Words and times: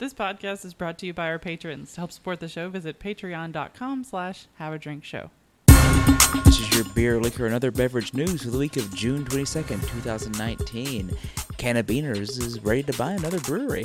This 0.00 0.14
podcast 0.14 0.64
is 0.64 0.72
brought 0.72 0.96
to 1.00 1.06
you 1.06 1.12
by 1.12 1.26
our 1.26 1.38
patrons. 1.38 1.92
To 1.92 2.00
help 2.00 2.10
support 2.10 2.40
the 2.40 2.48
show, 2.48 2.70
visit 2.70 2.98
patreon.com 2.98 4.04
slash 4.04 4.46
have 4.54 4.72
a 4.72 4.78
drink 4.78 5.04
show. 5.04 5.30
This 5.66 6.58
is 6.58 6.74
your 6.74 6.84
beer, 6.94 7.20
liquor, 7.20 7.44
and 7.44 7.54
other 7.54 7.70
beverage 7.70 8.14
news 8.14 8.42
for 8.42 8.48
the 8.48 8.56
week 8.56 8.78
of 8.78 8.94
June 8.94 9.26
22nd, 9.26 9.86
2019. 9.90 11.10
Cannabiniers 11.58 12.40
is 12.40 12.60
ready 12.60 12.82
to 12.84 12.94
buy 12.94 13.12
another 13.12 13.40
brewery. 13.40 13.84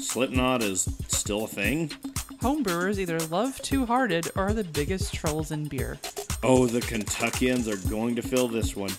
Slipknot 0.00 0.64
is 0.64 0.92
still 1.06 1.44
a 1.44 1.46
thing. 1.46 1.92
Home 2.40 2.64
brewers 2.64 2.98
either 2.98 3.20
love 3.20 3.62
Two 3.62 3.86
Hearted 3.86 4.32
or 4.34 4.48
are 4.48 4.52
the 4.52 4.64
biggest 4.64 5.14
trolls 5.14 5.52
in 5.52 5.68
beer. 5.68 5.96
Oh, 6.42 6.66
the 6.66 6.80
Kentuckians 6.80 7.68
are 7.68 7.88
going 7.88 8.16
to 8.16 8.22
fill 8.22 8.48
this 8.48 8.74
one. 8.74 8.90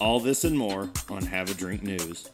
All 0.00 0.20
this 0.20 0.44
and 0.44 0.56
more 0.56 0.90
on 1.10 1.26
Have 1.26 1.50
a 1.50 1.54
Drink 1.54 1.82
News. 1.82 2.30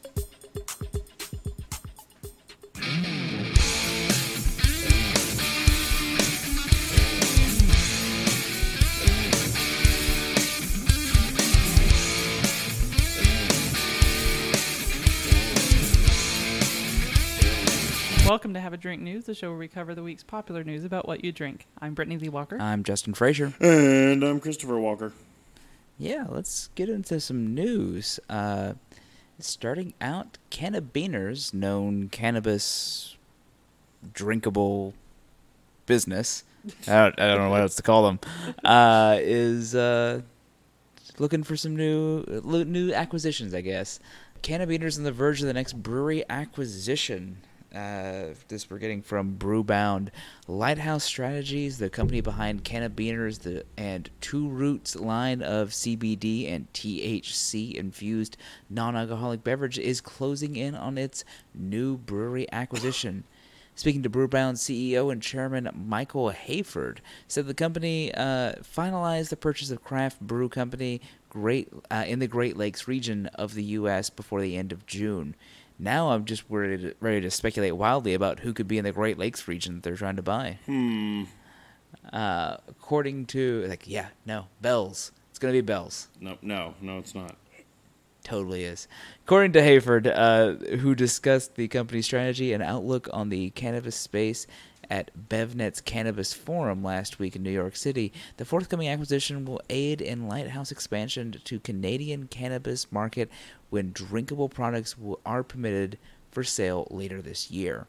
Welcome 18.30 18.54
to 18.54 18.60
Have 18.60 18.72
a 18.72 18.76
Drink 18.76 19.02
News, 19.02 19.24
the 19.24 19.34
show 19.34 19.48
where 19.48 19.58
we 19.58 19.66
cover 19.66 19.92
the 19.92 20.04
week's 20.04 20.22
popular 20.22 20.62
news 20.62 20.84
about 20.84 21.04
what 21.08 21.24
you 21.24 21.32
drink. 21.32 21.66
I'm 21.80 21.94
Brittany 21.94 22.16
Lee 22.16 22.28
Walker. 22.28 22.58
I'm 22.60 22.84
Justin 22.84 23.12
Frazier. 23.12 23.54
And 23.58 24.22
I'm 24.22 24.38
Christopher 24.38 24.78
Walker. 24.78 25.12
Yeah, 25.98 26.26
let's 26.28 26.68
get 26.76 26.88
into 26.88 27.18
some 27.18 27.56
news. 27.56 28.20
Uh, 28.28 28.74
starting 29.40 29.94
out, 30.00 30.38
Cannabiniers, 30.48 31.52
known 31.52 32.08
cannabis 32.08 33.16
drinkable 34.14 34.94
business, 35.86 36.44
I 36.86 36.92
don't, 36.92 37.20
I 37.20 37.26
don't 37.34 37.38
know 37.38 37.50
what 37.50 37.62
else 37.62 37.74
to 37.74 37.82
call 37.82 38.04
them, 38.04 38.20
uh, 38.64 39.16
is 39.18 39.74
uh, 39.74 40.20
looking 41.18 41.42
for 41.42 41.56
some 41.56 41.74
new 41.74 42.22
new 42.44 42.94
acquisitions, 42.94 43.54
I 43.54 43.60
guess. 43.60 43.98
Cannabiniers 44.44 44.98
on 44.98 45.02
the 45.02 45.10
verge 45.10 45.40
of 45.40 45.48
the 45.48 45.52
next 45.52 45.82
brewery 45.82 46.22
acquisition. 46.30 47.38
Uh, 47.74 48.34
this 48.48 48.68
we're 48.68 48.78
getting 48.78 49.00
from 49.00 49.36
Brewbound. 49.36 50.08
Lighthouse 50.48 51.04
Strategies, 51.04 51.78
the 51.78 51.88
company 51.88 52.20
behind 52.20 52.64
Cannabiniers 52.64 53.40
the, 53.40 53.64
and 53.76 54.10
Two 54.20 54.48
Roots 54.48 54.96
line 54.96 55.40
of 55.40 55.70
CBD 55.70 56.52
and 56.52 56.72
THC 56.72 57.74
infused 57.74 58.36
non 58.68 58.96
alcoholic 58.96 59.44
beverage, 59.44 59.78
is 59.78 60.00
closing 60.00 60.56
in 60.56 60.74
on 60.74 60.98
its 60.98 61.24
new 61.54 61.96
brewery 61.96 62.46
acquisition. 62.50 63.22
Speaking 63.76 64.02
to 64.02 64.10
Brewbound 64.10 64.56
CEO 64.56 65.10
and 65.12 65.22
Chairman 65.22 65.70
Michael 65.86 66.32
Hayford, 66.32 66.98
said 67.28 67.46
the 67.46 67.54
company 67.54 68.12
uh, 68.12 68.54
finalized 68.62 69.28
the 69.30 69.36
purchase 69.36 69.70
of 69.70 69.82
Craft 69.84 70.20
Brew 70.20 70.48
Company 70.48 71.00
Great 71.30 71.68
uh, 71.90 72.04
in 72.06 72.18
the 72.18 72.26
Great 72.26 72.56
Lakes 72.56 72.88
region 72.88 73.26
of 73.36 73.54
the 73.54 73.62
U.S. 73.62 74.10
before 74.10 74.42
the 74.42 74.56
end 74.56 74.72
of 74.72 74.84
June. 74.86 75.36
Now 75.80 76.10
I'm 76.10 76.26
just 76.26 76.44
ready 76.50 76.76
to, 76.76 76.94
ready 77.00 77.22
to 77.22 77.30
speculate 77.30 77.74
wildly 77.74 78.12
about 78.12 78.40
who 78.40 78.52
could 78.52 78.68
be 78.68 78.76
in 78.76 78.84
the 78.84 78.92
Great 78.92 79.18
Lakes 79.18 79.48
region 79.48 79.76
that 79.76 79.82
they're 79.82 79.96
trying 79.96 80.16
to 80.16 80.22
buy. 80.22 80.58
Hmm. 80.66 81.24
Uh, 82.12 82.58
according 82.68 83.26
to 83.26 83.64
like, 83.66 83.88
yeah, 83.88 84.08
no, 84.26 84.46
Bells. 84.60 85.10
It's 85.30 85.38
gonna 85.38 85.52
be 85.52 85.62
Bells. 85.62 86.08
No, 86.20 86.36
no, 86.42 86.74
no, 86.82 86.98
it's 86.98 87.14
not. 87.14 87.34
Totally 88.22 88.64
is. 88.64 88.86
According 89.24 89.52
to 89.52 89.60
Hayford, 89.60 90.06
uh, 90.06 90.76
who 90.76 90.94
discussed 90.94 91.54
the 91.54 91.68
company's 91.68 92.04
strategy 92.04 92.52
and 92.52 92.62
outlook 92.62 93.08
on 93.14 93.30
the 93.30 93.48
cannabis 93.50 93.96
space 93.96 94.46
at 94.90 95.10
BevNet's 95.28 95.80
Cannabis 95.80 96.34
Forum 96.34 96.82
last 96.82 97.18
week 97.18 97.36
in 97.36 97.42
New 97.42 97.50
York 97.50 97.76
City, 97.76 98.12
the 98.36 98.44
forthcoming 98.44 98.88
acquisition 98.88 99.44
will 99.44 99.60
aid 99.70 100.00
in 100.00 100.28
Lighthouse 100.28 100.72
expansion 100.72 101.40
to 101.44 101.60
Canadian 101.60 102.26
cannabis 102.26 102.90
market 102.90 103.30
when 103.70 103.92
drinkable 103.92 104.48
products 104.48 104.96
are 105.24 105.44
permitted 105.44 105.96
for 106.30 106.42
sale 106.42 106.88
later 106.90 107.22
this 107.22 107.50
year. 107.50 107.86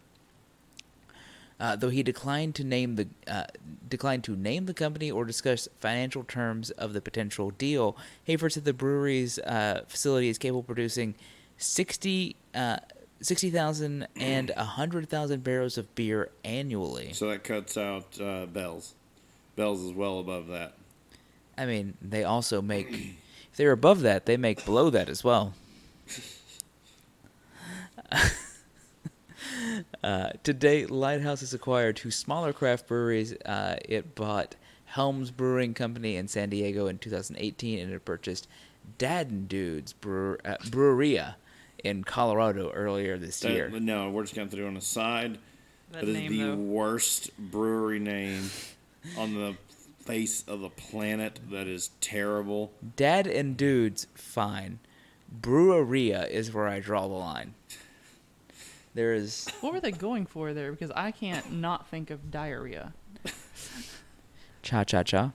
Uh, 1.59 1.75
though 1.75 1.89
he 1.89 2.01
declined 2.01 2.55
to 2.55 2.63
name 2.63 2.95
the 2.95 3.07
uh, 3.27 3.43
declined 3.87 4.23
to 4.23 4.35
name 4.35 4.65
the 4.65 4.73
company 4.73 5.11
or 5.11 5.25
discuss 5.25 5.67
financial 5.79 6.23
terms 6.23 6.71
of 6.71 6.93
the 6.93 7.01
potential 7.01 7.51
deal, 7.51 7.95
Hayford 8.27 8.53
said 8.53 8.65
the 8.65 8.73
brewery's 8.73 9.37
uh, 9.39 9.81
facility 9.87 10.27
is 10.27 10.39
capable 10.39 10.61
of 10.61 10.65
producing 10.65 11.13
60, 11.57 12.35
uh, 12.55 12.77
60,000 13.21 14.07
and 14.15 14.51
100,000 14.55 15.43
barrels 15.43 15.77
of 15.77 15.93
beer 15.95 16.29
annually. 16.43 17.13
So 17.13 17.29
that 17.29 17.43
cuts 17.43 17.77
out 17.77 18.19
uh, 18.19 18.47
Bells. 18.47 18.95
Bells 19.55 19.81
is 19.81 19.93
well 19.93 20.19
above 20.19 20.47
that. 20.47 20.73
I 21.57 21.65
mean, 21.65 21.95
they 22.01 22.23
also 22.23 22.61
make, 22.61 22.89
if 23.51 23.57
they're 23.57 23.71
above 23.71 24.01
that, 24.01 24.25
they 24.25 24.37
make 24.37 24.65
below 24.65 24.89
that 24.89 25.09
as 25.09 25.23
well. 25.23 25.53
Uh, 30.03 30.31
to 30.43 30.53
date, 30.53 30.89
Lighthouse 30.89 31.41
has 31.41 31.53
acquired 31.53 31.95
two 31.95 32.09
smaller 32.09 32.51
craft 32.51 32.87
breweries. 32.87 33.33
Uh, 33.45 33.77
it 33.85 34.15
bought 34.15 34.55
Helms 34.85 35.29
Brewing 35.29 35.73
Company 35.73 36.15
in 36.15 36.27
San 36.27 36.49
Diego 36.49 36.87
in 36.87 36.97
2018, 36.97 37.79
and 37.79 37.93
it 37.93 38.03
purchased 38.03 38.47
Dad 38.97 39.29
and 39.29 39.47
Dudes 39.47 39.93
Brewer, 39.93 40.39
uh, 40.43 40.57
Breweria 40.69 41.35
in 41.83 42.03
Colorado 42.03 42.71
earlier 42.71 43.17
this 43.17 43.39
That- 43.39 43.51
year. 43.51 43.69
no, 43.69 44.09
we're 44.09 44.23
just 44.23 44.35
going 44.35 44.49
to 44.49 44.55
throw 44.55 44.67
on 44.67 44.73
the 44.75 44.81
side. 44.81 45.39
That 45.91 46.01
that 46.01 46.09
is 46.09 46.15
name, 46.15 46.31
the 46.37 46.43
though. 46.43 46.55
worst 46.55 47.31
brewery 47.37 47.99
name 47.99 48.49
on 49.17 49.33
the 49.33 49.55
face 50.05 50.43
of 50.47 50.61
the 50.61 50.69
planet. 50.69 51.39
That 51.49 51.67
is 51.67 51.89
terrible. 51.99 52.71
Dad 52.95 53.27
and 53.27 53.57
Dudes, 53.57 54.07
fine. 54.13 54.79
Breweria 55.31 56.25
is 56.27 56.53
where 56.53 56.67
I 56.67 56.79
draw 56.79 57.07
the 57.07 57.13
line. 57.13 57.53
There 58.93 59.13
is 59.13 59.47
What 59.61 59.73
were 59.73 59.79
they 59.79 59.91
going 59.91 60.25
for 60.25 60.53
there? 60.53 60.71
Because 60.71 60.91
I 60.95 61.11
can't 61.11 61.51
not 61.53 61.87
think 61.89 62.09
of 62.09 62.29
diarrhea. 62.31 62.93
cha 64.61 64.83
cha 64.83 65.03
cha. 65.03 65.31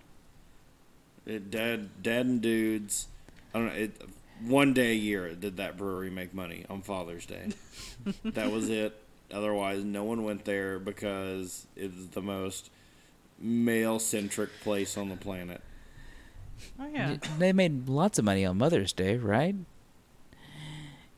It, 1.25 1.51
dad, 1.51 2.03
dad 2.03 2.27
and 2.27 2.41
dudes. 2.41 3.09
I 3.55 3.59
don't 3.59 3.67
know. 3.69 3.75
It, 3.75 4.01
one 4.45 4.73
day 4.73 4.93
a 4.93 4.95
year 4.95 5.35
did 5.35 5.57
that 5.59 5.77
brewery 5.77 6.11
make 6.11 6.35
money 6.35 6.65
on 6.69 6.83
Father's 6.83 7.27
Day. 7.27 7.49
that 8.25 8.51
was 8.51 8.69
it. 8.69 9.01
Otherwise, 9.33 9.83
no 9.83 10.05
one 10.05 10.23
went 10.23 10.45
there 10.45 10.79
because 10.79 11.67
it's 11.75 12.07
the 12.13 12.23
most 12.23 12.71
male 13.39 13.99
centric 13.99 14.51
place 14.61 14.97
on 14.97 15.09
the 15.09 15.17
planet. 15.17 15.61
Oh, 16.81 16.87
yeah. 16.87 17.17
They 17.39 17.53
made 17.53 17.89
lots 17.89 18.19
of 18.19 18.25
money 18.25 18.45
on 18.45 18.57
Mother's 18.57 18.93
Day, 18.93 19.17
right? 19.17 19.55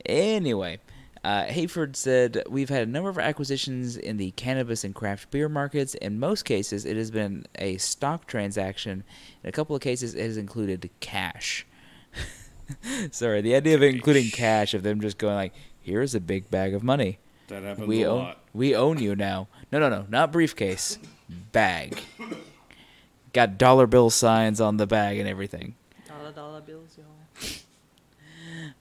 Anyway, 0.07 0.79
uh, 1.23 1.45
Hayford 1.45 1.97
said, 1.97 2.43
We've 2.49 2.69
had 2.69 2.89
a 2.89 2.91
number 2.91 3.11
of 3.11 3.19
acquisitions 3.19 3.97
in 3.97 4.17
the 4.17 4.31
cannabis 4.33 4.85
and 4.85 4.95
craft 4.95 5.31
beer 5.31 5.49
markets. 5.49 5.95
In 5.95 6.19
most 6.19 6.45
cases, 6.45 6.85
it 6.85 6.97
has 6.97 7.11
been 7.11 7.47
a 7.57 7.77
stock 7.77 8.27
transaction. 8.27 9.05
In 9.43 9.49
a 9.49 9.53
couple 9.53 9.77
of 9.77 9.83
cases, 9.83 10.15
it 10.15 10.23
has 10.23 10.37
included 10.37 10.89
cash. 11.01 11.67
Sorry, 13.11 13.41
the 13.41 13.55
idea 13.55 13.75
of 13.75 13.83
including 13.83 14.31
cash, 14.31 14.75
of 14.75 14.83
them 14.83 15.01
just 15.01 15.19
going 15.19 15.35
like, 15.35 15.53
Here's 15.81 16.15
a 16.15 16.21
big 16.21 16.51
bag 16.51 16.75
of 16.75 16.83
money. 16.83 17.19
That 17.49 17.63
happens 17.63 17.89
We 17.89 18.03
a 18.03 18.11
own, 18.11 18.19
lot. 18.19 18.41
we 18.53 18.77
own 18.77 18.99
you 18.99 19.17
now. 19.17 19.49
No, 19.73 19.79
no, 19.79 19.89
no, 19.89 20.05
not 20.11 20.33
briefcase. 20.33 20.99
Bag. 21.53 21.99
Got 23.33 23.57
dollar 23.57 23.87
bill 23.87 24.11
signs 24.11 24.61
on 24.61 24.77
the 24.77 24.87
bag 24.87 25.19
and 25.19 25.27
everything. 25.29 25.75
Dollar 26.07 26.33
dollar 26.33 26.61
bills, 26.61 26.97
y'all. 26.99 27.07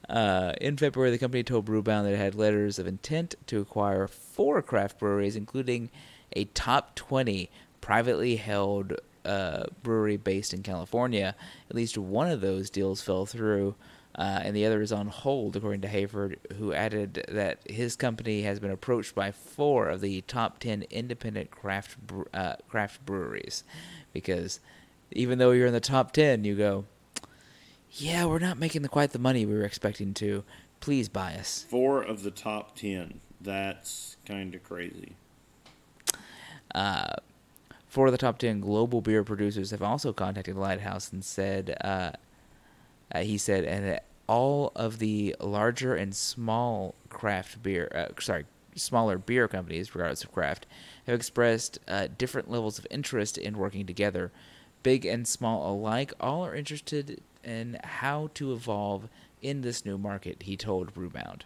Uh, 0.08 0.52
in 0.60 0.76
February, 0.76 1.10
the 1.10 1.18
company 1.18 1.42
told 1.42 1.66
Brewbound 1.66 2.04
that 2.04 2.12
it 2.14 2.18
had 2.18 2.34
letters 2.34 2.78
of 2.78 2.86
intent 2.86 3.34
to 3.46 3.60
acquire 3.60 4.06
four 4.06 4.60
craft 4.62 4.98
breweries, 4.98 5.36
including 5.36 5.90
a 6.34 6.44
top 6.46 6.94
20 6.94 7.50
privately 7.80 8.36
held 8.36 8.94
uh, 9.28 9.66
brewery 9.82 10.16
based 10.16 10.54
in 10.54 10.62
California. 10.62 11.34
At 11.68 11.76
least 11.76 11.98
one 11.98 12.30
of 12.30 12.40
those 12.40 12.70
deals 12.70 13.02
fell 13.02 13.26
through, 13.26 13.74
uh, 14.16 14.40
and 14.42 14.56
the 14.56 14.66
other 14.66 14.80
is 14.80 14.90
on 14.92 15.08
hold, 15.08 15.54
according 15.56 15.82
to 15.82 15.88
Hayford, 15.88 16.36
who 16.58 16.72
added 16.72 17.24
that 17.28 17.58
his 17.68 17.94
company 17.94 18.42
has 18.42 18.58
been 18.58 18.70
approached 18.70 19.14
by 19.14 19.30
four 19.30 19.88
of 19.88 20.00
the 20.00 20.22
top 20.22 20.58
10 20.58 20.84
independent 20.90 21.50
craft 21.50 21.98
bre- 22.06 22.22
uh, 22.32 22.56
craft 22.68 23.04
breweries, 23.04 23.62
because 24.12 24.60
even 25.12 25.38
though 25.38 25.52
you're 25.52 25.66
in 25.66 25.72
the 25.72 25.80
top 25.80 26.12
10, 26.12 26.44
you 26.44 26.54
go, 26.56 26.84
yeah, 27.92 28.24
we're 28.26 28.38
not 28.38 28.58
making 28.58 28.82
the, 28.82 28.88
quite 28.88 29.12
the 29.12 29.18
money 29.18 29.46
we 29.46 29.54
were 29.54 29.64
expecting 29.64 30.14
to. 30.14 30.44
Please 30.80 31.08
buy 31.08 31.34
us. 31.34 31.64
Four 31.68 32.02
of 32.02 32.22
the 32.22 32.30
top 32.30 32.76
ten. 32.76 33.20
That's 33.40 34.16
kind 34.26 34.54
of 34.54 34.62
crazy. 34.62 35.16
Uh, 36.74 37.14
four 37.98 38.06
of 38.06 38.12
the 38.12 38.18
top 38.18 38.38
10 38.38 38.60
global 38.60 39.00
beer 39.00 39.24
producers 39.24 39.72
have 39.72 39.82
also 39.82 40.12
contacted 40.12 40.54
Lighthouse 40.54 41.10
and 41.10 41.24
said, 41.24 41.76
uh, 41.80 42.12
uh, 43.10 43.18
he 43.18 43.36
said, 43.36 43.64
and 43.64 43.98
all 44.28 44.70
of 44.76 45.00
the 45.00 45.34
larger 45.40 45.96
and 45.96 46.14
small 46.14 46.94
craft 47.08 47.60
beer, 47.60 47.90
uh, 47.92 48.06
sorry, 48.20 48.44
smaller 48.76 49.18
beer 49.18 49.48
companies, 49.48 49.96
regardless 49.96 50.22
of 50.22 50.30
craft, 50.30 50.64
have 51.08 51.16
expressed 51.16 51.80
uh, 51.88 52.06
different 52.16 52.48
levels 52.48 52.78
of 52.78 52.86
interest 52.88 53.36
in 53.36 53.58
working 53.58 53.84
together. 53.84 54.30
Big 54.84 55.04
and 55.04 55.26
small 55.26 55.68
alike, 55.74 56.12
all 56.20 56.46
are 56.46 56.54
interested 56.54 57.20
in 57.42 57.80
how 57.82 58.30
to 58.34 58.52
evolve 58.52 59.08
in 59.42 59.62
this 59.62 59.84
new 59.84 59.98
market, 59.98 60.44
he 60.44 60.56
told 60.56 60.94
Brewbound. 60.94 61.40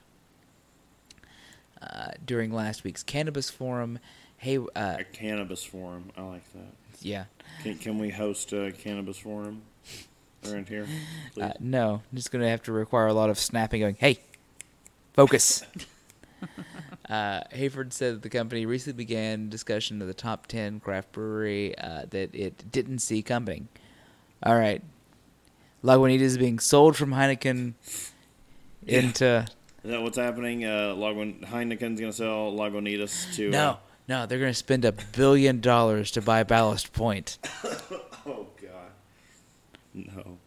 Uh, 1.81 2.11
during 2.23 2.53
last 2.53 2.85
week's 2.85 3.03
cannabis 3.03 3.49
forum, 3.49 3.99
hey, 4.43 4.59
uh, 4.59 4.97
A 4.99 5.05
cannabis 5.05 5.62
forum. 5.65 6.11
I 6.17 6.23
like 6.23 6.53
that. 6.53 6.75
yeah, 7.00 7.25
Can, 7.62 7.79
can 7.79 7.99
we 7.99 8.11
host 8.11 8.53
a 8.53 8.73
cannabis 8.73 9.19
forum 9.19 9.62
around 10.47 10.69
here? 10.69 10.87
Uh, 11.41 11.53
no, 11.61 12.03
I'm 12.11 12.17
just 12.17 12.31
gonna 12.31 12.49
have 12.50 12.62
to 12.65 12.73
require 12.73 13.06
a 13.06 13.15
lot 13.15 13.31
of 13.31 13.39
snapping. 13.39 13.81
Going, 13.81 13.97
hey, 13.99 14.19
focus. 15.15 15.62
uh, 17.09 17.41
Hayford 17.55 17.93
said 17.93 18.17
that 18.17 18.23
the 18.23 18.29
company 18.29 18.67
recently 18.67 18.97
began 18.97 19.49
discussion 19.49 20.03
of 20.03 20.09
the 20.09 20.15
top 20.15 20.47
ten 20.47 20.79
craft 20.81 21.12
brewery 21.12 21.77
uh, 21.79 22.03
that 22.11 22.35
it 22.35 22.71
didn't 22.71 22.99
see 22.99 23.23
coming. 23.23 23.69
All 24.43 24.56
right, 24.59 24.83
Lagunitas 25.83 26.21
is 26.21 26.39
being 26.39 26.59
sold 26.59 26.97
from 26.97 27.12
Heineken 27.12 27.75
Yeah. 28.85 28.99
into 28.99 29.47
Is 29.85 29.91
that 29.91 30.03
what's 30.03 30.19
happening? 30.19 30.65
Uh, 30.65 30.94
Lagun- 30.97 31.44
Heineken's 31.47 31.99
going 32.00 32.12
to 32.12 32.12
sell 32.12 32.53
Lagunitas 32.53 33.35
to. 33.37 33.50
no, 33.50 33.71
Uh, 33.71 33.77
no. 34.12 34.26
They're 34.26 34.38
gonna 34.38 34.55
spend 34.55 34.85
a 34.85 34.93
billion 34.93 35.61
dollars 35.61 36.11
to 36.12 36.23
buy 36.23 36.43
Ballast 36.43 36.93
Point. 36.93 37.38
oh, 38.26 38.47
God. 38.61 38.91
No. 39.94 40.38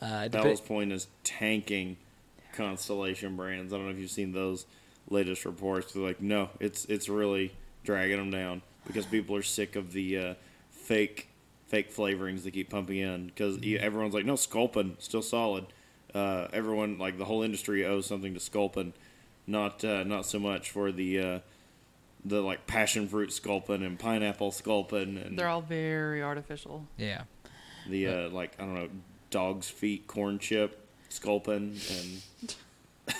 Uh, 0.00 0.28
Ballast 0.28 0.66
Point 0.66 0.92
is 0.92 1.08
tanking 1.24 1.98
Constellation 2.54 3.36
brands. 3.36 3.72
I 3.72 3.76
don't 3.76 3.86
know 3.86 3.92
if 3.92 3.98
you've 3.98 4.10
seen 4.10 4.32
those 4.32 4.64
latest 5.10 5.44
reports. 5.44 5.92
They're 5.92 6.02
like, 6.02 6.22
no, 6.22 6.50
it's 6.58 6.84
it's 6.86 7.08
really 7.08 7.52
dragging 7.84 8.16
them 8.16 8.30
down 8.30 8.62
because 8.86 9.04
people 9.06 9.36
are 9.36 9.42
sick 9.42 9.76
of 9.76 9.92
the 9.92 10.18
uh, 10.18 10.34
fake 10.70 11.28
fake 11.66 11.94
flavorings 11.94 12.44
they 12.44 12.50
keep 12.50 12.70
pumping 12.70 12.98
in. 12.98 13.26
Because 13.26 13.58
everyone's 13.78 14.14
like, 14.14 14.24
no, 14.24 14.36
Sculpin 14.36 14.96
still 15.00 15.22
solid. 15.22 15.66
Uh, 16.14 16.48
everyone 16.52 16.96
like 16.96 17.18
the 17.18 17.24
whole 17.24 17.42
industry 17.42 17.84
owes 17.84 18.06
something 18.06 18.32
to 18.34 18.40
Sculpin, 18.40 18.94
not 19.46 19.84
uh, 19.84 20.04
not 20.04 20.24
so 20.24 20.38
much 20.38 20.70
for 20.70 20.92
the 20.92 21.18
uh, 21.18 21.38
the 22.24 22.40
like 22.40 22.66
passion 22.66 23.08
fruit 23.08 23.32
Sculpin 23.32 23.82
and 23.82 23.98
pineapple 23.98 24.50
Sculpin 24.50 25.16
and 25.18 25.38
They're 25.38 25.48
all 25.48 25.60
very 25.62 26.22
artificial. 26.22 26.86
yeah. 26.96 27.22
the 27.88 28.06
uh, 28.08 28.28
like 28.30 28.54
I 28.58 28.64
don't 28.64 28.74
know 28.74 28.88
dog's 29.30 29.68
feet 29.68 30.06
corn 30.06 30.38
chip 30.38 30.86
Sculpin 31.08 31.76
and 31.90 32.54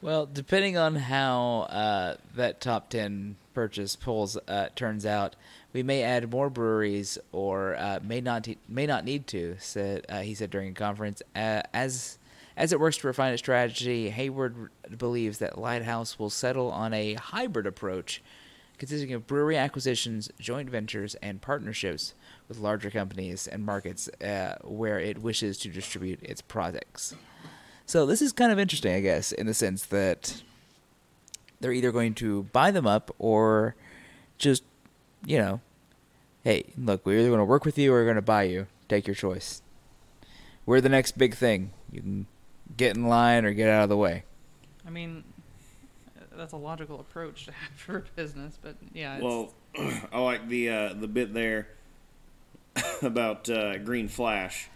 Well, 0.00 0.26
depending 0.26 0.76
on 0.76 0.94
how 0.96 1.66
uh, 1.70 2.16
that 2.34 2.60
top 2.60 2.90
ten 2.90 3.36
purchase 3.54 3.96
pulls 3.96 4.36
uh, 4.46 4.68
turns 4.76 5.04
out, 5.06 5.34
we 5.72 5.82
may 5.82 6.02
add 6.02 6.30
more 6.30 6.50
breweries 6.50 7.18
or 7.32 7.74
uh, 7.76 7.98
may 8.02 8.20
not 8.20 8.46
may 8.68 8.86
not 8.86 9.04
need 9.04 9.26
to. 9.28 9.56
Said 9.58 10.04
uh, 10.08 10.20
he 10.20 10.34
said 10.34 10.50
during 10.50 10.70
a 10.70 10.74
conference. 10.74 11.22
Uh, 11.34 11.62
as 11.72 12.17
as 12.58 12.72
it 12.72 12.80
works 12.80 12.96
to 12.98 13.06
refine 13.06 13.32
its 13.32 13.40
strategy, 13.40 14.10
Hayford 14.10 14.68
believes 14.98 15.38
that 15.38 15.58
Lighthouse 15.58 16.18
will 16.18 16.28
settle 16.28 16.72
on 16.72 16.92
a 16.92 17.14
hybrid 17.14 17.68
approach, 17.68 18.20
consisting 18.78 19.12
of 19.12 19.28
brewery 19.28 19.56
acquisitions, 19.56 20.28
joint 20.40 20.68
ventures, 20.68 21.14
and 21.22 21.40
partnerships 21.40 22.14
with 22.48 22.58
larger 22.58 22.90
companies 22.90 23.46
and 23.46 23.64
markets 23.64 24.08
uh, 24.20 24.56
where 24.64 24.98
it 24.98 25.22
wishes 25.22 25.56
to 25.58 25.68
distribute 25.68 26.20
its 26.20 26.40
products. 26.40 27.14
So 27.86 28.04
this 28.06 28.20
is 28.20 28.32
kind 28.32 28.50
of 28.50 28.58
interesting, 28.58 28.92
I 28.92 29.00
guess, 29.00 29.30
in 29.30 29.46
the 29.46 29.54
sense 29.54 29.86
that 29.86 30.42
they're 31.60 31.72
either 31.72 31.92
going 31.92 32.14
to 32.14 32.42
buy 32.52 32.72
them 32.72 32.88
up 32.88 33.14
or 33.20 33.76
just, 34.36 34.64
you 35.24 35.38
know, 35.38 35.60
hey, 36.42 36.64
look, 36.76 37.06
we're 37.06 37.20
either 37.20 37.28
going 37.28 37.38
to 37.38 37.44
work 37.44 37.64
with 37.64 37.78
you 37.78 37.92
or 37.92 37.98
we're 37.98 38.04
going 38.04 38.16
to 38.16 38.22
buy 38.22 38.42
you. 38.42 38.66
Take 38.88 39.06
your 39.06 39.14
choice. 39.14 39.62
We're 40.66 40.80
the 40.80 40.88
next 40.88 41.16
big 41.16 41.34
thing. 41.36 41.70
You 41.92 42.00
can 42.00 42.26
get 42.76 42.96
in 42.96 43.06
line 43.06 43.44
or 43.44 43.52
get 43.52 43.68
out 43.68 43.84
of 43.84 43.88
the 43.88 43.96
way. 43.96 44.24
I 44.86 44.90
mean, 44.90 45.24
that's 46.36 46.52
a 46.52 46.56
logical 46.56 47.00
approach 47.00 47.46
to 47.46 47.52
have 47.52 47.70
for 47.76 48.04
business, 48.16 48.58
but 48.60 48.76
yeah. 48.92 49.16
It's, 49.16 49.24
well 49.24 49.52
I 50.12 50.20
like 50.20 50.48
the 50.48 50.70
uh, 50.70 50.94
the 50.94 51.08
bit 51.08 51.34
there 51.34 51.68
about 53.02 53.48
uh, 53.48 53.78
Green 53.78 54.08
Flash. 54.08 54.68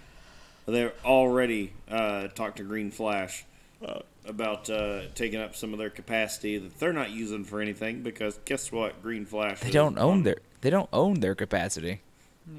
They're 0.67 0.93
already 1.05 1.73
uh, 1.91 2.29
talked 2.29 2.59
to 2.59 2.63
Green 2.63 2.91
Flash 2.93 3.45
uh, 3.85 4.01
about 4.25 4.71
uh, 4.71 5.03
taking 5.15 5.41
up 5.41 5.57
some 5.57 5.73
of 5.73 5.79
their 5.81 5.91
capacity 5.91 6.57
that 6.59 6.79
they're 6.79 6.93
not 6.93 7.11
using 7.11 7.45
for 7.45 7.61
anything 7.61 8.03
because 8.03 8.39
guess 8.45 8.71
what? 8.71 9.03
Green 9.03 9.25
Flash 9.25 9.61
They 9.61 9.71
don't 9.71 9.99
own 9.99 10.19
on- 10.19 10.23
their 10.23 10.37
they 10.61 10.71
don't 10.71 10.89
own 10.93 11.21
their 11.21 11.35
capacity. 11.35 12.01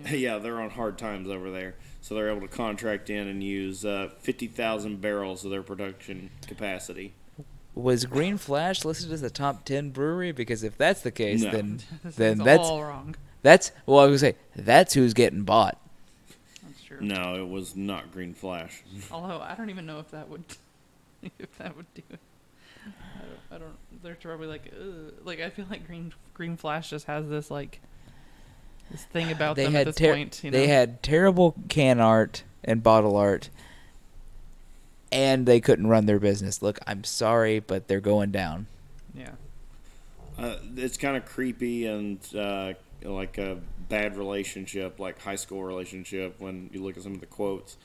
Yeah, 0.10 0.38
they're 0.38 0.62
on 0.62 0.70
hard 0.70 0.98
times 0.98 1.30
over 1.30 1.52
there, 1.52 1.76
so 2.04 2.14
they're 2.16 2.30
able 2.30 2.42
to 2.42 2.50
contract 2.50 3.10
in 3.10 3.30
and 3.30 3.42
use 3.42 3.86
uh, 3.86 4.10
fifty 4.20 4.46
thousand 4.48 5.00
barrels 5.00 5.46
of 5.46 5.52
their 5.52 5.64
production 5.64 6.30
capacity. 6.46 7.14
Was 7.76 8.06
Green 8.06 8.38
Flash 8.38 8.84
listed 8.84 9.12
as 9.14 9.24
a 9.24 9.30
top 9.30 9.64
ten 9.64 9.90
brewery? 9.90 10.34
Because 10.34 10.64
if 10.64 10.78
that's 10.78 11.02
the 11.02 11.12
case, 11.12 11.42
No. 11.44 11.52
then 11.52 11.80
then 12.04 12.38
that's 12.40 12.68
all 12.68 12.84
wrong. 12.84 13.16
that's 13.42 13.72
well, 13.86 14.00
I 14.00 14.06
was 14.08 14.22
gonna 14.22 14.34
say 14.34 14.38
that's 14.56 14.94
who's 14.94 15.14
getting 15.14 15.44
bought. 15.44 15.80
That's 16.62 16.84
true. 16.84 17.00
No, 17.00 17.36
it 17.36 17.48
was 17.48 17.74
not 17.76 18.12
Green 18.12 18.34
Flash. 18.34 18.84
Although 19.12 19.40
I 19.40 19.56
don't 19.56 19.70
even 19.70 19.86
know 19.86 20.00
if 20.00 20.12
that 20.12 20.28
would, 20.28 20.44
if 21.40 21.58
that 21.58 21.76
would 21.78 21.92
do 21.96 22.04
it. 22.10 22.20
I 22.86 23.56
don't. 23.56 23.62
I 23.62 23.66
don't 23.66 24.04
they're 24.04 24.16
probably 24.16 24.48
like, 24.48 24.74
Ugh. 24.78 25.14
like 25.24 25.40
I 25.40 25.50
feel 25.50 25.66
like 25.70 25.88
Green 25.88 26.14
Green 26.34 26.58
Flash 26.58 26.90
just 26.90 27.06
has 27.08 27.30
this 27.30 27.50
like, 27.50 27.80
this 28.92 29.04
thing 29.06 29.32
about 29.32 29.56
they 29.56 29.66
them 29.66 29.74
had 29.74 29.82
at 29.82 29.86
this 29.88 29.96
ter- 29.96 30.14
point. 30.14 30.44
You 30.44 30.52
know? 30.52 30.58
they 30.58 30.68
had 30.68 31.02
terrible 31.04 31.56
can 31.70 32.00
art 32.00 32.44
and 32.64 32.82
bottle 32.84 33.16
art, 33.16 33.50
and 35.12 35.46
they 35.46 35.60
couldn't 35.60 35.88
run 35.88 36.06
their 36.06 36.20
business. 36.20 36.62
Look, 36.62 36.80
I'm 36.88 37.04
sorry, 37.04 37.60
but 37.60 37.88
they're 37.88 38.00
going 38.02 38.32
down. 38.32 38.68
yeah. 39.16 39.32
Uh, 40.38 40.56
it's 40.76 40.98
kind 40.98 41.16
of 41.16 41.26
creepy 41.26 41.86
and 41.86 42.20
uh, 42.36 42.74
like 43.04 43.38
a 43.38 43.60
bad 43.88 44.18
relationship, 44.18 45.00
like 45.00 45.22
high 45.22 45.36
school 45.36 45.64
relationship. 45.64 46.40
When 46.40 46.72
you 46.74 46.82
look 46.82 46.98
at 46.98 47.04
some 47.04 47.14
of 47.14 47.20
the 47.20 47.28
quotes, 47.28 47.78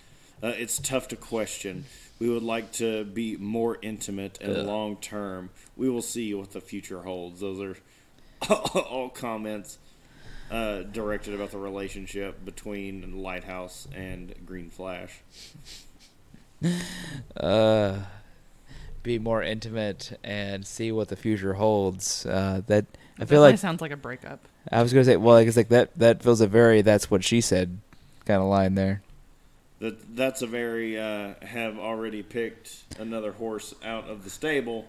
uh, 0.43 0.55
it's 0.57 0.79
tough 0.79 1.09
to 1.09 1.17
question. 1.17 1.85
We 2.19 2.31
would 2.31 2.43
like 2.43 2.73
to 2.73 3.05
be 3.05 3.37
more 3.37 3.77
intimate 3.83 4.39
and 4.41 4.57
Ugh. 4.57 4.67
long 4.67 4.97
term. 4.97 5.51
We 5.77 5.91
will 5.91 6.03
see 6.03 6.33
what 6.33 6.53
the 6.53 6.63
future 6.63 7.03
holds. 7.03 7.41
Those 7.41 7.61
are 7.61 7.77
all 8.51 9.11
comments 9.11 9.79
uh, 10.51 10.83
directed 10.83 11.35
about 11.35 11.51
the 11.51 11.59
relationship 11.59 12.45
between 12.45 13.23
Lighthouse 13.23 13.87
and 13.95 14.35
Green 14.47 14.71
Flash. 14.71 15.21
Uh, 17.37 17.99
be 19.03 19.19
more 19.19 19.43
intimate 19.43 20.19
and 20.25 20.67
see 20.67 20.91
what 20.93 21.09
the 21.09 21.17
future 21.17 21.55
holds. 21.55 22.27
Uh, 22.27 22.63
that 22.67 22.87
I 23.19 23.25
feel 23.25 23.41
like 23.41 23.59
sounds 23.59 23.81
like 23.81 23.93
a 23.93 23.97
breakup. 23.97 24.41
I 24.71 24.83
was 24.83 24.93
gonna 24.93 25.05
say. 25.05 25.17
Well, 25.17 25.37
it's 25.37 25.57
like 25.57 25.69
that. 25.69 25.95
That 25.99 26.23
feels 26.23 26.41
a 26.41 26.47
very 26.47 26.83
"that's 26.83 27.11
what 27.11 27.25
she 27.25 27.41
said" 27.41 27.79
kind 28.25 28.41
of 28.43 28.49
line 28.49 28.75
there. 28.75 29.03
That 29.81 30.17
that's 30.17 30.43
a 30.43 30.47
very 30.47 30.99
uh, 30.99 31.35
have 31.43 31.79
already 31.79 32.23
picked 32.23 32.85
another 32.99 33.33
horse 33.33 33.75
out 33.85 34.09
of 34.09 34.25
the 34.25 34.31
stable 34.31 34.87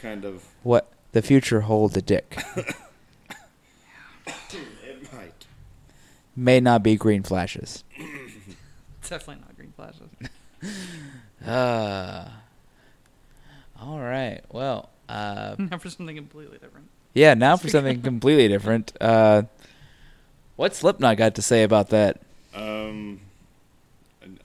kind 0.00 0.24
of. 0.24 0.44
What 0.62 0.90
the 1.12 1.22
future 1.22 1.62
holds 1.62 1.96
a 1.96 2.02
dick 2.02 2.38
It 4.26 5.12
might. 5.12 5.46
may 6.36 6.60
not 6.60 6.82
be 6.82 6.96
green 6.96 7.22
flashes. 7.22 7.84
Definitely 9.08 9.42
not 9.42 9.56
Green 9.56 9.72
Flashes. 9.76 10.08
Uh, 11.46 12.26
all 13.78 13.98
right. 14.00 14.40
Well, 14.50 14.88
uh, 15.10 15.56
now 15.58 15.76
for 15.76 15.90
something 15.90 16.16
completely 16.16 16.56
different. 16.56 16.88
yeah. 17.12 17.34
Now 17.34 17.56
for 17.58 17.68
something 17.68 18.00
completely 18.00 18.48
different. 18.48 18.96
Uh, 18.98 19.42
what 20.56 20.74
Slipknot 20.74 21.18
got 21.18 21.34
to 21.34 21.42
say 21.42 21.62
about 21.64 21.90
that? 21.90 22.22
Um, 22.54 23.20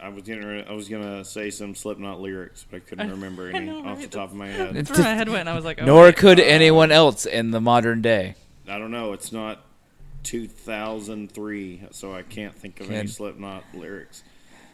I 0.02 0.10
was 0.10 0.24
gonna 0.24 0.66
I 0.68 0.74
was 0.74 0.90
gonna 0.90 1.24
say 1.24 1.52
some 1.52 1.74
Slipknot 1.74 2.20
lyrics, 2.20 2.66
but 2.70 2.78
I 2.78 2.80
couldn't 2.82 3.12
remember 3.12 3.50
any 3.50 3.68
know, 3.68 3.86
off 3.86 4.02
the 4.02 4.08
top 4.08 4.32
of 4.32 4.36
my 4.36 4.48
That's 4.50 4.90
head. 4.90 4.98
where 4.98 5.08
my 5.08 5.16
head 5.16 5.30
went. 5.30 5.48
I 5.48 5.56
was 5.56 5.64
like, 5.64 5.82
oh, 5.82 5.86
Nor 5.86 6.04
wait. 6.06 6.18
could 6.18 6.40
anyone 6.42 6.92
else 6.92 7.26
in 7.26 7.52
the 7.52 7.62
modern 7.62 8.02
day. 8.02 8.36
I 8.68 8.78
don't 8.78 8.92
know. 8.92 9.14
It's 9.14 9.32
not 9.32 9.64
2003, 10.24 11.84
so 11.92 12.14
I 12.14 12.24
can't 12.24 12.56
think 12.56 12.80
of 12.80 12.92
any 12.92 13.08
Slipknot 13.08 13.64
lyrics. 13.74 14.24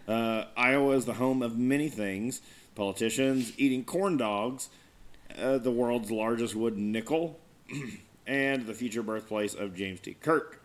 Uh, 0.08 0.46
Iowa 0.56 0.92
is 0.92 1.06
the 1.06 1.14
home 1.14 1.42
of 1.42 1.58
many 1.58 1.90
things: 1.90 2.42
politicians 2.76 3.54
eating 3.58 3.84
corn 3.84 4.18
dogs, 4.18 4.70
uh, 5.38 5.58
the 5.58 5.72
world's 5.72 6.12
largest 6.12 6.56
wooden 6.56 6.92
nickel, 6.92 7.40
and 8.28 8.66
the 8.66 8.74
future 8.74 9.04
birthplace 9.04 9.54
of 9.54 9.76
James 9.76 10.00
T. 10.00 10.16
Kirk. 10.16 10.62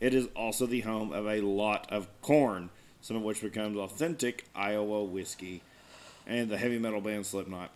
It 0.00 0.14
is 0.14 0.28
also 0.36 0.66
the 0.66 0.80
home 0.80 1.12
of 1.12 1.26
a 1.26 1.40
lot 1.40 1.90
of 1.90 2.08
corn, 2.20 2.70
some 3.00 3.16
of 3.16 3.22
which 3.22 3.40
becomes 3.40 3.76
authentic 3.78 4.46
Iowa 4.54 5.04
whiskey, 5.04 5.62
and 6.26 6.48
the 6.50 6.58
heavy 6.58 6.78
metal 6.78 7.00
band 7.00 7.26
Slipknot. 7.26 7.70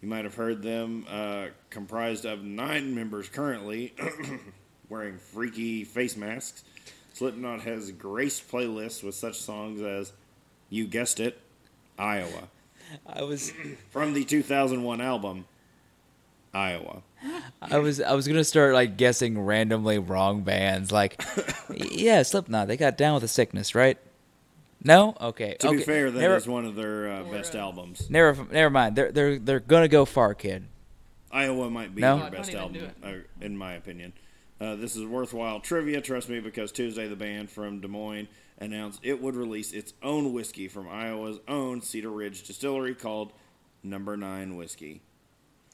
You 0.00 0.08
might 0.08 0.24
have 0.24 0.34
heard 0.34 0.62
them, 0.62 1.06
uh, 1.08 1.46
comprised 1.70 2.24
of 2.24 2.42
nine 2.42 2.94
members 2.94 3.28
currently, 3.28 3.94
wearing 4.92 5.16
freaky 5.16 5.84
face 5.84 6.16
masks. 6.16 6.62
Slipknot 7.14 7.62
has 7.62 7.90
graced 7.92 8.50
playlists 8.50 9.02
with 9.02 9.14
such 9.14 9.38
songs 9.40 9.80
as, 9.80 10.12
you 10.68 10.86
guessed 10.86 11.18
it, 11.18 11.40
Iowa. 11.98 12.48
I 13.06 13.22
was 13.22 13.52
From 13.90 14.12
the 14.12 14.24
2001 14.24 15.00
album, 15.00 15.46
Iowa. 16.52 17.02
I 17.62 17.78
was 17.78 18.00
I 18.02 18.12
was 18.12 18.28
gonna 18.28 18.44
start 18.44 18.74
like 18.74 18.98
guessing 18.98 19.40
randomly 19.40 19.98
wrong 19.98 20.42
bands. 20.42 20.92
Like, 20.92 21.22
yeah, 21.74 22.22
Slipknot. 22.22 22.68
They 22.68 22.76
got 22.76 22.98
down 22.98 23.14
with 23.14 23.22
the 23.22 23.28
sickness, 23.28 23.74
right? 23.74 23.96
No. 24.84 25.16
Okay. 25.20 25.56
To 25.60 25.68
okay. 25.68 25.76
be 25.78 25.82
fair, 25.84 26.10
that 26.10 26.18
is 26.18 26.46
never, 26.46 26.50
one 26.50 26.66
of 26.66 26.74
their 26.74 27.10
uh, 27.10 27.22
best 27.24 27.54
albums. 27.54 28.10
never 28.10 28.46
never 28.50 28.68
mind. 28.68 28.96
They're 28.96 29.12
they're 29.12 29.38
they're 29.38 29.60
gonna 29.60 29.88
go 29.88 30.04
far, 30.04 30.34
kid. 30.34 30.66
Iowa 31.30 31.70
might 31.70 31.94
be 31.94 32.02
No? 32.02 32.18
their 32.18 32.30
best 32.30 32.52
album, 32.52 32.90
uh, 33.02 33.12
in 33.40 33.56
my 33.56 33.72
opinion. 33.72 34.12
Uh, 34.62 34.76
this 34.76 34.94
is 34.94 35.04
worthwhile 35.04 35.58
trivia, 35.58 36.00
trust 36.00 36.28
me, 36.28 36.38
because 36.38 36.70
Tuesday 36.70 37.08
the 37.08 37.16
band 37.16 37.50
from 37.50 37.80
Des 37.80 37.88
Moines 37.88 38.28
announced 38.58 39.00
it 39.02 39.20
would 39.20 39.34
release 39.34 39.72
its 39.72 39.92
own 40.04 40.32
whiskey 40.32 40.68
from 40.68 40.88
Iowa's 40.88 41.40
own 41.48 41.82
Cedar 41.82 42.10
Ridge 42.10 42.44
distillery 42.44 42.94
called 42.94 43.32
Number 43.82 44.16
Nine 44.16 44.54
Whiskey. 44.54 45.02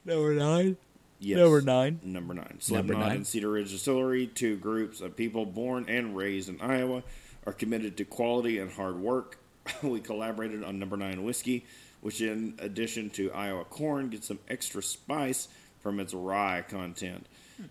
Number 0.06 0.32
nine. 0.32 0.78
Yes. 1.18 1.36
Number 1.36 1.60
nine. 1.60 2.00
Number 2.02 2.32
nine. 2.32 2.44
Number 2.44 2.62
Slipknot 2.62 2.98
nine. 3.00 3.16
and 3.16 3.26
Cedar 3.26 3.50
Ridge 3.50 3.72
Distillery, 3.72 4.26
two 4.26 4.56
groups 4.56 5.02
of 5.02 5.16
people 5.16 5.44
born 5.44 5.84
and 5.86 6.16
raised 6.16 6.48
in 6.48 6.58
Iowa, 6.58 7.02
are 7.44 7.52
committed 7.52 7.98
to 7.98 8.06
quality 8.06 8.58
and 8.58 8.72
hard 8.72 8.98
work. 8.98 9.38
we 9.82 10.00
collaborated 10.00 10.64
on 10.64 10.78
Number 10.78 10.96
Nine 10.96 11.24
Whiskey, 11.24 11.66
which, 12.00 12.22
in 12.22 12.54
addition 12.58 13.10
to 13.10 13.30
Iowa 13.32 13.64
corn, 13.64 14.08
gets 14.08 14.28
some 14.28 14.38
extra 14.48 14.82
spice 14.82 15.48
from 15.78 16.00
its 16.00 16.14
rye 16.14 16.64
content. 16.66 17.26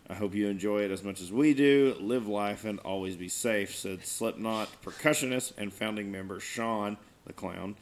I 0.10 0.14
hope 0.16 0.34
you 0.34 0.48
enjoy 0.48 0.84
it 0.84 0.92
as 0.92 1.04
much 1.04 1.22
as 1.22 1.32
we 1.32 1.54
do. 1.54 1.96
Live 2.00 2.28
life 2.28 2.66
and 2.66 2.80
always 2.80 3.16
be 3.16 3.30
safe, 3.30 3.76
said 3.76 4.06
Slipknot 4.06 4.70
percussionist 4.84 5.54
and 5.58 5.74
founding 5.74 6.12
member 6.12 6.40
Shawn 6.40 6.98
the 7.26 7.34
Clown. 7.34 7.76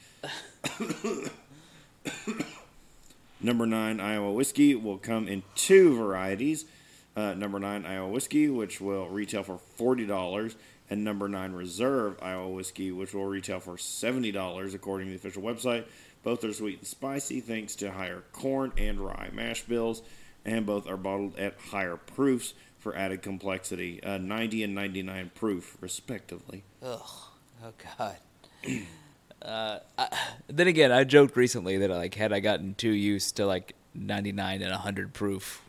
Number 3.42 3.66
nine 3.66 4.00
Iowa 4.00 4.32
whiskey 4.32 4.76
will 4.76 4.98
come 4.98 5.28
in 5.28 5.44
two 5.56 5.96
varieties. 5.96 6.66
Uh, 7.16 7.34
number 7.34 7.60
nine 7.60 7.86
Iowa 7.86 8.10
whiskey, 8.10 8.50
which 8.50 8.82
will 8.82 9.08
retail 9.08 9.44
for 9.44 9.58
forty 9.58 10.06
dollars, 10.06 10.56
and 10.90 11.04
number 11.04 11.28
nine 11.30 11.54
Reserve 11.54 12.18
Iowa 12.22 12.50
whiskey, 12.50 12.92
which 12.92 13.14
will 13.14 13.26
retail 13.26 13.60
for 13.60 13.78
seventy 13.78 14.32
dollars, 14.32 14.74
according 14.74 15.08
to 15.08 15.12
the 15.12 15.18
official 15.18 15.44
website. 15.44 15.86
Both 16.24 16.44
are 16.44 16.54
sweet 16.54 16.80
and 16.80 16.88
spicy, 16.88 17.40
thanks 17.40 17.76
to 17.76 17.92
higher 17.92 18.24
corn 18.32 18.72
and 18.78 19.00
rye 19.00 19.30
mash 19.32 19.62
bills, 19.64 20.02
and 20.46 20.66
both 20.66 20.88
are 20.88 20.98
bottled 20.98 21.38
at 21.38 21.56
higher 21.72 21.96
proofs 21.98 22.54
for 22.80 22.96
added 22.96 23.22
complexity, 23.22 24.02
uh, 24.04 24.18
ninety 24.18 24.64
and 24.64 24.76
ninety-nine 24.76 25.32
proof, 25.34 25.78
respectively. 25.82 26.64
Ugh. 26.84 27.00
Oh 27.64 27.74
God. 27.98 28.18
uh, 29.42 29.80
I, 29.98 30.18
then 30.48 30.68
again, 30.68 30.92
I 30.92 31.04
joked 31.04 31.36
recently 31.36 31.78
that 31.78 31.90
like 31.90 32.16
had 32.16 32.32
I 32.32 32.40
gotten 32.40 32.76
too 32.76 32.92
used 32.92 33.38
to 33.38 33.46
like 33.46 33.74
99 33.96 34.62
and 34.62 34.72
100 34.72 35.14
proof. 35.14 35.62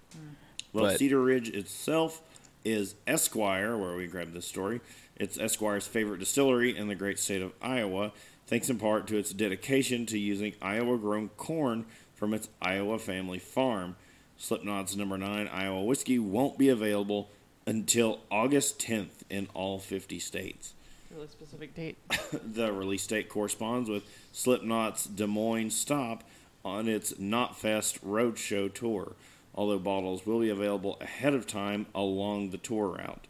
Well, 0.72 0.84
But- 0.84 0.98
Cedar 0.98 1.20
Ridge 1.20 1.48
itself 1.50 2.22
is 2.64 2.96
Esquire, 3.06 3.76
where 3.76 3.94
we 3.96 4.06
grabbed 4.06 4.32
this 4.32 4.46
story. 4.46 4.80
It's 5.14 5.38
Esquire's 5.38 5.86
favorite 5.86 6.18
distillery 6.18 6.76
in 6.76 6.88
the 6.88 6.94
great 6.94 7.18
state 7.18 7.40
of 7.40 7.52
Iowa, 7.62 8.12
thanks 8.46 8.68
in 8.68 8.78
part 8.78 9.06
to 9.06 9.16
its 9.16 9.32
dedication 9.32 10.04
to 10.06 10.18
using 10.18 10.54
Iowa 10.60 10.98
grown 10.98 11.28
corn 11.30 11.86
from 12.14 12.34
its 12.34 12.48
Iowa 12.60 12.98
family 12.98 13.38
farm. 13.38 13.96
Slipknot's 14.38 14.96
number 14.96 15.16
9 15.16 15.48
Iowa 15.48 15.82
whiskey 15.82 16.18
won't 16.18 16.58
be 16.58 16.68
available 16.68 17.30
until 17.66 18.20
August 18.30 18.78
10th 18.78 19.22
in 19.28 19.48
all 19.54 19.78
50 19.78 20.18
states. 20.18 20.74
Really 21.14 21.28
specific 21.28 21.74
date. 21.74 21.96
The 22.32 22.72
release 22.72 23.06
date 23.06 23.28
corresponds 23.28 23.88
with 23.88 24.04
Slipknot's 24.32 25.04
Des 25.04 25.26
Moines 25.26 25.70
stop 25.70 26.24
on 26.64 26.88
its 26.88 27.12
Knotfest 27.14 28.00
Roadshow 28.00 28.72
tour, 28.72 29.12
although 29.54 29.78
bottles 29.78 30.26
will 30.26 30.40
be 30.40 30.50
available 30.50 30.98
ahead 31.00 31.34
of 31.34 31.46
time 31.46 31.86
along 31.94 32.50
the 32.50 32.58
tour 32.58 32.88
route. 32.88 33.26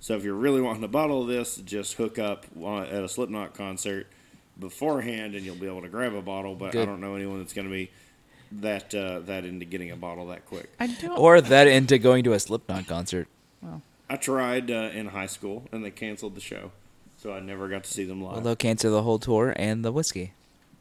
So 0.00 0.16
if 0.16 0.24
you're 0.24 0.34
really 0.34 0.62
wanting 0.62 0.82
a 0.82 0.88
bottle 0.88 1.22
of 1.22 1.28
this, 1.28 1.56
just 1.56 1.94
hook 1.94 2.18
up 2.18 2.46
uh, 2.60 2.80
at 2.80 3.04
a 3.04 3.08
Slipknot 3.08 3.54
concert 3.54 4.06
beforehand 4.58 5.34
and 5.34 5.44
you'll 5.44 5.56
be 5.56 5.66
able 5.66 5.82
to 5.82 5.88
grab 5.88 6.14
a 6.14 6.22
bottle, 6.22 6.54
but 6.54 6.74
I 6.74 6.84
don't 6.84 7.00
know 7.00 7.14
anyone 7.14 7.38
that's 7.38 7.52
going 7.52 7.66
to 7.66 7.72
be 7.72 7.90
that 8.52 8.94
uh, 8.94 9.20
that 9.20 9.44
into 9.44 9.64
getting 9.64 9.90
a 9.90 9.96
bottle 9.96 10.26
that 10.28 10.46
quick. 10.46 10.70
I 10.78 10.86
don't. 10.88 11.18
Or 11.18 11.40
that 11.40 11.66
into 11.66 11.98
going 11.98 12.24
to 12.24 12.32
a 12.32 12.40
Slipknot 12.40 12.86
concert. 12.86 13.28
well, 13.62 13.82
I 14.08 14.16
tried 14.16 14.70
uh, 14.70 14.90
in 14.92 15.06
high 15.08 15.26
school 15.26 15.64
and 15.72 15.84
they 15.84 15.90
canceled 15.90 16.34
the 16.34 16.40
show. 16.40 16.72
So 17.18 17.34
I 17.34 17.40
never 17.40 17.68
got 17.68 17.84
to 17.84 17.90
see 17.90 18.04
them 18.04 18.22
live. 18.22 18.32
Well, 18.32 18.40
they'll 18.40 18.56
cancel 18.56 18.90
the 18.90 19.02
whole 19.02 19.18
tour 19.18 19.52
and 19.54 19.84
the 19.84 19.92
whiskey. 19.92 20.32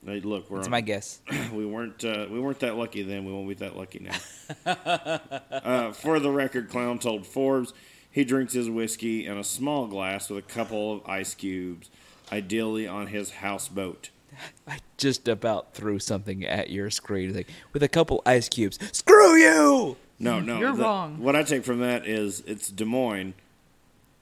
Hey, 0.05 0.21
look, 0.21 0.49
we're 0.49 0.59
That's 0.59 0.67
on- 0.67 0.71
my 0.71 0.81
guess. 0.81 1.19
we 1.53 1.65
weren't 1.65 2.03
uh, 2.05 2.27
we 2.29 2.39
weren't 2.39 2.59
that 2.59 2.77
lucky 2.77 3.03
then. 3.03 3.25
We 3.25 3.33
won't 3.33 3.47
be 3.47 3.55
that 3.55 3.75
lucky 3.75 3.99
now. 3.99 4.17
uh, 5.51 5.91
for 5.91 6.19
the 6.19 6.31
record, 6.31 6.69
Clown 6.69 6.99
told 6.99 7.27
Forbes 7.27 7.73
he 8.09 8.23
drinks 8.23 8.53
his 8.53 8.69
whiskey 8.69 9.25
in 9.25 9.37
a 9.37 9.43
small 9.43 9.87
glass 9.87 10.29
with 10.29 10.39
a 10.39 10.47
couple 10.47 10.93
of 10.93 11.05
ice 11.05 11.35
cubes, 11.35 11.89
ideally 12.31 12.87
on 12.87 13.07
his 13.07 13.31
houseboat. 13.31 14.09
I 14.67 14.79
just 14.97 15.27
about 15.27 15.73
threw 15.73 15.99
something 15.99 16.45
at 16.45 16.69
your 16.69 16.89
screen 16.89 17.33
like 17.33 17.47
with 17.73 17.83
a 17.83 17.87
couple 17.87 18.21
ice 18.25 18.49
cubes. 18.49 18.77
Screw 18.91 19.35
you! 19.35 19.97
No, 20.19 20.39
no, 20.39 20.59
You're 20.59 20.75
the- 20.75 20.83
wrong. 20.83 21.19
What 21.19 21.35
I 21.35 21.43
take 21.43 21.63
from 21.63 21.79
that 21.79 22.05
is 22.07 22.41
it's 22.45 22.69
Des 22.69 22.85
Moines 22.85 23.33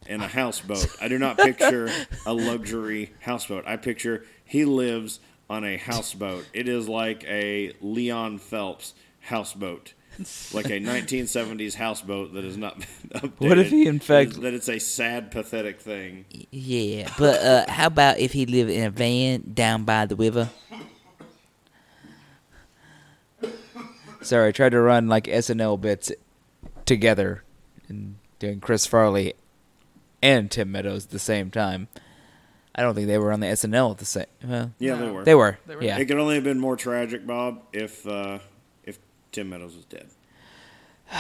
in 0.06 0.22
a 0.22 0.28
houseboat. 0.28 0.88
I 1.02 1.08
do 1.08 1.18
not 1.18 1.38
picture 1.38 1.90
a 2.26 2.34
luxury 2.34 3.14
houseboat. 3.22 3.66
I 3.68 3.78
picture 3.78 4.26
he 4.46 4.64
lives 4.64 5.20
on 5.50 5.64
a 5.66 5.78
houseboat. 5.78 6.46
It 6.54 6.68
is 6.68 6.88
like 6.88 7.24
a 7.26 7.74
Leon 7.82 8.38
Phelps 8.38 8.94
houseboat. 9.22 9.94
Like 10.54 10.66
a 10.66 10.80
1970s 10.80 11.76
houseboat 11.76 12.34
that 12.34 12.44
is 12.44 12.58
not 12.58 12.80
been 12.80 12.88
updated. 13.22 13.48
What 13.50 13.60
if 13.60 13.70
he, 13.70 13.86
in 13.88 14.00
fact- 14.00 14.42
that 14.42 14.54
it's 14.54 14.68
a 14.70 14.80
sad, 14.80 15.30
pathetic 15.32 15.80
thing? 15.80 16.26
Yeah, 16.52 17.10
but 17.20 17.42
uh, 17.42 17.72
how 17.72 17.88
about 17.88 18.18
if 18.20 18.34
he 18.34 18.46
lived 18.46 18.72
in 18.72 18.84
a 18.84 18.90
van 18.90 19.52
down 19.54 19.84
by 19.84 20.06
the 20.06 20.16
river? 20.16 20.50
Sorry, 24.22 24.50
I 24.50 24.52
tried 24.52 24.70
to 24.70 24.82
run 24.82 25.08
like 25.08 25.26
SNL 25.26 25.80
bits 25.80 26.12
together 26.86 27.44
and 27.88 28.16
doing 28.40 28.60
Chris 28.60 28.86
Farley 28.86 29.34
and 30.22 30.50
Tim 30.52 30.72
Meadows 30.72 31.06
at 31.06 31.12
the 31.12 31.20
same 31.20 31.52
time. 31.52 31.88
I 32.76 32.82
don't 32.82 32.94
think 32.94 33.08
they 33.08 33.18
were 33.18 33.32
on 33.32 33.40
the 33.40 33.48
SNL 33.48 33.92
at 33.92 33.98
the 34.00 34.06
same. 34.06 34.26
Well, 34.44 34.72
Yeah, 34.80 34.96
No. 34.96 35.06
they 35.06 35.12
were. 35.12 35.24
they 35.24 35.36
were. 35.36 35.58
They 35.66 35.76
were. 35.76 35.84
Yeah. 35.84 35.98
It 35.98 36.06
could 36.06 36.18
only 36.18 36.36
have 36.36 36.44
been 36.44 36.60
more 36.60 36.76
tragic, 36.76 37.26
Bob, 37.26 37.62
if 37.74 38.06
uh, 38.06 38.40
if 38.40 38.48
Tim 39.32 39.50
Meadows 39.50 39.76
was 39.76 39.86
dead. 39.86 40.08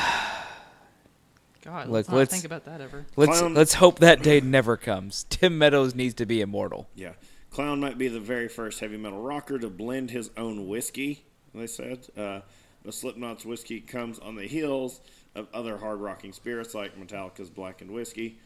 God, 1.61 1.87
Look, 1.87 1.93
let's 1.93 2.07
not 2.09 2.17
let's- 2.17 2.31
think 2.33 2.45
about 2.45 2.65
that 2.65 2.81
ever. 2.81 3.05
Let's 3.15 3.39
Clown- 3.39 3.53
let's 3.53 3.73
hope 3.75 3.99
that 3.99 4.21
day 4.23 4.39
never 4.41 4.77
comes. 4.77 5.25
Tim 5.29 5.57
Meadows 5.57 5.95
needs 5.95 6.13
to 6.15 6.25
be 6.25 6.41
immortal. 6.41 6.87
Yeah. 6.95 7.13
Clown 7.51 7.79
might 7.79 7.97
be 7.97 8.07
the 8.07 8.19
very 8.19 8.47
first 8.47 8.79
heavy 8.79 8.97
metal 8.97 9.21
rocker 9.21 9.57
to 9.57 9.69
blend 9.69 10.11
his 10.11 10.29
own 10.37 10.67
whiskey, 10.67 11.23
they 11.55 11.67
said. 11.67 12.07
Uh, 12.15 12.41
but 12.83 12.93
Slipknot's 12.93 13.45
whiskey 13.45 13.81
comes 13.81 14.19
on 14.19 14.35
the 14.35 14.47
heels 14.47 14.99
of 15.35 15.47
other 15.53 15.77
hard 15.77 15.99
rocking 15.99 16.31
spirits 16.33 16.73
like 16.75 16.97
Metallica's 16.99 17.49
Blackened 17.49 17.91
Whiskey 17.91 18.37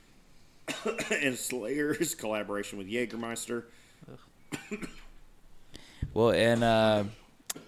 and 1.12 1.36
Slayer's 1.38 2.16
collaboration 2.20 2.78
with 2.78 2.88
Jägermeister. 2.88 3.64
Well, 6.14 6.32
and 6.32 6.64
uh, 6.64 7.04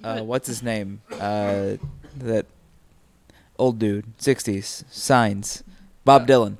uh, 0.03 0.21
what's 0.21 0.47
his 0.47 0.61
name? 0.63 1.01
Uh, 1.11 1.77
that 2.17 2.45
old 3.57 3.79
dude, 3.79 4.05
sixties, 4.17 4.83
signs, 4.89 5.63
Bob 6.05 6.23
Uh, 6.23 6.25
Dylan. 6.25 6.57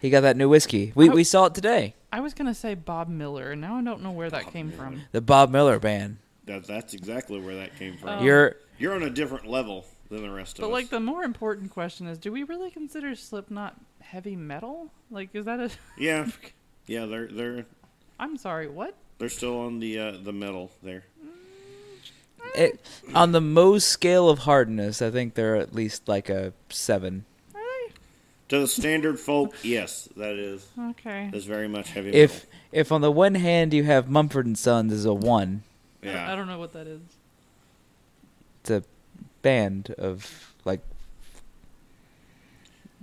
He 0.00 0.10
got 0.10 0.22
that 0.22 0.36
new 0.36 0.48
whiskey. 0.48 0.92
We 0.94 1.08
we 1.08 1.24
saw 1.24 1.46
it 1.46 1.54
today. 1.54 1.94
I 2.12 2.20
was 2.20 2.34
gonna 2.34 2.54
say 2.54 2.74
Bob 2.74 3.08
Miller, 3.08 3.52
and 3.52 3.60
now 3.60 3.76
I 3.76 3.82
don't 3.82 4.02
know 4.02 4.10
where 4.10 4.28
that 4.30 4.44
Bob 4.44 4.52
came 4.52 4.68
Miller. 4.68 4.78
from. 4.78 5.02
The 5.12 5.20
Bob 5.20 5.50
Miller 5.50 5.78
band. 5.78 6.18
That, 6.46 6.66
that's 6.66 6.92
exactly 6.92 7.40
where 7.40 7.54
that 7.54 7.78
came 7.78 7.96
from. 7.96 8.08
Oh. 8.08 8.22
You're 8.22 8.56
You're 8.78 8.94
on 8.94 9.02
a 9.04 9.10
different 9.10 9.46
level 9.46 9.86
than 10.10 10.22
the 10.22 10.30
rest 10.30 10.58
of 10.58 10.64
us. 10.64 10.68
But 10.68 10.74
us. 10.76 10.82
like 10.82 10.90
the 10.90 10.98
more 11.00 11.22
important 11.22 11.70
question 11.70 12.08
is, 12.08 12.18
do 12.18 12.32
we 12.32 12.42
really 12.42 12.70
consider 12.70 13.14
Slipknot 13.14 13.76
heavy 14.00 14.34
metal? 14.34 14.90
Like, 15.10 15.30
is 15.34 15.44
that 15.44 15.60
a? 15.60 15.70
yeah, 15.96 16.26
yeah, 16.86 17.06
they're 17.06 17.28
they're 17.28 17.66
I'm 18.18 18.36
sorry, 18.36 18.68
what? 18.68 18.94
they're 19.18 19.28
still 19.28 19.56
on 19.60 19.78
the 19.78 19.98
uh, 19.98 20.12
the 20.22 20.32
metal 20.32 20.72
there. 20.82 21.04
It, 22.54 22.80
on 23.14 23.32
the 23.32 23.40
Mohs 23.40 23.82
scale 23.82 24.28
of 24.28 24.40
hardness. 24.40 25.00
I 25.02 25.10
think 25.10 25.34
they're 25.34 25.56
at 25.56 25.74
least 25.74 26.08
like 26.08 26.28
a 26.28 26.52
seven. 26.68 27.24
Are 27.54 27.60
they? 27.88 27.94
To 28.48 28.58
the 28.60 28.66
standard 28.68 29.18
folk, 29.18 29.54
yes, 29.62 30.08
that 30.16 30.34
is 30.36 30.66
Okay. 30.78 31.30
that's 31.32 31.44
very 31.46 31.68
much 31.68 31.90
heavy 31.90 32.10
If 32.10 32.32
metal. 32.34 32.48
if 32.72 32.92
on 32.92 33.00
the 33.00 33.10
one 33.12 33.34
hand 33.36 33.72
you 33.72 33.84
have 33.84 34.08
Mumford 34.10 34.46
and 34.46 34.58
Sons 34.58 34.92
as 34.92 35.04
a 35.04 35.14
one, 35.14 35.62
I, 36.02 36.06
don't, 36.06 36.14
Yeah. 36.14 36.32
I 36.32 36.36
don't 36.36 36.46
know 36.48 36.58
what 36.58 36.72
that 36.74 36.86
is. 36.86 37.00
It's 38.60 38.70
a 38.70 38.82
band 39.42 39.94
of 39.98 40.54
like 40.64 40.80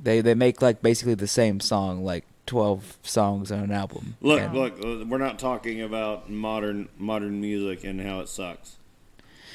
they 0.02 0.22
they 0.22 0.34
make 0.36 0.62
like 0.62 0.82
basically 0.82 1.16
the 1.16 1.28
same 1.28 1.60
song, 1.60 2.04
like 2.04 2.26
twelve 2.46 2.98
songs 3.04 3.52
on 3.52 3.60
an 3.60 3.72
album. 3.72 4.16
Look, 4.22 4.42
And- 4.42 4.54
look, 4.54 4.80
we're 5.08 5.18
not 5.18 5.38
talking 5.40 5.82
about 5.82 6.30
modern 6.30 6.88
modern 6.98 7.42
music 7.42 7.84
and 7.84 8.00
how 8.02 8.20
it 8.22 8.30
sucks. 8.30 8.78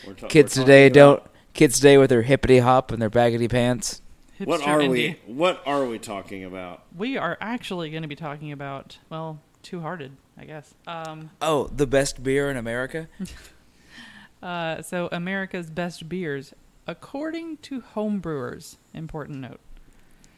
We're 0.07 0.15
ta- 0.15 0.27
kids 0.29 0.55
today 0.55 0.87
about- 0.87 0.95
don't. 0.95 1.23
Kids 1.55 1.77
today 1.77 1.99
with 1.99 2.11
their 2.11 2.23
hippity 2.23 2.59
hop 2.59 2.91
and 2.91 3.01
their 3.01 3.11
baggity 3.11 3.49
pants. 3.49 4.03
What 4.39 4.63
are 4.63 4.81
indie. 4.81 4.89
we? 4.91 5.17
What 5.33 5.63
are 5.67 5.85
we 5.87 6.01
talking 6.01 6.43
about? 6.45 6.83
We 6.97 7.17
are 7.17 7.39
actually 7.41 7.91
going 7.91 8.03
to 8.03 8.09
be 8.09 8.17
talking 8.17 8.51
about 8.51 8.99
well, 9.09 9.39
Two 9.63 9.81
Hearted, 9.81 10.13
I 10.37 10.45
guess. 10.47 10.75
Um, 10.89 11.31
Oh, 11.41 11.69
the 11.75 11.87
best 11.87 12.25
beer 12.25 12.51
in 12.51 12.57
America. 12.57 13.07
uh, 14.43 14.83
so 14.83 15.09
America's 15.13 15.71
best 15.71 16.09
beers, 16.09 16.53
according 16.89 17.59
to 17.59 17.83
homebrewers. 17.95 18.77
Important 18.93 19.39
note. 19.39 19.61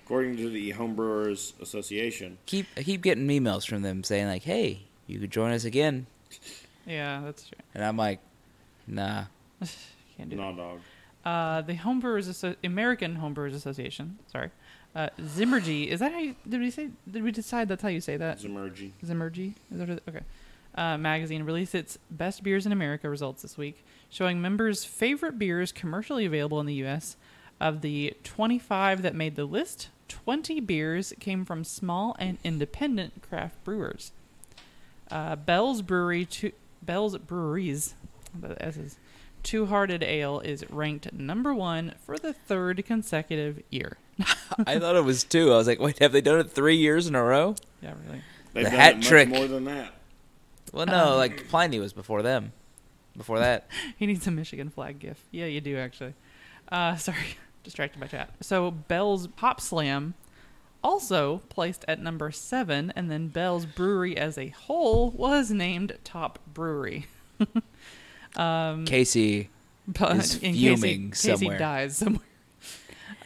According 0.05 0.37
to 0.37 0.51
the 0.51 0.73
Homebrewers 0.75 1.59
Association, 1.61 2.39
Keep 2.47 2.67
I 2.77 2.83
keep 2.85 3.03
getting 3.03 3.27
emails 3.27 3.67
from 3.67 3.83
them 3.83 4.05
saying 4.05 4.27
like, 4.29 4.43
"Hey, 4.45 4.83
you 5.09 5.19
could 5.19 5.33
join 5.33 5.51
us 5.53 5.65
again," 5.65 6.07
Yeah, 6.87 7.23
that's 7.25 7.49
true. 7.49 7.59
and 7.75 7.83
I'm 7.83 7.97
like, 7.97 8.21
"Nah." 8.87 9.25
Can't 10.17 10.31
do. 10.31 10.37
Nah 10.37 10.53
Dog. 10.53 10.81
Uh, 11.25 11.61
the 11.63 11.75
Homebrewers 11.75 12.29
Asso- 12.29 12.55
American 12.63 13.17
Homebrewers 13.17 13.55
Association. 13.55 14.19
Sorry, 14.31 14.51
uh, 14.95 15.09
Zymurgy. 15.21 15.89
Is 15.89 16.01
that 16.01 16.13
how? 16.13 16.19
You, 16.19 16.37
did 16.49 16.61
we 16.61 16.71
say? 16.71 16.91
Did 17.11 17.23
we 17.23 17.33
decide 17.33 17.69
that's 17.69 17.83
how 17.83 17.89
you 17.89 18.01
say 18.01 18.17
that? 18.17 18.39
Zymurgy. 18.39 18.93
Zymurgy. 19.05 19.55
Is 19.73 19.79
that 19.79 19.91
okay? 20.09 20.21
Uh, 20.77 20.99
magazine 20.99 21.43
released 21.43 21.75
its 21.75 21.99
best 22.11 22.43
beers 22.43 22.67
in 22.67 22.73
America 22.73 23.09
results 23.09 23.43
this 23.43 23.57
week, 23.57 23.83
showing 24.11 24.41
members' 24.41 24.85
favorite 24.85 25.39
beers 25.39 25.73
commercially 25.73 26.27
available 26.27 26.61
in 26.61 26.67
the 26.67 26.75
U.S. 26.75 27.17
Of 27.59 27.81
the 27.81 28.13
25 28.23 29.01
that 29.01 29.15
made 29.15 29.35
the 29.37 29.47
list, 29.47 29.89
20 30.09 30.61
beers 30.61 31.15
came 31.19 31.47
from 31.47 31.65
small 31.65 32.15
and 32.19 32.37
independent 32.45 33.23
craft 33.23 33.65
brewers. 33.65 34.13
Uh, 35.11 35.37
Bell's 35.37 35.81
Brewery, 35.81 36.27
two, 36.27 36.53
Bell's 36.83 37.17
Breweries, 37.17 37.95
the 38.39 38.63
S's, 38.63 38.99
Two 39.47 39.67
Hearted 39.67 40.03
Ale 40.03 40.41
is 40.41 40.69
ranked 40.71 41.13
number 41.13 41.55
one 41.55 41.95
for 42.05 42.19
the 42.19 42.33
third 42.33 42.85
consecutive 42.85 43.63
year. 43.71 43.97
I 44.67 44.81
thought 44.81 44.97
it 44.97 45.05
was 45.05 45.23
two. 45.23 45.53
I 45.53 45.57
was 45.57 45.69
like, 45.69 45.79
"Wait, 45.79 46.01
have 46.01 46.11
they 46.11 46.21
done 46.21 46.41
it 46.41 46.51
three 46.51 46.75
years 46.77 47.07
in 47.07 47.15
a 47.15 47.23
row?" 47.23 47.55
Yeah, 47.81 47.95
really. 48.07 48.23
They've 48.55 48.65
The 48.65 48.71
done 48.71 48.81
hat 48.81 48.93
it 48.95 48.97
much 48.97 49.07
trick. 49.07 49.29
more 49.29 49.47
than 49.47 49.65
that. 49.67 49.93
Well, 50.73 50.87
no, 50.87 51.13
Um, 51.13 51.17
like 51.19 51.47
Pliny 51.49 51.79
was 51.79 51.93
before 51.93 52.23
them. 52.23 52.53
Before 53.17 53.39
that, 53.39 53.69
He 53.97 54.07
needs 54.07 54.27
a 54.27 54.33
Michigan 54.33 54.69
flag 54.69 54.99
gif. 54.99 55.23
Yeah, 55.31 55.47
you 55.47 55.61
do 55.61 55.79
actually. 55.79 56.15
Uh, 56.69 56.97
sorry, 56.97 57.37
distracted 57.63 58.01
by 58.01 58.09
chat. 58.09 58.31
So 58.41 58.73
Bell's 58.73 59.29
Hop 59.37 59.61
Slam 59.61 60.15
also 60.83 61.43
placed 61.51 61.85
at 61.87 62.03
number 62.03 62.33
seven, 62.33 62.93
and 62.97 63.09
then 63.13 63.29
Bell's 63.29 63.65
Brewery 63.65 64.17
as 64.17 64.37
a 64.39 64.49
whole 64.49 65.11
was 65.13 65.53
named 65.53 65.99
top 66.03 66.41
brewery. 66.53 67.07
Um, 68.37 68.85
Casey, 68.85 69.51
but 69.87 70.17
is 70.17 70.35
fuming 70.39 71.11
case 71.11 71.23
he, 71.23 71.29
case 71.31 71.41
he 71.41 71.47
somewhere. 71.47 71.59
dies 71.59 71.97
somewhere. 71.97 72.23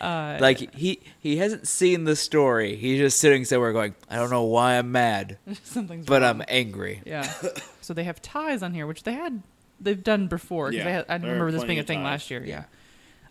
Uh, 0.00 0.38
like 0.40 0.74
he 0.74 0.98
he 1.18 1.36
hasn't 1.36 1.68
seen 1.68 2.04
the 2.04 2.16
story. 2.16 2.74
He's 2.74 2.98
just 2.98 3.18
sitting 3.18 3.44
somewhere 3.44 3.70
going, 3.70 3.94
"I 4.08 4.16
don't 4.16 4.30
know 4.30 4.44
why 4.44 4.78
I'm 4.78 4.90
mad, 4.92 5.36
something's 5.62 6.06
but 6.06 6.22
wrong. 6.22 6.40
I'm 6.40 6.44
angry." 6.48 7.02
Yeah. 7.04 7.30
so 7.82 7.92
they 7.92 8.04
have 8.04 8.22
ties 8.22 8.62
on 8.62 8.72
here, 8.72 8.86
which 8.86 9.02
they 9.02 9.12
had 9.12 9.42
they've 9.78 10.02
done 10.02 10.26
before. 10.26 10.72
Yeah, 10.72 10.84
they 10.84 10.92
had, 10.92 11.04
I 11.10 11.16
remember 11.16 11.52
this 11.52 11.64
being 11.64 11.78
a 11.78 11.82
thing 11.82 11.98
ties. 11.98 12.04
last 12.04 12.30
year. 12.30 12.42
Yeah. 12.42 12.64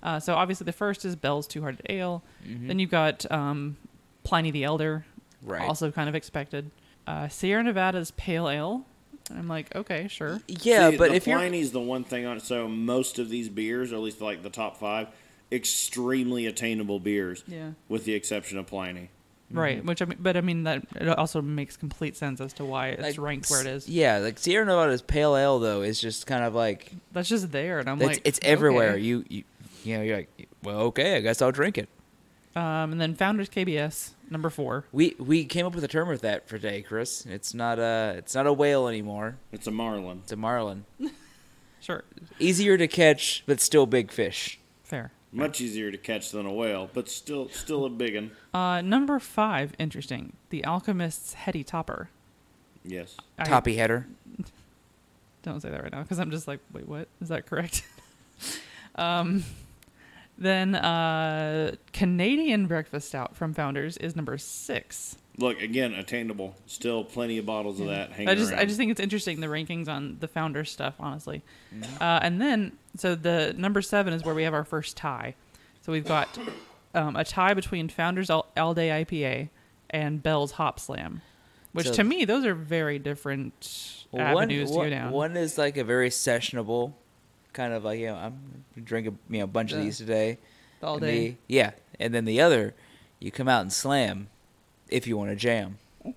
Yeah. 0.04 0.14
Uh, 0.16 0.20
so 0.20 0.36
obviously 0.36 0.66
the 0.66 0.72
first 0.72 1.06
is 1.06 1.16
Bell's 1.16 1.48
Two 1.48 1.62
Hearted 1.62 1.82
Ale. 1.90 2.22
Mhm. 2.48 2.68
Then 2.68 2.78
you've 2.78 2.92
got 2.92 3.30
um, 3.32 3.78
Pliny 4.24 4.52
the 4.52 4.64
Elder, 4.64 5.06
Right. 5.42 5.68
also 5.68 5.90
kind 5.92 6.08
of 6.08 6.14
expected. 6.14 6.70
Uh, 7.08 7.30
Sierra 7.30 7.64
Nevada's 7.64 8.12
Pale 8.12 8.48
Ale. 8.48 8.86
I'm 9.32 9.48
like, 9.48 9.76
okay, 9.76 10.08
sure. 10.08 10.42
yeah, 10.48 10.90
See, 10.92 10.98
but 10.98 11.10
the 11.10 11.16
if 11.16 11.28
you're 11.28 11.38
Pliny's 11.38 11.72
the 11.72 11.80
one 11.80 12.04
thing 12.04 12.26
on 12.26 12.38
it. 12.38 12.44
So 12.44 12.68
most 12.68 13.20
of 13.20 13.30
these 13.30 13.50
beers, 13.50 13.92
or 13.92 13.96
at 13.96 14.02
least 14.02 14.22
like 14.22 14.44
the 14.44 14.50
top 14.50 14.78
five, 14.78 15.08
extremely 15.52 16.46
attainable 16.46 17.00
beers, 17.00 17.44
Yeah. 17.48 17.72
with 17.88 18.06
the 18.06 18.14
exception 18.14 18.58
of 18.58 18.68
Pliny. 18.68 19.10
Right. 19.52 19.84
Which 19.84 20.00
I 20.02 20.06
mean, 20.06 20.20
but 20.22 20.38
I 20.38 20.42
mean 20.42 20.64
that 20.66 20.84
it 20.96 21.08
also 21.10 21.42
makes 21.42 21.76
complete 21.76 22.16
sense 22.16 22.40
as 22.40 22.54
to 22.54 22.66
why 22.66 22.90
it's 22.90 23.02
like, 23.02 23.18
ranked 23.18 23.50
where 23.50 23.62
it 23.62 23.66
is. 23.68 23.90
Yeah, 23.90 24.20
like 24.20 24.38
Sierra 24.38 24.64
Nevada's 24.64 25.02
pale 25.02 25.36
ale 25.36 25.58
though 25.58 25.82
is 25.82 26.00
just 26.00 26.28
kind 26.28 26.44
of 26.44 26.54
like 26.54 26.92
That's 27.14 27.30
just 27.30 27.52
there, 27.52 27.80
and 27.80 27.90
I'm 27.90 27.98
like, 27.98 28.22
it's 28.26 28.40
everywhere. 28.44 28.92
okay. 28.92 29.02
You 29.02 29.26
you 29.28 29.44
you 29.84 29.98
know 29.98 30.04
you're 30.04 30.18
like, 30.18 30.48
well, 30.64 30.80
okay, 30.82 31.16
I 31.16 31.22
guess 31.22 31.42
I'll 31.42 31.52
drink 31.52 31.80
it. 31.80 31.90
Um, 32.56 32.92
and 32.92 33.02
then 33.02 33.16
Founders 33.16 33.50
KBS 33.50 34.12
number 34.30 34.50
four. 34.50 34.86
We 34.92 35.16
we 35.20 35.46
came 35.46 35.66
up 35.66 35.76
with 35.76 35.84
a 35.84 35.88
term 35.88 36.08
with 36.08 36.22
that 36.22 36.48
for 36.48 36.58
today, 36.58 36.82
Chris. 36.82 37.26
It's 37.26 37.54
not 37.54 37.80
a 37.80 38.16
it's 38.18 38.36
not 38.36 38.48
a 38.48 38.54
whale 38.54 38.88
anymore. 38.88 39.38
It's 39.52 39.68
a 39.68 39.72
Marlin. 39.72 40.20
It's 40.24 40.32
a 40.32 40.38
marlin. 40.38 40.86
Sure. 41.82 42.04
Easier 42.40 42.78
to 42.78 42.88
catch, 42.88 43.44
but 43.46 43.62
still 43.62 43.86
big 43.86 44.12
fish. 44.12 44.60
Fair. 44.84 45.12
Much 45.32 45.62
easier 45.62 45.92
to 45.92 45.98
catch 45.98 46.32
than 46.32 46.46
a 46.46 46.54
whale, 46.54 46.90
but 46.94 47.08
still 47.08 47.50
still 47.50 47.86
a 47.86 47.90
big 47.90 48.16
one. 48.16 48.32
Uh, 48.54 48.82
number 48.82 49.20
five, 49.20 49.74
interesting. 49.78 50.34
The 50.50 50.66
Alchemist's 50.66 51.34
Heady 51.34 51.64
Topper. 51.64 52.10
Yes. 52.84 53.16
I 53.38 53.44
Toppy 53.44 53.76
header. 53.76 54.08
Don't 55.44 55.62
say 55.62 55.70
that 55.70 55.82
right 55.82 55.92
now 55.92 56.02
because 56.02 56.20
I'm 56.20 56.32
just 56.32 56.48
like, 56.48 56.60
wait, 56.74 56.88
what? 56.88 57.08
Is 57.22 57.30
that 57.30 57.46
correct? 57.46 57.84
um, 58.96 59.44
then 60.40 60.74
uh, 60.76 61.76
Canadian 61.94 62.66
Breakfast 62.68 63.10
Stout 63.10 63.36
from 63.36 63.54
Founders 63.54 63.98
is 63.98 64.16
number 64.16 64.38
six. 64.38 65.18
Look 65.38 65.62
again, 65.62 65.94
attainable. 65.94 66.56
Still 66.66 67.04
plenty 67.04 67.38
of 67.38 67.46
bottles 67.46 67.80
of 67.80 67.88
that 67.88 68.12
hanging 68.12 68.30
I 68.30 68.36
just, 68.36 68.52
around. 68.52 68.60
I 68.60 68.66
just 68.66 68.78
think 68.78 68.92
it's 68.92 69.00
interesting 69.00 69.40
the 69.40 69.48
rankings 69.48 69.88
on 69.88 70.18
the 70.20 70.28
Founders 70.28 70.72
stuff, 70.72 70.96
honestly. 71.00 71.44
Mm-hmm. 71.74 72.02
Uh, 72.02 72.20
and 72.22 72.42
then, 72.42 72.74
so 72.98 73.16
the 73.16 73.54
number 73.58 73.82
seven 73.82 74.14
is 74.14 74.24
where 74.24 74.36
we 74.36 74.44
have 74.44 74.54
our 74.54 74.66
first 74.66 74.98
tie. 74.98 75.36
So 75.82 75.92
we've 75.92 76.06
got 76.06 76.38
um, 76.94 77.16
a 77.16 77.24
tie 77.24 77.54
between 77.54 77.90
Founders 77.90 78.30
All, 78.30 78.48
All 78.58 78.74
Day 78.74 78.90
IPA 79.04 79.50
and 79.90 80.22
Bell's 80.22 80.52
Hop 80.54 80.80
Slam, 80.80 81.22
which 81.74 81.88
So- 81.88 81.94
to 81.94 82.04
me 82.04 82.26
those 82.26 82.46
are 82.46 82.56
very 82.56 83.00
different 83.00 84.06
Well, 84.12 84.34
one, 84.36 84.44
avenues 84.44 84.72
to 84.72 84.78
go 84.78 84.90
down. 84.90 85.12
one 85.12 85.38
is 85.38 85.58
like 85.58 85.78
a 85.78 85.84
very 85.84 86.10
sessionable, 86.10 86.94
kind 87.54 87.74
of 87.74 87.84
like 87.84 88.00
you 88.00 88.08
know 88.08 88.16
I'm 88.16 88.64
drinking 88.84 89.18
you 89.30 89.40
know 89.40 89.44
a 89.46 89.48
bunch 89.48 89.72
of 89.72 89.82
these 89.82 89.98
today. 89.98 90.38
all 90.84 90.94
And 90.96 91.02
day. 91.02 91.28
the- 91.30 91.36
yeah, 91.48 91.72
and 92.00 92.14
then 92.14 92.26
the 92.26 92.40
other, 92.42 92.74
you 93.20 93.32
come 93.32 93.48
out 93.48 93.62
and 93.62 93.72
slam, 93.74 94.28
if 94.90 95.06
you 95.08 95.18
want 95.18 95.30
to 95.32 95.36
jam. 95.36 95.78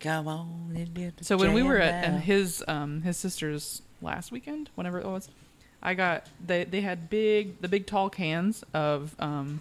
Come 0.00 0.28
on 0.28 0.72
and 0.74 0.94
do 0.94 1.12
the 1.14 1.24
So 1.24 1.36
when 1.36 1.52
we 1.52 1.62
were 1.62 1.76
at, 1.78 2.08
now. 2.08 2.16
at 2.16 2.22
his 2.22 2.64
um 2.66 3.02
his 3.02 3.16
sister's 3.18 3.82
last 4.00 4.32
weekend, 4.32 4.70
whenever 4.74 4.98
it 4.98 5.04
was, 5.06 5.28
I 5.82 5.92
got 5.94 6.26
they 6.44 6.64
they 6.64 6.80
had 6.80 7.10
big 7.10 7.60
the 7.60 7.68
big 7.68 7.86
tall 7.86 8.08
cans 8.08 8.64
of 8.72 9.14
um 9.18 9.60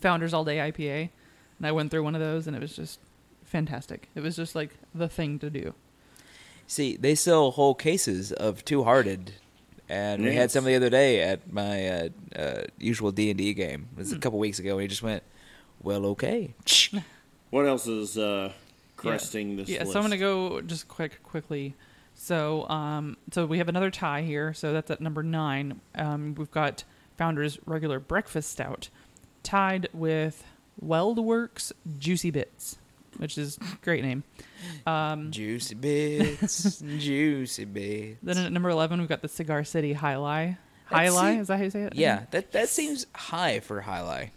Founders 0.00 0.32
All 0.32 0.44
Day 0.46 0.56
IPA, 0.56 1.10
and 1.58 1.66
I 1.66 1.72
went 1.72 1.90
through 1.90 2.02
one 2.04 2.14
of 2.14 2.22
those 2.22 2.46
and 2.46 2.56
it 2.56 2.62
was 2.62 2.74
just 2.74 3.00
fantastic. 3.44 4.08
It 4.14 4.20
was 4.20 4.34
just 4.34 4.54
like 4.54 4.70
the 4.94 5.08
thing 5.08 5.38
to 5.40 5.50
do. 5.50 5.74
See, 6.70 6.96
they 6.96 7.16
sell 7.16 7.50
whole 7.50 7.74
cases 7.74 8.30
of 8.30 8.64
Two 8.64 8.84
Hearted, 8.84 9.32
and 9.88 10.22
we 10.22 10.28
had 10.36 10.42
Yes. 10.42 10.52
some 10.52 10.62
the 10.64 10.76
other 10.76 10.88
day 10.88 11.20
at 11.20 11.52
my 11.52 11.88
uh, 11.88 12.08
uh, 12.36 12.62
usual 12.78 13.10
D 13.10 13.28
and 13.28 13.38
D 13.38 13.52
game. 13.54 13.88
It 13.90 13.94
Hmm. 13.94 13.98
was 13.98 14.12
a 14.12 14.18
couple 14.18 14.38
weeks 14.38 14.60
ago. 14.60 14.74
And 14.74 14.82
he 14.82 14.86
just 14.86 15.02
went, 15.02 15.24
"Well, 15.82 16.06
okay." 16.06 16.54
What 17.50 17.66
else 17.66 17.88
is 17.88 18.16
uh, 18.16 18.52
cresting 18.96 19.56
this 19.56 19.68
yeah, 19.68 19.80
list? 19.80 19.92
so 19.94 19.98
I'm 19.98 20.04
gonna 20.04 20.16
go 20.18 20.60
just 20.60 20.86
quick 20.86 21.20
quickly. 21.24 21.74
So 22.14 22.68
um 22.68 23.16
so 23.32 23.44
we 23.46 23.58
have 23.58 23.68
another 23.68 23.90
tie 23.90 24.22
here. 24.22 24.54
So 24.54 24.72
that's 24.72 24.88
at 24.92 25.00
number 25.00 25.24
nine. 25.24 25.80
Um, 25.96 26.36
we've 26.36 26.52
got 26.52 26.84
Founders 27.16 27.58
Regular 27.66 27.98
Breakfast 27.98 28.50
Stout, 28.52 28.88
tied 29.42 29.88
with 29.92 30.44
WeldWerks 30.80 31.72
Juicy 31.98 32.30
Bits, 32.30 32.78
which 33.18 33.36
is 33.38 33.58
a 33.58 33.76
great 33.82 34.02
name. 34.04 34.22
Um, 34.86 35.30
Juicy 35.30 35.74
bits, 35.74 36.80
juicy 36.98 37.64
bits. 37.64 38.18
then 38.22 38.38
at 38.38 38.52
number 38.52 38.68
eleven 38.70 39.00
we've 39.00 39.08
got 39.08 39.22
the 39.22 39.28
Cigar 39.28 39.64
City 39.64 39.94
Jai 39.94 40.14
Alai. 40.14 40.56
Jai 40.90 41.06
Alai 41.06 41.40
is 41.40 41.48
that 41.48 41.58
how 41.58 41.64
you 41.64 41.70
say 41.70 41.82
it? 41.82 41.94
Yeah, 41.94 42.24
that 42.32 42.52
that 42.52 42.68
seems 42.68 43.06
high 43.14 43.60
for 43.60 43.80
Highlight. 43.80 44.30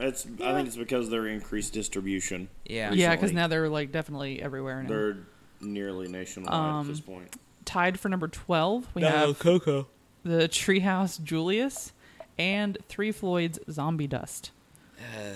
It's, 0.00 0.24
I 0.44 0.52
think 0.54 0.68
it's 0.68 0.76
because 0.76 1.10
they're 1.10 1.26
increased 1.26 1.72
distribution. 1.72 2.48
Yeah. 2.64 2.92
Yeah, 2.92 3.16
because 3.16 3.32
now 3.32 3.48
they're 3.48 3.68
like 3.68 3.90
definitely 3.90 4.40
everywhere 4.40 4.80
now. 4.84 4.88
They're 4.88 5.16
nearly 5.60 6.06
nationwide 6.06 6.54
Um, 6.54 6.80
at 6.82 6.86
this 6.86 7.00
point. 7.00 7.34
Tied 7.64 7.98
for 7.98 8.08
number 8.08 8.28
twelve, 8.28 8.86
we 8.94 9.02
have 9.02 9.38
Coco. 9.40 9.88
the 10.22 10.48
Treehouse 10.48 11.20
Julius 11.22 11.92
and 12.38 12.78
Three 12.88 13.10
Floyd's 13.10 13.58
Zombie 13.68 14.06
Dust. 14.06 14.52
Uh, 14.98 15.32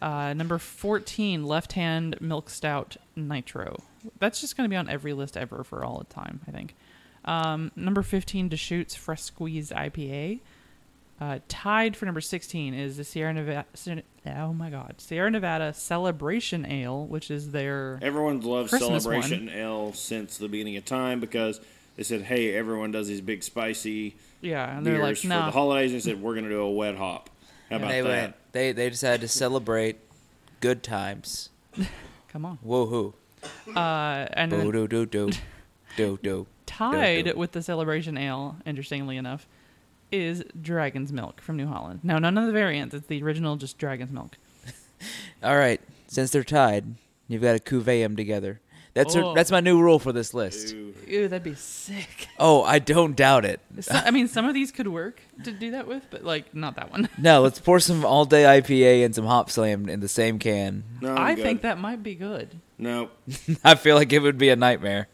number 0.00 0.58
14, 0.58 1.44
Left 1.44 1.72
Hand 1.72 2.20
Milk 2.20 2.50
Stout 2.50 2.96
Nitro. 3.16 3.76
That's 4.18 4.40
just 4.40 4.56
going 4.56 4.68
to 4.68 4.70
be 4.70 4.76
on 4.76 4.88
every 4.88 5.12
list 5.12 5.36
ever 5.36 5.64
for 5.64 5.84
all 5.84 5.98
the 5.98 6.12
time, 6.12 6.40
I 6.48 6.50
think. 6.50 6.74
Um, 7.24 7.70
number 7.76 8.02
15, 8.02 8.48
Deschutes 8.48 8.94
Fresh 8.94 9.22
Squeezed 9.22 9.72
IPA. 9.72 10.40
Uh, 11.20 11.38
tied 11.48 11.94
for 11.96 12.06
number 12.06 12.22
16 12.22 12.72
is 12.72 12.96
the 12.96 13.04
Sierra 13.04 13.34
Nevada. 13.34 13.66
Oh 14.34 14.54
my 14.54 14.70
God, 14.70 14.94
Sierra 14.96 15.30
Nevada 15.30 15.74
Celebration 15.74 16.64
Ale, 16.64 17.04
which 17.06 17.30
is 17.30 17.50
their 17.50 17.98
Everyone's 18.00 18.46
loved 18.46 18.70
Christmas 18.70 19.02
Celebration 19.02 19.50
Ale 19.50 19.92
since 19.92 20.38
the 20.38 20.48
beginning 20.48 20.78
of 20.78 20.86
time 20.86 21.20
because 21.20 21.60
they 21.96 22.04
said, 22.04 22.22
"Hey, 22.22 22.54
everyone 22.54 22.90
does 22.90 23.06
these 23.06 23.20
big 23.20 23.42
spicy 23.42 24.16
yeah, 24.40 24.78
and 24.78 24.86
they're 24.86 25.02
like, 25.02 25.18
for 25.18 25.26
the 25.26 25.50
holidays." 25.50 25.92
And 25.92 26.00
they 26.00 26.04
said, 26.04 26.22
"We're 26.22 26.32
going 26.32 26.44
to 26.44 26.50
do 26.50 26.62
a 26.62 26.70
wet 26.70 26.96
hop." 26.96 27.28
How 27.70 27.76
about 27.76 27.88
they 27.88 28.00
that? 28.00 28.08
went. 28.08 28.34
They 28.52 28.72
they 28.72 28.90
decided 28.90 29.20
to 29.22 29.28
celebrate 29.28 29.96
good 30.60 30.82
times. 30.82 31.50
come 32.28 32.44
on. 32.44 32.58
Woohoo! 32.66 33.14
Uh, 33.74 34.26
and 34.32 34.50
then 34.52 34.60
Do 34.70 34.72
do 34.72 34.86
do 34.86 35.06
do 35.06 35.30
do 35.96 36.18
do. 36.22 36.46
tied 36.66 37.26
do. 37.26 37.34
with 37.36 37.52
the 37.52 37.62
Celebration 37.62 38.18
Ale, 38.18 38.56
interestingly 38.66 39.16
enough, 39.16 39.46
is 40.12 40.44
Dragon's 40.60 41.12
Milk 41.12 41.40
from 41.40 41.56
New 41.56 41.66
Holland. 41.68 42.00
Now, 42.02 42.18
none 42.18 42.36
of 42.36 42.46
the 42.46 42.52
variants. 42.52 42.94
It's 42.94 43.06
the 43.06 43.22
original, 43.22 43.56
just 43.56 43.78
Dragon's 43.78 44.10
Milk. 44.12 44.36
All 45.42 45.56
right, 45.56 45.80
since 46.08 46.30
they're 46.30 46.44
tied, 46.44 46.96
you've 47.28 47.42
got 47.42 47.52
to 47.52 47.58
cuvee 47.60 48.02
them 48.02 48.16
together. 48.16 48.60
That's 48.94 49.14
Oh. 49.14 49.34
that's 49.34 49.50
my 49.52 49.60
new 49.60 49.80
rule 49.80 49.98
for 50.00 50.12
this 50.12 50.34
list. 50.34 50.74
Ew, 50.74 51.28
that'd 51.28 51.42
be 51.44 51.54
sick. 51.54 52.28
Oh, 52.38 52.62
I 52.62 52.78
don't 52.78 53.14
doubt 53.14 53.44
it. 53.44 53.60
So- 53.80 53.92
I 53.94 54.10
mean, 54.10 54.26
some 54.26 54.46
of 54.46 54.54
these 54.54 54.72
could 54.72 54.88
work 54.88 55.20
to 55.44 55.52
do 55.52 55.72
that 55.72 55.86
with, 55.86 56.06
but 56.10 56.24
like 56.24 56.54
not 56.54 56.76
that 56.76 56.90
one. 56.90 57.08
No, 57.18 57.42
let's 57.42 57.58
pour 57.68 57.78
some 57.80 58.04
all 58.04 58.24
day 58.24 58.44
IPA 58.44 59.04
and 59.04 59.14
some 59.14 59.26
hop 59.26 59.50
slam 59.50 59.88
in 59.88 60.00
the 60.00 60.08
same 60.08 60.38
can. 60.38 60.84
No, 61.00 61.12
I'm 61.14 61.18
I 61.18 61.34
good. 61.34 61.42
think 61.42 61.62
that 61.62 61.78
might 61.78 62.02
be 62.02 62.14
good, 62.14 62.58
Nope. 62.78 63.12
I 63.64 63.74
feel 63.74 63.94
like 63.96 64.12
it 64.12 64.20
would 64.20 64.38
be 64.38 64.48
a 64.48 64.56
nightmare. 64.56 65.08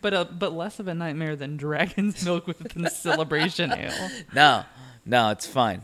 but 0.00 0.14
uh, 0.14 0.24
but 0.24 0.52
less 0.54 0.80
of 0.80 0.88
a 0.88 0.94
nightmare 0.94 1.36
than 1.36 1.56
Dragon's 1.56 2.24
Milk 2.24 2.46
with 2.46 2.58
the 2.74 2.88
Celebration 2.90 3.72
Ale. 3.72 4.10
No, 4.34 4.64
no, 5.04 5.30
it's 5.30 5.46
fine. 5.46 5.82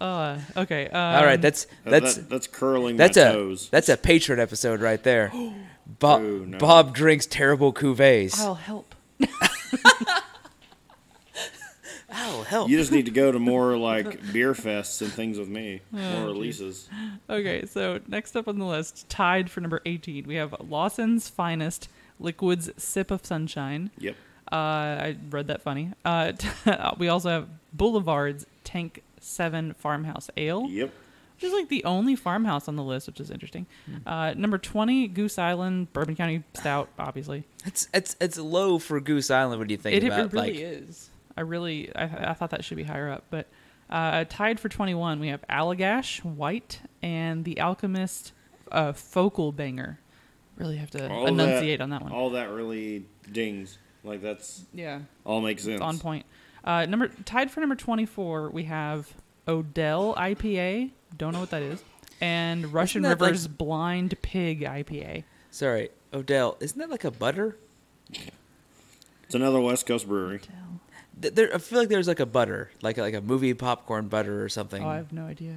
Uh, 0.00 0.38
okay. 0.56 0.86
Um, 0.88 1.16
All 1.16 1.24
right, 1.24 1.40
that's 1.40 1.66
that's 1.84 2.16
That- 2.16 2.28
that's 2.28 2.46
curling 2.46 2.96
that's 2.96 3.16
my 3.16 3.22
a 3.24 3.32
toes. 3.32 3.68
that's 3.70 3.88
a 3.88 3.96
patron 3.96 4.38
episode 4.38 4.80
right 4.80 5.02
there. 5.02 5.32
Bob 5.98 6.22
Ooh, 6.22 6.46
no. 6.46 6.58
Bob 6.58 6.94
drinks 6.94 7.26
terrible 7.26 7.72
cuvées. 7.72 8.38
I'll 8.38 8.54
help. 8.54 8.94
Oh, 12.12 12.42
help! 12.42 12.68
You 12.68 12.76
just 12.76 12.90
need 12.90 13.06
to 13.06 13.12
go 13.12 13.30
to 13.30 13.38
more 13.38 13.76
like 13.76 14.32
beer 14.32 14.52
fests 14.52 15.00
and 15.00 15.12
things 15.12 15.38
with 15.38 15.48
me, 15.48 15.80
Oh, 15.94 15.96
more 15.96 16.26
releases. 16.26 16.88
Okay, 17.28 17.64
so 17.66 18.00
next 18.08 18.36
up 18.36 18.48
on 18.48 18.58
the 18.58 18.64
list, 18.64 19.08
tied 19.08 19.48
for 19.48 19.60
number 19.60 19.80
18, 19.86 20.26
we 20.26 20.34
have 20.34 20.54
Lawson's 20.60 21.28
Finest 21.28 21.88
Liquids 22.18 22.68
Sip 22.76 23.12
of 23.12 23.24
Sunshine. 23.24 23.90
Yep. 23.98 24.16
Uh, 24.50 24.56
I 24.56 25.16
read 25.30 25.46
that 25.46 25.62
funny. 25.62 25.92
Uh, 26.04 26.32
we 26.98 27.08
also 27.08 27.28
have 27.30 27.48
Boulevard's 27.72 28.44
Tank 28.64 29.02
7 29.20 29.74
Farmhouse 29.74 30.30
Ale, 30.36 30.66
Yep. 30.68 30.92
Which 31.40 31.48
is 31.48 31.54
like 31.54 31.68
the 31.68 31.82
only 31.84 32.14
farmhouse 32.16 32.68
on 32.68 32.76
the 32.76 32.82
list, 32.82 33.06
which 33.06 33.18
is 33.18 33.30
interesting. 33.30 33.66
Uh, 34.04 34.34
number 34.36 34.58
20, 34.58 35.08
Goose 35.08 35.38
Island 35.38 35.90
Bourbon 35.94 36.14
County 36.14 36.44
Stout, 36.52 36.90
obviously. 36.98 37.44
It's 37.64 37.88
it's 37.94 38.14
it's 38.20 38.36
low 38.36 38.78
for 38.78 39.00
Goose 39.00 39.30
Island 39.30 39.58
What 39.58 39.68
do 39.68 39.72
you 39.72 39.78
think 39.78 39.96
It, 39.96 40.04
it 40.04 40.10
really 40.10 40.28
like 40.28 40.54
is. 40.54 41.08
I 41.38 41.40
really, 41.40 41.94
I, 41.96 42.30
I 42.30 42.34
thought 42.34 42.50
that 42.50 42.62
should 42.62 42.76
be 42.76 42.82
higher 42.82 43.10
up. 43.10 43.24
But 43.30 43.48
uh, 43.88 44.26
tied 44.28 44.60
for 44.60 44.68
21, 44.68 45.18
we 45.18 45.28
have 45.28 45.40
Allagash 45.48 46.22
White 46.22 46.80
and 47.00 47.46
The 47.46 47.58
Alchemist 47.58 48.32
uh, 48.70 48.92
Focal 48.92 49.50
Banger. 49.50 49.98
Really 50.56 50.76
have 50.76 50.90
to 50.90 51.08
All 51.10 51.26
enunciate 51.26 51.78
that, 51.78 51.84
on 51.84 51.90
that 51.90 52.02
one. 52.02 52.12
All 52.12 52.30
that 52.30 52.50
really 52.50 53.06
dings. 53.32 53.78
Like 54.04 54.20
that's 54.20 54.64
yeah, 54.74 55.00
all 55.24 55.40
makes 55.40 55.64
sense. 55.64 55.76
it's 55.76 55.82
on 55.82 55.98
point. 55.98 56.26
Uh, 56.62 56.84
number 56.84 57.08
tied 57.24 57.50
for 57.50 57.60
number 57.60 57.76
24, 57.76 58.50
we 58.50 58.64
have 58.64 59.14
Odell 59.48 60.14
IPA. 60.16 60.90
Don't 61.16 61.32
know 61.32 61.40
what 61.40 61.50
that 61.50 61.62
is. 61.62 61.82
And 62.20 62.72
Russian 62.72 63.02
that 63.02 63.20
like- 63.20 63.28
River's 63.28 63.46
Blind 63.48 64.14
Pig 64.22 64.60
IPA. 64.62 65.24
sorry, 65.50 65.90
Odell. 66.12 66.56
Isn't 66.60 66.78
that 66.78 66.90
like 66.90 67.04
a 67.04 67.10
butter? 67.10 67.56
It's 69.24 69.34
another 69.34 69.60
West 69.60 69.86
Coast 69.86 70.08
brewery. 70.08 70.40
Th- 71.20 71.32
There, 71.34 71.54
I 71.54 71.58
feel 71.58 71.78
like 71.78 71.88
there's 71.88 72.08
like 72.08 72.20
a 72.20 72.26
butter, 72.26 72.70
like 72.82 72.98
a, 72.98 73.02
like 73.02 73.14
a 73.14 73.20
movie 73.20 73.54
popcorn 73.54 74.08
butter 74.08 74.42
or 74.42 74.48
something. 74.48 74.82
Oh, 74.82 74.88
I 74.88 74.96
have 74.96 75.12
no 75.12 75.26
idea. 75.26 75.56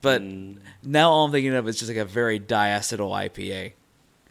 but 0.00 0.22
Mm. 0.22 0.58
now 0.84 1.10
all 1.10 1.24
I'm 1.26 1.32
thinking 1.32 1.54
of 1.54 1.66
is 1.68 1.76
just 1.78 1.88
like 1.88 1.98
a 1.98 2.04
very 2.04 2.38
diacetyl 2.38 3.10
IPA. 3.10 3.72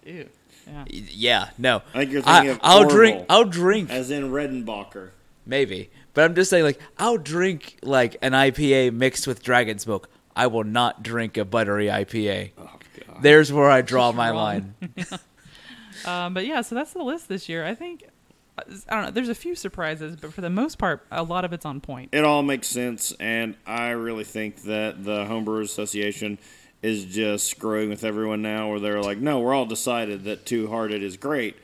Ew. 0.05 0.29
Yeah. 0.65 0.83
Y- 0.91 1.03
Yeah, 1.11 1.49
no. 1.57 1.81
I 1.93 1.99
think 1.99 2.11
you're 2.11 2.21
thinking 2.21 2.51
of 2.51 2.59
I'll 2.63 2.87
drink. 2.87 3.15
Orville. 3.15 3.25
I'll 3.29 3.43
drink 3.45 3.89
As 3.89 4.09
in 4.11 4.31
Redenbacher. 4.31 5.09
maybe, 5.45 5.89
but 6.13 6.23
I'm 6.23 6.35
just 6.35 6.49
saying 6.49 6.63
like 6.63 6.79
I'll 6.97 7.17
drink 7.17 7.77
like 7.83 8.15
an 8.21 8.31
IPA 8.33 8.91
mixed 8.93 9.27
with 9.27 9.43
dragon 9.43 9.77
smoke. 9.79 10.09
I 10.37 10.47
will 10.47 10.63
not 10.63 11.03
drink 11.03 11.35
a 11.37 11.43
buttery 11.45 11.87
IPA. 11.87 12.51
Oh 12.57 12.63
god. 13.07 13.17
There's 13.21 13.51
where 13.51 13.69
I 13.69 13.81
draw 13.81 14.11
my 14.11 14.29
wrong. 14.29 14.73
line. 14.83 14.95
Um, 16.05 16.33
but 16.35 16.45
yeah, 16.45 16.61
so 16.61 16.75
that's 16.75 16.93
the 16.93 17.01
list 17.03 17.27
this 17.27 17.49
year. 17.49 17.65
I 17.65 17.73
think 17.73 18.05
I 18.57 18.95
don't 18.95 19.05
know. 19.05 19.11
There's 19.11 19.29
a 19.29 19.35
few 19.35 19.55
surprises, 19.55 20.15
but 20.15 20.31
for 20.31 20.41
the 20.41 20.49
most 20.49 20.77
part, 20.77 21.05
a 21.11 21.23
lot 21.23 21.43
of 21.43 21.53
it's 21.53 21.65
on 21.65 21.81
point. 21.81 22.09
It 22.13 22.23
all 22.23 22.43
makes 22.43 22.67
sense, 22.67 23.13
and 23.19 23.55
I 23.65 23.89
really 23.89 24.23
think 24.23 24.61
that 24.63 25.03
the 25.03 25.25
Homebrewers 25.25 25.63
Association 25.63 26.37
is 26.83 27.03
just 27.05 27.47
screwing 27.47 27.89
with 27.89 28.03
everyone 28.03 28.41
now, 28.43 28.69
where 28.69 28.79
they're 28.79 29.01
like, 29.01 29.17
"No, 29.17 29.39
we're 29.39 29.53
all 29.55 29.65
decided 29.65 30.23
that 30.25 30.45
Two 30.45 30.67
Hearted 30.67 31.01
is 31.01 31.17
great, 31.17 31.55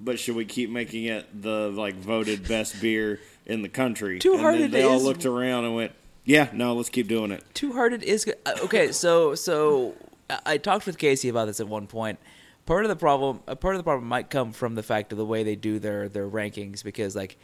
but 0.00 0.18
should 0.18 0.34
we 0.34 0.44
keep 0.44 0.68
making 0.68 1.04
it 1.04 1.26
the 1.42 1.68
like 1.70 1.94
voted 1.94 2.46
best 2.48 2.80
beer 2.82 3.20
in 3.46 3.62
the 3.62 3.68
country?" 3.68 4.18
Two 4.18 4.30
And 4.34 4.38
then 4.40 4.44
Hearted 4.44 4.72
They 4.72 4.82
all 4.82 4.96
is- 4.96 5.04
looked 5.04 5.24
around 5.26 5.64
and 5.64 5.76
went, 5.76 5.92
"Yeah, 6.24 6.48
no, 6.52 6.74
let's 6.74 6.88
keep 6.90 7.08
doing 7.08 7.30
it." 7.30 7.42
Two 7.54 7.72
Hearted 7.72 8.02
is 8.02 8.24
good. 8.24 8.36
Uh, 8.46 8.52
Okay, 8.64 8.92
so 8.92 9.34
so 9.34 9.94
I- 10.28 10.40
I 10.46 10.56
talked 10.58 10.86
with 10.86 10.98
Casey 10.98 11.28
about 11.28 11.46
this 11.46 11.60
at 11.60 11.68
one 11.68 11.86
point. 11.86 12.18
Part 12.66 12.84
of 12.84 12.88
the 12.88 12.96
problem, 12.96 13.38
part 13.38 13.74
of 13.74 13.78
the 13.78 13.84
problem 13.84 14.06
might 14.08 14.30
come 14.30 14.52
from 14.52 14.74
the 14.76 14.82
fact 14.82 15.10
of 15.12 15.18
the 15.18 15.24
way 15.26 15.42
they 15.42 15.56
do 15.56 15.78
their 15.78 16.08
their 16.08 16.28
rankings 16.28 16.84
because 16.84 17.16
like 17.16 17.36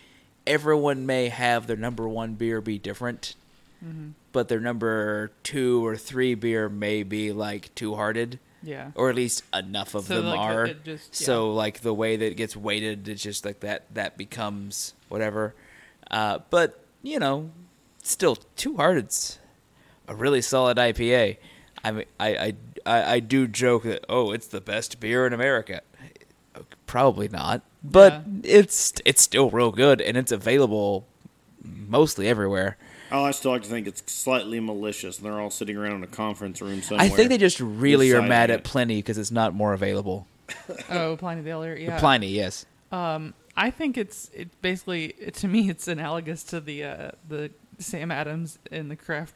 everyone 0.47 1.05
may 1.07 1.29
have 1.29 1.67
their 1.67 1.77
number 1.77 2.07
one 2.09 2.35
beer 2.35 2.61
be 2.61 2.79
different, 2.79 3.35
but 4.33 4.49
their 4.49 4.61
number 4.61 5.33
two 5.43 5.85
or 5.85 5.97
three 5.97 6.35
beer 6.35 6.69
may 6.69 7.03
be 7.03 7.33
like 7.33 7.75
Two 7.75 7.95
Hearted, 7.97 8.39
Yeah. 8.63 8.91
or 8.95 9.11
at 9.11 9.17
least 9.17 9.43
enough 9.55 9.95
of 9.97 10.05
So, 10.07 10.17
them 10.17 10.27
like, 10.27 10.39
are. 10.39 10.67
it 10.67 10.85
just- 10.85 11.21
yeah. 11.21 11.27
So 11.27 11.53
like 11.53 11.81
the 11.81 11.95
way 11.95 12.17
that 12.17 12.27
it 12.27 12.37
gets 12.37 12.57
weighted, 12.57 13.09
it's 13.09 13.23
just 13.23 13.45
like 13.45 13.61
that 13.61 13.93
that 13.95 14.17
becomes 14.17 14.95
whatever. 15.09 15.55
Uh, 16.11 16.39
but 16.51 16.85
you 17.03 17.19
know, 17.19 17.51
still 18.11 18.37
Two 18.57 18.77
Hearted's 18.77 19.39
a 20.09 20.15
really 20.15 20.41
solid 20.43 20.77
IPA. 20.77 21.37
I 21.85 21.91
mean, 21.93 22.05
I, 22.19 22.29
I, 22.37 22.55
I, 22.87 23.13
I 23.15 23.21
do 23.21 23.47
joke 23.47 23.85
that 23.85 24.05
oh, 24.09 24.33
it's 24.33 24.47
the 24.47 24.61
best 24.61 25.01
beer 25.01 25.27
in 25.27 25.33
America. 25.33 25.83
Probably 26.87 27.29
not, 27.29 27.63
but 27.83 28.13
Yeah. 28.13 28.23
it's 28.45 28.95
it's 29.05 29.21
still 29.21 29.51
real 29.51 29.73
good 29.73 30.01
and 30.01 30.17
it's 30.17 30.33
available 30.33 31.07
mostly 31.63 32.29
everywhere. 32.29 32.77
Oh, 33.13 33.25
I 33.25 33.31
still 33.33 33.53
like 33.53 33.63
to 33.63 33.69
think 33.69 33.87
it's 33.87 34.11
slightly 34.13 34.59
malicious, 34.59 35.19
and 35.19 35.27
they're 35.27 35.41
all 35.41 35.51
sitting 35.51 35.77
around 35.77 35.97
in 35.97 36.03
a 36.05 36.09
conference 36.09 36.61
room 36.61 36.83
somewhere. 36.83 37.05
I 37.05 37.09
think 37.09 37.29
they 37.29 37.39
just 37.39 37.61
really 37.61 38.11
are 38.11 38.15
deciding 38.15 38.29
mad 38.29 38.51
at. 38.51 38.65
Pliny 38.65 38.97
because 38.97 39.19
it's 39.19 39.31
not 39.31 39.55
more 39.55 39.73
available. 39.73 40.27
Oh, 40.91 41.17
Pliny 41.17 41.43
the 41.43 41.51
Elder. 41.51 41.77
Yeah. 41.77 41.99
Pliny, 41.99 42.29
yes. 42.29 42.67
Um, 42.93 43.35
I 43.57 43.71
think 43.71 43.99
it's 43.99 44.31
it 44.33 44.49
basically 44.63 45.15
it, 45.19 45.35
to 45.35 45.49
me 45.49 45.69
it's 45.69 45.89
analogous 45.89 46.43
to 46.45 46.61
the 46.61 46.85
uh, 46.85 47.11
the 47.29 47.51
Sam 47.79 48.11
Adams 48.11 48.59
and 48.71 48.91
the 48.91 48.97
craft 48.97 49.35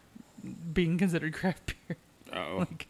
being 0.72 0.98
considered 0.98 1.35
craft 1.35 1.74
beer. 1.88 1.96
Uh-oh. 2.33 2.59
Like 2.59 2.87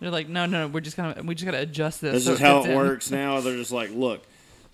they're 0.00 0.10
like, 0.10 0.28
no, 0.28 0.46
no, 0.46 0.66
no, 0.66 0.68
we're 0.68 0.80
just 0.80 0.96
gonna 0.96 1.22
we 1.22 1.34
just 1.34 1.44
gotta 1.44 1.60
adjust 1.62 2.00
this. 2.00 2.12
This 2.12 2.24
so 2.24 2.32
is 2.32 2.38
how 2.40 2.64
it 2.64 2.70
in." 2.70 2.76
works 2.76 3.10
now. 3.10 3.40
They're 3.40 3.56
just 3.56 3.70
like, 3.72 3.90
look, 3.92 4.22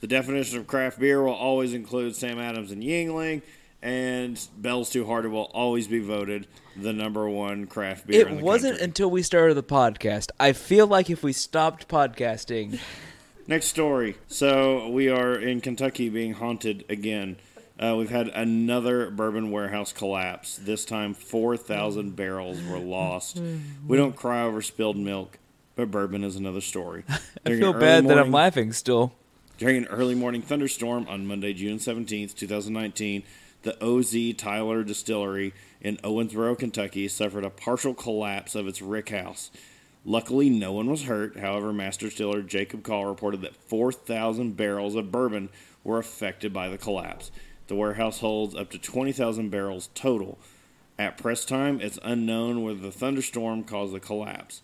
the 0.01 0.07
definition 0.07 0.59
of 0.59 0.67
craft 0.67 0.99
beer 0.99 1.23
will 1.23 1.35
always 1.35 1.75
include 1.75 2.17
Sam 2.17 2.39
Adams 2.39 2.71
and 2.73 2.83
Yuengling, 2.83 3.43
and 3.83 4.41
Bell's 4.57 4.89
Two 4.91 5.05
Hearted 5.07 5.31
will 5.31 5.51
always 5.53 5.87
be 5.87 5.99
voted 6.01 6.47
the 6.77 6.93
number 6.95 7.29
one 7.29 7.67
craft 7.67 8.07
beer. 8.07 8.27
in 8.27 8.33
It 8.35 8.37
the 8.39 8.45
wasn't 8.45 8.73
country. 8.75 8.85
until 8.87 9.11
we 9.11 9.23
started 9.23 9.55
the 9.55 9.63
podcast. 9.63 10.31
I 10.41 10.53
feel 10.53 10.87
like 10.87 11.11
if 11.11 11.23
we 11.23 11.33
stopped 11.35 11.87
podcasting, 11.89 12.79
Next 13.49 13.67
story. 13.67 14.17
So 14.27 14.89
we 14.89 15.09
are 15.09 15.37
in 15.37 15.61
Kentucky 15.61 16.09
being 16.09 16.33
haunted 16.33 16.85
again. 16.89 17.37
Uh, 17.79 17.95
we've 17.97 18.11
had 18.11 18.29
another 18.29 19.11
bourbon 19.11 19.51
warehouse 19.51 19.93
collapse. 19.93 20.57
This 20.57 20.85
time, 20.85 21.13
4,000 21.13 22.17
barrels 22.17 22.63
were 22.63 22.79
lost. 22.79 23.41
We 23.87 23.97
don't 23.97 24.17
cry 24.17 24.43
over 24.43 24.63
spilled 24.63 24.97
milk, 24.97 25.39
but 25.75 25.91
bourbon 25.91 26.25
is 26.25 26.37
another 26.37 26.63
story. 26.63 27.05
I 27.47 27.51
feel 27.51 27.75
bad 27.75 28.07
that 28.09 28.19
I'm 28.19 28.33
laughing 28.33 28.73
still. 28.73 29.13
During 29.59 29.77
an 29.77 29.87
early 29.87 30.15
morning 30.15 30.43
thunderstorm 30.43 31.07
on 31.09 31.27
Monday, 31.27 31.53
June 31.53 31.79
17th, 31.79 32.35
2019, 32.35 33.23
the 33.63 33.83
OZ 33.85 34.35
Tyler 34.37 34.85
Distillery 34.85 35.53
in 35.81 35.97
Owensboro, 35.99 36.59
Kentucky, 36.59 37.09
suffered 37.09 37.45
a 37.45 37.51
partial 37.51 37.95
collapse 37.95 38.55
of 38.55 38.67
its 38.67 38.81
rick 38.81 39.11
house. 39.11 39.51
Luckily, 40.05 40.49
no 40.49 40.73
one 40.73 40.89
was 40.89 41.05
hurt. 41.05 41.39
However, 41.39 41.73
Master 41.73 42.07
Distiller 42.07 42.43
Jacob 42.43 42.85
Call 42.85 43.07
reported 43.07 43.41
that 43.43 43.57
4,000 43.57 44.57
barrels 44.57 44.95
of 44.95 45.11
bourbon 45.11 45.49
were 45.83 45.99
affected 45.99 46.53
by 46.53 46.69
the 46.69 46.79
collapse. 46.79 47.31
The 47.69 47.75
warehouse 47.75 48.21
holds 48.21 48.55
up 48.55 48.71
to 48.71 48.79
20,000 48.79 49.51
barrels 49.51 49.91
total. 49.95 50.39
At 50.99 51.19
press 51.19 51.45
time, 51.45 51.81
it's 51.81 51.99
unknown 52.03 52.63
whether 52.63 52.79
the 52.79 52.93
thunderstorm 52.93 53.65
caused 53.65 53.93
the 53.93 54.01
collapse. 54.01 54.63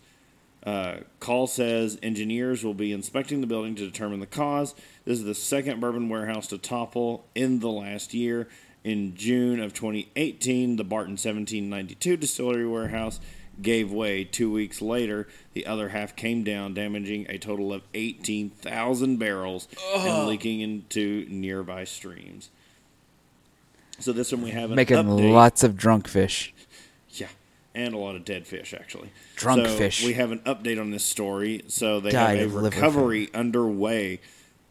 Uh, 0.65 0.99
Call 1.19 1.45
says 1.45 1.99
engineers 2.01 2.63
will 2.63 2.73
be 2.73 2.93
inspecting 2.93 3.41
the 3.41 3.47
building 3.47 3.75
to 3.75 3.85
determine 3.85 4.21
the 4.21 4.25
cause. 4.25 4.73
This 5.05 5.19
is 5.19 5.25
the 5.25 5.35
second 5.35 5.81
bourbon 5.81 6.07
warehouse 6.07 6.47
to 6.47 6.57
topple 6.57 7.25
in 7.35 7.59
the 7.59 7.69
last 7.69 8.13
year. 8.13 8.47
In 8.83 9.15
June 9.15 9.59
of 9.59 9.73
2018, 9.73 10.77
the 10.77 10.83
Barton 10.83 11.11
1792 11.11 12.17
distillery 12.17 12.67
warehouse 12.67 13.19
gave 13.61 13.91
way. 13.91 14.23
Two 14.23 14.51
weeks 14.51 14.81
later, 14.81 15.27
the 15.53 15.65
other 15.65 15.89
half 15.89 16.15
came 16.15 16.43
down, 16.43 16.73
damaging 16.73 17.25
a 17.29 17.37
total 17.37 17.73
of 17.73 17.83
18,000 17.93 19.17
barrels 19.17 19.67
and 19.95 20.27
leaking 20.27 20.61
into 20.61 21.25
nearby 21.29 21.83
streams. 21.83 22.49
So 23.99 24.11
this 24.11 24.31
one 24.31 24.41
we 24.41 24.51
have 24.51 24.69
an 24.69 24.75
Making 24.75 24.97
update. 24.97 25.31
lots 25.31 25.63
of 25.63 25.77
drunk 25.77 26.07
fish. 26.07 26.53
Yeah, 27.09 27.27
and 27.75 27.93
a 27.93 27.97
lot 27.97 28.15
of 28.15 28.25
dead 28.25 28.47
fish 28.47 28.73
actually. 28.73 29.09
Drunk 29.35 29.65
so 29.65 29.77
fish. 29.77 30.05
We 30.05 30.13
have 30.13 30.31
an 30.31 30.39
update 30.39 30.79
on 30.79 30.91
this 30.91 31.03
story. 31.03 31.63
So 31.67 31.99
they 31.99 32.11
Died 32.11 32.39
have 32.39 32.55
a 32.55 32.59
recovery 32.59 33.29
underway 33.33 34.19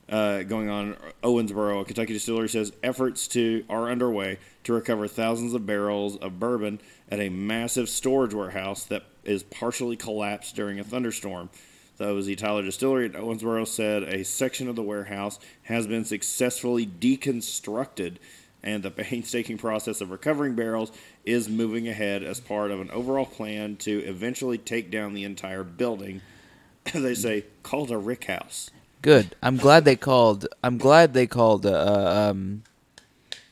uh, 0.08 0.42
going 0.42 0.68
on. 0.68 0.96
Owensboro, 1.22 1.80
a 1.80 1.84
Kentucky 1.84 2.12
distillery, 2.12 2.48
says 2.48 2.72
efforts 2.82 3.28
to 3.28 3.64
are 3.70 3.90
underway 3.90 4.38
to 4.64 4.72
recover 4.72 5.08
thousands 5.08 5.54
of 5.54 5.66
barrels 5.66 6.16
of 6.16 6.38
bourbon 6.38 6.80
at 7.10 7.20
a 7.20 7.28
massive 7.28 7.88
storage 7.88 8.34
warehouse 8.34 8.84
that 8.84 9.04
is 9.24 9.42
partially 9.44 9.96
collapsed 9.96 10.54
during 10.56 10.78
a 10.78 10.84
thunderstorm. 10.84 11.48
So 11.96 12.20
the 12.20 12.32
OZ 12.32 12.36
Tyler 12.36 12.62
Distillery 12.62 13.06
at 13.06 13.12
Owensboro 13.12 13.66
said 13.66 14.02
a 14.02 14.24
section 14.24 14.68
of 14.68 14.76
the 14.76 14.82
warehouse 14.82 15.38
has 15.64 15.86
been 15.86 16.04
successfully 16.04 16.86
deconstructed, 16.86 18.16
and 18.62 18.82
the 18.82 18.90
painstaking 18.90 19.58
process 19.58 20.00
of 20.00 20.10
recovering 20.10 20.54
barrels 20.54 20.92
is 21.24 21.48
moving 21.48 21.88
ahead 21.88 22.22
as 22.22 22.40
part 22.40 22.70
of 22.70 22.80
an 22.80 22.90
overall 22.90 23.26
plan 23.26 23.76
to 23.76 23.98
eventually 24.00 24.58
take 24.58 24.90
down 24.90 25.14
the 25.14 25.24
entire 25.24 25.64
building. 25.64 26.20
they 26.92 27.14
say 27.14 27.44
called 27.62 27.90
a 27.90 27.98
rick 27.98 28.24
house. 28.24 28.70
Good. 29.02 29.34
I'm 29.42 29.56
glad 29.56 29.84
they 29.84 29.96
called. 29.96 30.46
I'm 30.62 30.78
glad 30.78 31.12
they 31.12 31.26
called 31.26 31.66
uh, 31.66 32.30
um, 32.30 32.62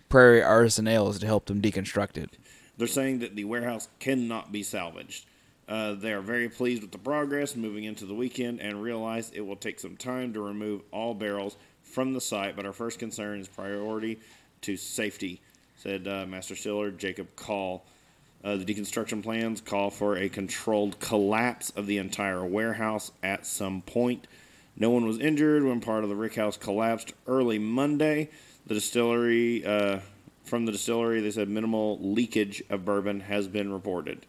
Prairie 0.08 0.42
Artisan 0.42 0.86
Ales 0.86 1.18
to 1.18 1.26
help 1.26 1.46
them 1.46 1.60
deconstruct 1.60 2.16
it. 2.16 2.30
They're 2.76 2.86
saying 2.86 3.18
that 3.18 3.34
the 3.34 3.44
warehouse 3.44 3.88
cannot 3.98 4.52
be 4.52 4.62
salvaged. 4.62 5.26
Uh, 5.68 5.94
they 5.94 6.12
are 6.12 6.20
very 6.20 6.48
pleased 6.48 6.82
with 6.82 6.92
the 6.92 6.98
progress 6.98 7.54
moving 7.54 7.84
into 7.84 8.06
the 8.06 8.14
weekend 8.14 8.60
and 8.60 8.82
realize 8.82 9.30
it 9.30 9.42
will 9.42 9.56
take 9.56 9.78
some 9.78 9.96
time 9.96 10.32
to 10.32 10.40
remove 10.40 10.82
all 10.90 11.14
barrels 11.14 11.56
from 11.82 12.12
the 12.12 12.20
site, 12.20 12.56
but 12.56 12.66
our 12.66 12.72
first 12.72 12.98
concern 12.98 13.40
is 13.40 13.48
priority 13.48 14.18
to 14.62 14.76
safety, 14.76 15.40
said 15.76 16.06
uh, 16.06 16.26
Master 16.26 16.54
Stiller 16.54 16.90
Jacob 16.90 17.34
Call. 17.36 17.84
Uh, 18.42 18.56
the 18.56 18.64
deconstruction 18.64 19.22
plans 19.22 19.60
call 19.60 19.90
for 19.90 20.16
a 20.16 20.28
controlled 20.28 20.98
collapse 20.98 21.70
of 21.70 21.86
the 21.86 21.98
entire 21.98 22.44
warehouse 22.44 23.12
at 23.22 23.44
some 23.44 23.82
point. 23.82 24.26
No 24.76 24.90
one 24.90 25.06
was 25.06 25.18
injured 25.18 25.62
when 25.62 25.80
part 25.80 26.04
of 26.04 26.10
the 26.10 26.16
rick 26.16 26.36
house 26.36 26.56
collapsed 26.56 27.12
early 27.26 27.58
Monday. 27.58 28.30
The 28.66 28.74
distillery, 28.74 29.64
uh, 29.64 29.98
from 30.44 30.64
the 30.64 30.72
distillery, 30.72 31.20
they 31.20 31.30
said 31.30 31.48
minimal 31.48 31.98
leakage 32.00 32.62
of 32.70 32.84
bourbon 32.84 33.20
has 33.20 33.46
been 33.46 33.72
reported. 33.72 34.24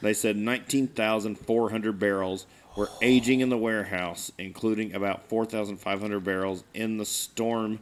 They 0.00 0.14
said 0.14 0.36
19,400 0.36 1.98
barrels 1.98 2.46
were 2.76 2.90
aging 3.00 3.40
in 3.40 3.48
the 3.48 3.58
warehouse, 3.58 4.30
including 4.38 4.94
about 4.94 5.28
4,500 5.28 6.20
barrels 6.20 6.64
in 6.74 6.98
the 6.98 7.06
storm 7.06 7.80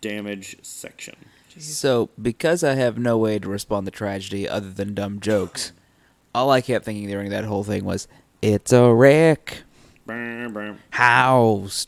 damage 0.00 0.56
section. 0.62 1.16
So, 1.58 2.10
because 2.20 2.62
I 2.62 2.74
have 2.74 2.98
no 2.98 3.16
way 3.16 3.38
to 3.38 3.48
respond 3.48 3.86
to 3.86 3.90
tragedy 3.90 4.48
other 4.48 4.70
than 4.70 4.94
dumb 4.94 5.20
jokes, 5.20 5.72
all 6.34 6.50
I 6.50 6.60
kept 6.60 6.84
thinking 6.84 7.08
during 7.08 7.30
that 7.30 7.44
whole 7.44 7.64
thing 7.64 7.84
was, 7.84 8.08
"It's 8.42 8.72
a 8.72 8.92
wreck, 8.92 9.62
Brr, 10.04 10.48
brr. 10.50 10.76
house, 10.90 11.86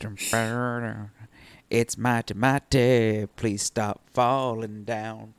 it's 1.69 1.97
mighty 1.97 2.33
mighty. 2.33 3.27
Please 3.35 3.61
stop 3.61 4.01
falling 4.11 4.85
down." 4.85 5.35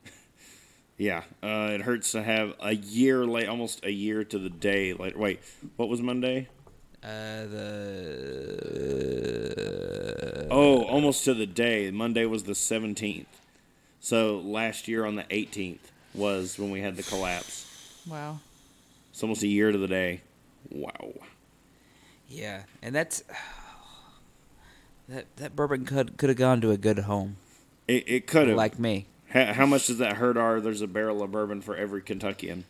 Yeah, 0.96 1.22
uh, 1.42 1.70
it 1.72 1.80
hurts 1.80 2.12
to 2.12 2.22
have 2.22 2.54
a 2.60 2.74
year 2.74 3.24
late, 3.24 3.48
almost 3.48 3.82
a 3.84 3.90
year 3.90 4.22
to 4.22 4.38
the 4.38 4.50
day. 4.50 4.92
Like, 4.92 5.16
wait, 5.16 5.40
what 5.76 5.88
was 5.88 6.02
Monday? 6.02 6.48
Uh, 7.02 7.46
the 7.46 8.90
Oh, 10.50 10.82
almost 10.84 11.24
to 11.24 11.34
the 11.34 11.46
day. 11.46 11.90
Monday 11.90 12.24
was 12.26 12.44
the 12.44 12.52
17th. 12.52 13.26
So 14.00 14.38
last 14.38 14.86
year 14.88 15.04
on 15.04 15.16
the 15.16 15.24
18th 15.24 15.78
was 16.14 16.58
when 16.58 16.70
we 16.70 16.80
had 16.80 16.96
the 16.96 17.02
collapse. 17.02 17.66
Wow. 18.06 18.38
It's 19.12 19.22
almost 19.22 19.42
a 19.42 19.46
year 19.48 19.70
to 19.72 19.78
the 19.78 19.88
day. 19.88 20.20
Wow. 20.70 21.12
yeah, 22.28 22.62
and 22.82 22.94
that's 22.94 23.24
that 25.08 25.24
that 25.36 25.56
bourbon 25.56 25.84
could 25.86 26.16
could 26.18 26.28
have 26.28 26.36
gone 26.38 26.60
to 26.60 26.70
a 26.70 26.76
good 26.76 26.98
home 27.00 27.36
It, 27.88 28.04
it 28.06 28.26
could 28.26 28.48
have. 28.48 28.56
like 28.58 28.78
me. 28.78 29.06
how, 29.30 29.52
how 29.54 29.64
much 29.66 29.86
does 29.88 29.98
that 29.98 30.16
hurt 30.18 30.36
our 30.36 30.60
there's 30.60 30.82
a 30.82 30.86
barrel 30.86 31.22
of 31.22 31.32
bourbon 31.32 31.60
for 31.62 31.74
every 31.76 32.02
Kentuckian? 32.02 32.64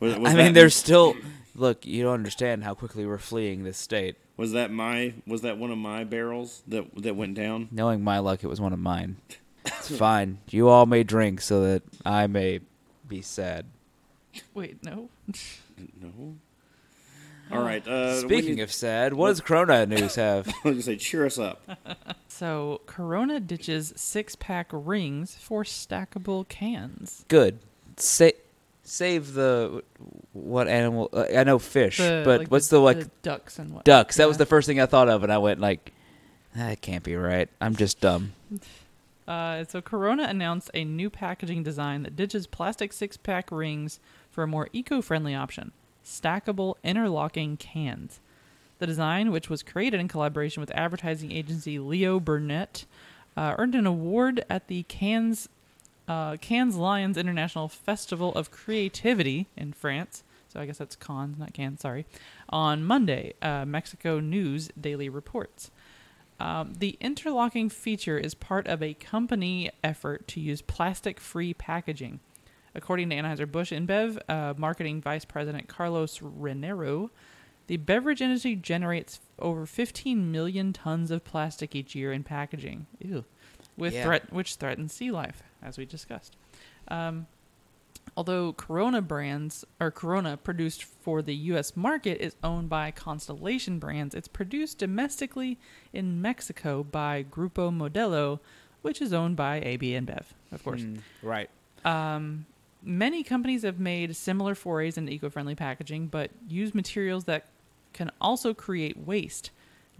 Was, 0.00 0.16
was 0.16 0.32
I 0.32 0.36
mean, 0.36 0.52
there's 0.54 0.74
still 0.76 1.16
look. 1.56 1.84
You 1.86 2.02
don't 2.02 2.14
understand 2.14 2.64
how 2.64 2.74
quickly 2.74 3.06
we're 3.06 3.18
fleeing 3.18 3.64
this 3.64 3.78
state. 3.78 4.16
Was 4.36 4.52
that 4.52 4.70
my 4.70 5.14
was 5.26 5.40
that 5.42 5.58
one 5.58 5.70
of 5.70 5.78
my 5.78 6.04
barrels 6.04 6.62
that 6.68 6.84
that 7.02 7.16
went 7.16 7.34
down? 7.34 7.68
Knowing 7.70 8.02
my 8.04 8.18
luck, 8.18 8.44
it 8.44 8.48
was 8.48 8.60
one 8.60 8.72
of 8.72 8.78
mine. 8.78 9.16
It's 9.64 9.96
fine. 9.96 10.38
You 10.50 10.68
all 10.68 10.86
may 10.86 11.02
drink 11.02 11.40
so 11.40 11.62
that 11.62 11.82
I 12.04 12.26
may 12.28 12.60
be 13.08 13.20
sad. 13.22 13.66
Wait, 14.54 14.82
no. 14.84 15.08
No. 16.00 16.34
All 17.50 17.62
right. 17.62 17.86
Uh, 17.86 18.20
Speaking 18.20 18.60
of 18.60 18.72
sad, 18.72 19.14
what 19.14 19.28
does 19.28 19.40
Corona 19.40 19.86
news 19.86 20.16
have? 20.16 20.48
I 20.64 20.68
was 20.68 20.72
gonna 20.74 20.82
say, 20.82 20.96
cheer 20.96 21.26
us 21.26 21.38
up. 21.38 21.62
So 22.28 22.82
Corona 22.84 23.40
ditches 23.40 23.94
six-pack 23.96 24.68
rings 24.70 25.36
for 25.36 25.64
stackable 25.64 26.46
cans. 26.46 27.24
Good. 27.28 27.60
Sa- 27.96 28.28
save 28.86 29.34
the 29.34 29.82
what 30.32 30.68
animal? 30.68 31.08
Uh, 31.12 31.24
I 31.36 31.44
know 31.44 31.58
fish, 31.58 31.98
The, 31.98 32.22
but 32.24 32.40
like, 32.40 32.48
what's 32.48 32.68
the, 32.68 32.78
like 32.78 33.22
ducks 33.22 33.58
and 33.58 33.70
what? 33.72 33.84
ducks? 33.84 34.16
That 34.16 34.28
was 34.28 34.36
Yeah. 34.36 34.38
the 34.38 34.46
first 34.46 34.66
thing 34.66 34.80
I 34.80 34.86
thought 34.86 35.08
of, 35.08 35.22
and 35.22 35.32
I 35.32 35.38
went 35.38 35.60
like, 35.60 35.92
that 36.54 36.80
can't 36.80 37.02
be 37.02 37.16
right. 37.16 37.48
I'm 37.60 37.76
just 37.76 38.00
dumb. 38.00 38.32
Uh, 39.28 39.64
so 39.64 39.82
Corona 39.82 40.22
announced 40.22 40.70
a 40.72 40.84
new 40.84 41.10
packaging 41.10 41.64
design 41.64 42.04
that 42.04 42.14
ditches 42.14 42.46
plastic 42.46 42.92
six-pack 42.92 43.50
rings 43.50 43.98
for 44.30 44.44
a 44.44 44.46
more 44.46 44.68
eco-friendly 44.72 45.34
option: 45.34 45.72
stackable 46.04 46.74
interlocking 46.84 47.56
cans. 47.56 48.20
The 48.78 48.86
design, 48.86 49.32
which 49.32 49.50
was 49.50 49.64
created 49.64 49.98
in 49.98 50.06
collaboration 50.06 50.60
with 50.60 50.70
advertising 50.76 51.32
agency 51.32 51.80
Leo 51.80 52.20
Burnett, 52.20 52.84
uh, 53.36 53.56
earned 53.58 53.74
an 53.74 53.84
award 53.84 54.44
at 54.48 54.68
the 54.68 54.84
Cannes 54.84 55.48
uh, 56.08 56.36
Cannes 56.36 56.76
Lions 56.76 57.16
International 57.16 57.68
Festival 57.68 58.32
of 58.34 58.50
Creativity 58.50 59.48
in 59.56 59.72
France. 59.72 60.22
So 60.48 60.60
I 60.60 60.66
guess 60.66 60.78
that's 60.78 60.96
Cannes, 60.96 61.36
not 61.38 61.52
Cannes. 61.52 61.78
Sorry. 61.78 62.06
On 62.48 62.84
Monday, 62.84 63.34
uh, 63.42 63.64
Mexico 63.64 64.20
News 64.20 64.70
Daily 64.80 65.08
reports. 65.08 65.70
Um, 66.38 66.74
the 66.78 66.98
interlocking 67.00 67.68
feature 67.68 68.18
is 68.18 68.34
part 68.34 68.66
of 68.66 68.82
a 68.82 68.94
company 68.94 69.70
effort 69.82 70.28
to 70.28 70.40
use 70.40 70.60
plastic-free 70.62 71.54
packaging. 71.54 72.20
According 72.74 73.08
to 73.08 73.16
Anheuser-Busch 73.16 73.72
InBev, 73.72 74.18
uh, 74.28 74.54
marketing 74.58 75.00
vice 75.00 75.24
president 75.24 75.66
Carlos 75.66 76.18
Renero, 76.18 77.08
the 77.68 77.78
beverage 77.78 78.20
industry 78.20 78.54
generates 78.54 79.20
over 79.38 79.66
15 79.66 80.30
million 80.30 80.72
tons 80.72 81.10
of 81.10 81.24
plastic 81.24 81.74
each 81.74 81.94
year 81.94 82.12
in 82.12 82.22
packaging, 82.22 82.86
Ew. 82.98 83.24
With 83.76 83.92
Yeah. 83.94 84.04
threat, 84.04 84.32
which 84.32 84.54
threatens 84.56 84.92
sea 84.92 85.10
life, 85.10 85.42
as 85.62 85.76
we 85.78 85.84
discussed. 85.84 86.36
Um, 86.88 87.26
although 88.16 88.52
Corona 88.52 89.02
brands 89.02 89.64
or 89.80 89.90
Corona 89.90 90.36
produced 90.36 90.84
for 90.84 91.20
the 91.22 91.34
U.S. 91.34 91.76
market 91.76 92.20
is 92.20 92.34
owned 92.42 92.68
by 92.68 92.90
Constellation 92.90 93.78
Brands, 93.78 94.14
it's 94.14 94.28
produced 94.28 94.78
domestically 94.78 95.58
in 95.92 96.22
Mexico 96.22 96.82
by 96.82 97.24
Grupo 97.30 97.70
Modelo, 97.76 98.40
which 98.82 99.02
is 99.02 99.12
owned 99.12 99.36
by 99.36 99.60
AB 99.60 99.90
InBev, 99.92 100.22
of 100.52 100.62
course. 100.64 100.82
Mm, 100.82 101.00
right. 101.22 101.50
Um, 101.84 102.46
many 102.82 103.22
companies 103.22 103.62
have 103.62 103.78
made 103.80 104.14
similar 104.16 104.54
forays 104.54 104.96
into 104.96 105.12
eco-friendly 105.12 105.54
packaging, 105.56 106.06
but 106.06 106.30
use 106.48 106.74
materials 106.74 107.24
that 107.24 107.46
can 107.92 108.10
also 108.20 108.54
create 108.54 108.96
waste. 108.96 109.50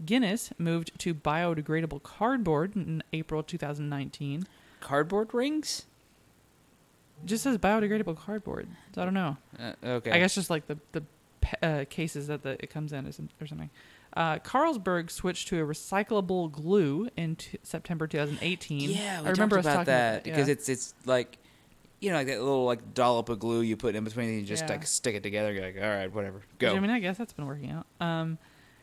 Guinness 0.05 0.51
moved 0.57 0.91
to 0.99 1.13
biodegradable 1.13 2.03
cardboard 2.03 2.75
in 2.75 3.03
April 3.13 3.43
2019. 3.43 4.45
Cardboard 4.79 5.33
rings? 5.33 5.85
Just 7.25 7.43
says 7.43 7.57
biodegradable 7.57 8.17
cardboard. 8.17 8.67
So 8.93 9.01
I 9.01 9.05
don't 9.05 9.13
know. 9.13 9.37
Uh, 9.59 9.73
okay. 9.83 10.11
I 10.11 10.19
guess 10.19 10.35
just 10.35 10.49
like 10.49 10.67
the 10.67 10.77
the 10.91 11.03
uh, 11.63 11.85
cases 11.89 12.27
that 12.27 12.43
the, 12.43 12.61
it 12.61 12.69
comes 12.69 12.93
in 12.93 13.07
or 13.07 13.47
something. 13.47 13.69
Uh, 14.13 14.39
Carlsberg 14.39 15.11
switched 15.11 15.47
to 15.49 15.61
a 15.61 15.65
recyclable 15.65 16.51
glue 16.51 17.09
in 17.17 17.35
t- 17.35 17.59
September 17.63 18.07
2018. 18.07 18.89
Yeah, 18.89 19.21
we 19.21 19.27
I 19.27 19.31
remember 19.31 19.57
about 19.57 19.85
that 19.85 20.23
because 20.23 20.47
yeah. 20.47 20.53
it's 20.53 20.69
it's 20.69 20.93
like 21.05 21.37
you 21.99 22.11
know 22.11 22.17
like 22.17 22.27
that 22.27 22.39
little 22.39 22.65
like 22.65 22.93
dollop 22.93 23.29
of 23.29 23.39
glue 23.39 23.61
you 23.61 23.77
put 23.77 23.95
in 23.95 24.03
between 24.03 24.29
and 24.29 24.39
you 24.39 24.45
just 24.45 24.63
Yeah. 24.63 24.71
like 24.71 24.87
stick 24.87 25.15
it 25.15 25.23
together. 25.23 25.51
You're 25.51 25.65
like, 25.65 25.77
all 25.81 25.89
right, 25.89 26.11
whatever, 26.13 26.41
go. 26.59 26.75
I 26.75 26.79
mean, 26.79 26.89
I 26.89 26.99
guess 26.99 27.17
that's 27.17 27.33
been 27.33 27.45
working 27.45 27.71
out. 27.71 27.85
Um, 27.99 28.37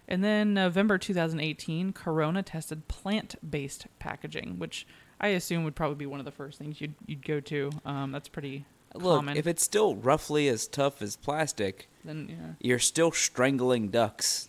and 0.09 0.23
then 0.25 0.55
November 0.55 0.99
2018, 0.99 1.93
Corona 1.93 2.43
tested 2.43 2.89
plant-based 2.89 3.87
packaging, 3.99 4.59
which 4.59 4.87
I 5.21 5.29
assume 5.29 5.65
would 5.65 5.75
probably 5.75 5.97
be 5.97 6.07
one 6.07 6.19
of 6.21 6.27
the 6.27 6.33
first 6.33 6.59
things 6.59 6.81
you'd 6.81 6.95
you'd 7.07 7.25
go 7.25 7.41
to. 7.41 7.71
Um, 7.85 8.13
that's 8.13 8.29
pretty 8.29 8.65
Look, 8.95 9.17
common. 9.19 9.37
if 9.37 9.47
it's 9.47 9.63
still 9.63 9.95
roughly 9.97 10.49
as 10.49 10.67
tough 10.67 11.01
as 11.03 11.17
plastic, 11.17 11.89
then 12.05 12.29
yeah, 12.29 12.69
you're 12.69 12.79
still 12.79 13.11
strangling 13.13 13.89
ducks. 13.89 14.49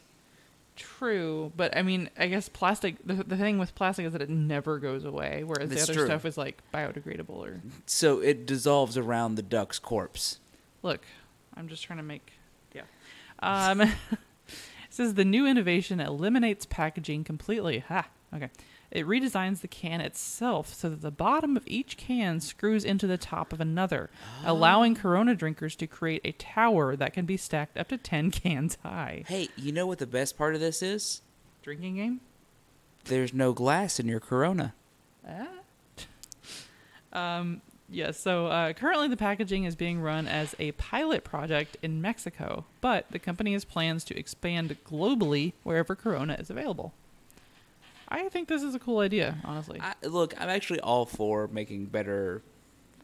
true. 0.75 1.51
But 1.55 1.75
I 1.77 1.81
mean, 1.83 2.09
I 2.17 2.27
guess 2.27 2.49
plastic. 2.49 2.95
The, 3.05 3.15
the 3.15 3.37
thing 3.37 3.57
with 3.57 3.73
plastic 3.75 4.05
is 4.05 4.11
that 4.13 4.21
it 4.21 4.29
never 4.29 4.77
goes 4.79 5.05
away, 5.05 5.43
whereas 5.45 5.69
That's 5.69 5.85
the 5.85 5.91
other 5.93 5.99
true. 6.01 6.05
stuff 6.07 6.25
is 6.25 6.37
like 6.37 6.61
biodegradable 6.73 7.29
or. 7.29 7.61
So 7.85 8.19
it 8.19 8.45
dissolves 8.45 8.97
around 8.97 9.35
the 9.35 9.41
duck's 9.41 9.79
corpse. 9.79 10.39
Look, 10.83 11.01
I'm 11.55 11.67
just 11.67 11.83
trying 11.83 11.97
to 11.97 12.03
make. 12.03 12.33
Yeah. 12.73 12.81
Um, 13.39 13.81
says 14.95 15.13
the 15.13 15.25
new 15.25 15.45
innovation 15.45 15.99
eliminates 15.99 16.65
packaging 16.65 17.23
completely. 17.25 17.79
Ha. 17.79 18.08
Okay. 18.34 18.49
It 18.91 19.05
redesigns 19.05 19.60
the 19.60 19.67
can 19.67 19.99
itself 19.99 20.73
so 20.73 20.89
that 20.89 21.01
the 21.01 21.12
bottom 21.12 21.58
of 21.58 21.63
each 21.65 21.97
can 21.97 22.39
screws 22.39 22.86
into 22.86 23.08
the 23.08 23.17
top 23.17 23.51
of 23.51 23.60
another, 23.60 24.10
allowing 24.45 24.95
Corona 24.95 25.36
drinkers 25.36 25.75
to 25.77 25.88
create 25.88 26.21
a 26.23 26.31
tower 26.31 26.95
that 26.95 27.12
can 27.12 27.25
be 27.25 27.36
stacked 27.36 27.77
up 27.77 27.89
to 27.89 27.97
10 27.97 28.31
cans 28.31 28.77
high. 28.84 29.23
Hey, 29.27 29.49
you 29.58 29.73
know 29.73 29.86
what 29.86 29.97
the 29.97 30.08
best 30.08 30.38
part 30.38 30.55
of 30.55 30.62
this 30.62 30.81
is? 30.81 31.21
Drinking 31.62 31.95
game? 31.95 32.21
There's 33.03 33.34
no 33.34 33.51
glass 33.51 33.99
in 33.99 34.08
your 34.08 34.19
Corona. 34.21 34.73
Ah. 35.27 35.47
Um, 37.13 37.62
yes, 37.89 38.19
so 38.19 38.48
uh, 38.48 38.74
currently 38.74 39.08
the 39.08 39.17
packaging 39.17 39.63
is 39.65 39.76
being 39.76 40.02
run 40.02 40.28
as 40.28 40.56
a 40.60 40.71
pilot 40.74 41.24
project 41.24 41.78
in 41.82 42.02
Mexico, 42.02 42.65
but 42.82 43.06
the 43.12 43.19
company 43.19 43.54
has 43.54 43.65
plans 43.65 44.04
to 44.06 44.17
expand 44.17 44.78
globally 44.86 45.54
wherever 45.63 45.95
Corona 45.95 46.36
is 46.39 46.50
available. 46.50 46.93
I 48.08 48.30
think 48.30 48.48
this 48.48 48.62
is 48.62 48.76
a 48.76 48.80
cool 48.80 49.00
idea, 49.00 49.38
honestly. 49.43 49.80
I, 49.82 49.93
look, 50.06 50.34
I'm 50.39 50.50
actually 50.50 50.80
all 50.82 51.06
for 51.06 51.48
making 51.48 51.86
better, 51.86 52.41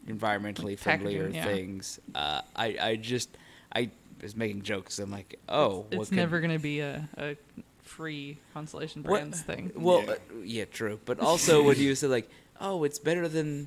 environmentally 0.06 0.64
Like 0.70 0.78
friendlier 0.78 1.28
yeah. 1.28 1.44
things. 1.44 1.98
Uh, 2.14 2.42
I, 2.54 2.76
I 2.80 2.96
just, 2.96 3.28
I 3.74 3.90
was 4.22 4.36
making 4.36 4.62
jokes. 4.62 4.98
I'm 5.00 5.10
like, 5.10 5.38
oh, 5.48 5.86
it's 5.90 5.98
what 5.98 6.08
could- 6.08 6.16
never 6.16 6.40
going 6.40 6.52
to 6.52 6.62
be 6.62 6.80
a, 6.80 7.08
a 7.18 7.36
free 7.82 8.38
Constellation 8.54 9.02
What- 9.02 9.34
thing. 9.34 9.72
Well, 9.74 10.04
Yeah. 10.04 10.10
uh, 10.12 10.16
yeah, 10.44 10.64
true. 10.66 11.00
But 11.04 11.18
also 11.18 11.62
when 11.64 11.78
you 11.78 11.94
say 11.96 12.06
like, 12.06 12.30
oh, 12.60 12.84
it's 12.84 13.00
better 13.00 13.26
than, 13.26 13.66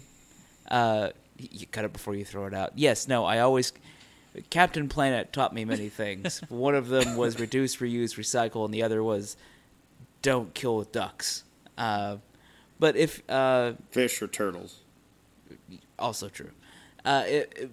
uh, 0.72 1.10
you 1.38 1.66
cut 1.68 1.86
it 1.86 1.94
before 1.94 2.16
you 2.16 2.26
throw 2.26 2.46
it 2.46 2.54
out. 2.54 2.74
Yes, 2.76 3.08
no, 3.08 3.26
I 3.26 3.40
always. 3.40 3.74
Captain 4.50 4.90
Planet 4.90 5.32
taught 5.32 5.54
me 5.54 5.64
many 5.66 5.88
things. 5.90 6.40
One 6.50 6.76
of 6.76 6.90
them 6.90 7.16
was 7.16 7.40
reduce, 7.40 7.78
reuse, 7.78 8.16
recycle, 8.18 8.66
and 8.66 8.74
the 8.74 8.84
other 8.84 9.02
was 9.04 9.38
don't 10.22 10.54
kill 10.54 10.82
ducks. 10.84 11.44
Uh, 11.78 12.18
but 12.80 12.96
if 12.98 13.22
uh, 13.30 13.74
Fish 13.92 14.22
or 14.22 14.28
turtles. 14.28 14.82
also 15.98 16.28
true. 16.30 16.52
Uh, 17.06 17.24
it, 17.28 17.54
it- 17.56 17.72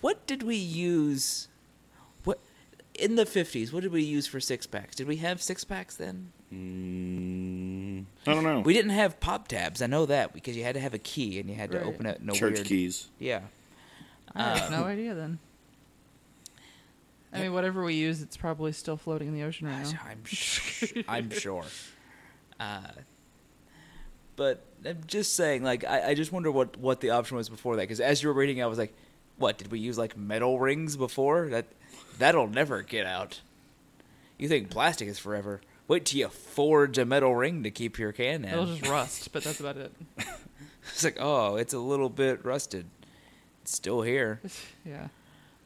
what 0.00 0.26
did 0.26 0.42
we 0.42 0.56
use? 0.56 1.48
What 2.24 2.40
in 2.94 3.14
the 3.14 3.24
fifties? 3.26 3.72
What 3.72 3.82
did 3.82 3.92
we 3.92 4.02
use 4.02 4.26
for 4.26 4.40
six 4.40 4.66
packs? 4.66 4.96
Did 4.96 5.06
we 5.06 5.16
have 5.16 5.40
six 5.40 5.62
packs 5.64 5.94
then? 5.96 6.32
Mm, 6.52 8.04
I 8.26 8.34
don't 8.34 8.44
know. 8.44 8.60
We 8.60 8.72
didn't 8.72 8.92
have 8.92 9.20
pop 9.20 9.48
tabs. 9.48 9.82
I 9.82 9.86
know 9.86 10.06
that 10.06 10.32
because 10.32 10.56
you 10.56 10.64
had 10.64 10.74
to 10.74 10.80
have 10.80 10.94
a 10.94 10.98
key 10.98 11.38
and 11.40 11.48
you 11.48 11.54
had 11.54 11.70
to 11.72 11.78
Right. 11.78 11.86
open 11.86 12.06
it. 12.06 12.22
No 12.22 12.32
Church 12.32 12.54
weird. 12.54 12.66
keys. 12.66 13.08
Yeah. 13.18 13.40
I 14.34 14.56
have 14.56 14.72
uh, 14.72 14.78
no 14.80 14.84
idea 14.84 15.14
then. 15.14 15.38
I 17.32 17.42
mean, 17.42 17.52
whatever 17.52 17.84
we 17.84 17.94
use, 17.94 18.22
it's 18.22 18.36
probably 18.38 18.72
still 18.72 18.96
floating 18.96 19.28
in 19.28 19.34
the 19.34 19.42
ocean 19.42 19.66
right 19.68 19.82
now. 19.92 19.98
I'm 20.08 20.24
sh- 20.24 20.92
I'm 21.06 21.30
sure. 21.44 21.64
Uh, 22.58 22.80
but 24.36 24.62
I'm 24.84 25.00
just 25.06 25.34
saying, 25.34 25.62
like, 25.62 25.84
I, 25.84 26.08
I 26.10 26.14
just 26.14 26.32
wonder 26.32 26.50
what, 26.50 26.78
what 26.78 27.00
the 27.00 27.10
option 27.10 27.36
was 27.36 27.48
before 27.50 27.76
that. 27.76 27.82
Because 27.82 28.00
as 28.00 28.22
you 28.22 28.28
were 28.28 28.34
reading, 28.34 28.62
I 28.62 28.66
was 28.66 28.78
like, 28.78 28.94
what 29.36 29.58
did 29.58 29.70
we 29.70 29.78
use 29.78 29.98
like 29.98 30.16
metal 30.16 30.58
rings 30.58 30.96
before? 30.96 31.48
That 31.48 31.66
that'll 32.18 32.48
never 32.48 32.82
get 32.82 33.04
out. 33.04 33.40
You 34.38 34.48
think 34.48 34.70
plastic 34.70 35.08
is 35.08 35.18
forever? 35.18 35.60
Wait 35.88 36.04
till 36.04 36.18
you 36.20 36.28
forge 36.28 36.98
a 36.98 37.04
metal 37.04 37.34
ring 37.34 37.62
to 37.64 37.70
keep 37.70 37.98
your 37.98 38.12
can 38.12 38.44
in. 38.44 38.50
It'll 38.52 38.66
just 38.76 38.86
rust, 38.88 39.32
but 39.32 39.42
that's 39.42 39.60
about 39.60 39.76
it. 39.76 39.92
It's 40.90 41.04
like, 41.04 41.18
oh, 41.20 41.56
it's 41.56 41.74
a 41.74 41.78
little 41.78 42.08
bit 42.08 42.44
rusted. 42.46 42.86
It's 43.62 43.74
still 43.74 44.00
here. 44.02 44.40
Yeah. 44.86 45.08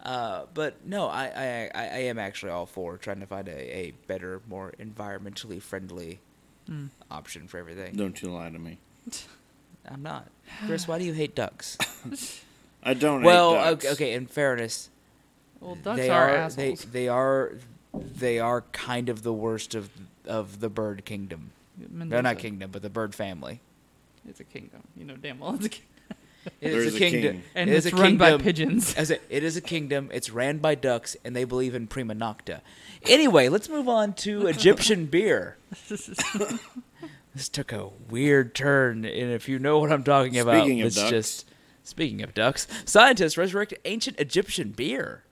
Uh, 0.03 0.47
but 0.53 0.85
no, 0.85 1.07
I, 1.07 1.25
I, 1.27 1.71
I 1.75 1.85
I 1.85 1.99
am 2.11 2.19
actually 2.19 2.51
all 2.51 2.67
for 2.67 2.97
trying 2.99 3.21
to 3.21 3.27
find 3.27 3.47
a, 3.47 3.77
a 3.79 3.91
better, 4.09 4.43
more 4.49 4.73
environmentally 4.81 5.61
friendly 5.63 6.19
Mm. 6.69 6.89
option 7.11 7.47
for 7.49 7.59
everything. 7.59 7.95
Don't 7.95 8.21
you 8.23 8.31
lie 8.33 8.49
to 8.51 8.59
me. 8.59 8.79
I'm 9.91 10.03
not. 10.03 10.29
Chris, 10.67 10.87
why 10.89 10.99
do 10.99 11.05
you 11.05 11.13
hate 11.13 11.35
ducks? 11.37 11.77
I 12.85 12.95
don't. 12.95 13.23
well, 13.23 13.55
hate 13.55 13.61
ducks. 13.71 13.85
okay, 13.85 13.93
okay, 13.93 14.13
in 14.15 14.27
fairness, 14.27 14.89
Well, 15.61 15.77
ducks 15.77 15.99
they 16.01 16.11
are, 16.11 16.29
are 16.31 16.37
assholes. 16.37 16.85
they 16.85 16.91
they 16.91 17.09
are 17.09 17.53
they 17.95 18.39
are 18.39 18.63
kind 18.73 19.09
of 19.09 19.23
the 19.23 19.33
worst 19.33 19.75
of 19.75 19.91
of 20.27 20.61
the 20.61 20.69
bird 20.69 21.05
kingdom. 21.05 21.51
No, 21.79 21.87
Mendoza. 21.91 22.23
not 22.23 22.39
kingdom, 22.39 22.71
but 22.71 22.83
the 22.83 22.91
bird 22.91 23.15
family. 23.15 23.61
It's 24.29 24.41
a 24.41 24.45
kingdom. 24.45 24.83
You 24.97 25.05
know 25.05 25.17
damn 25.17 25.39
well 25.41 25.55
it's 25.55 25.67
a 25.67 25.69
kingdom. 25.69 25.89
It 26.61 26.71
There's 26.73 26.87
is 26.87 26.95
a 26.95 26.97
a 26.97 26.99
kingdom, 26.99 27.33
king. 27.35 27.43
And 27.55 27.71
it 27.71 27.77
is 27.77 27.87
it's 27.87 27.97
a 27.97 28.03
run 28.03 28.17
by 28.17 28.37
pigeons. 28.37 28.95
As 28.97 29.13
it, 29.13 29.23
it 29.31 29.45
is 29.45 29.57
a 29.57 29.61
kingdom. 29.61 30.11
It's 30.13 30.29
ran 30.29 30.59
by 30.59 30.75
ducks, 30.75 31.17
and 31.25 31.37
they 31.37 31.45
believe 31.45 31.73
in 31.73 31.87
prima 31.87 32.17
nocta. 32.17 32.63
Anyway, 33.05 33.49
let's 33.49 33.69
move 33.69 33.89
on 33.89 34.13
to 34.15 34.47
Egyptian 34.49 35.07
beer. 35.07 35.57
This 37.35 37.49
took 37.49 37.73
a 37.73 37.89
weird 38.11 38.55
turn, 38.55 39.05
and 39.07 39.31
if 39.33 39.49
you 39.49 39.59
know 39.59 39.79
what 39.79 39.91
I'm 39.91 40.03
talking 40.05 40.39
about, 40.39 40.65
Speaking 40.65 40.81
of 40.83 40.87
it's 40.89 40.97
ducks. 40.97 41.11
just 41.11 41.51
speaking 41.83 42.23
of 42.23 42.35
ducks. 42.35 42.67
Scientists 42.85 43.39
resurrected 43.39 43.79
ancient 43.87 44.21
Egyptian 44.21 44.71
beer. 44.73 45.23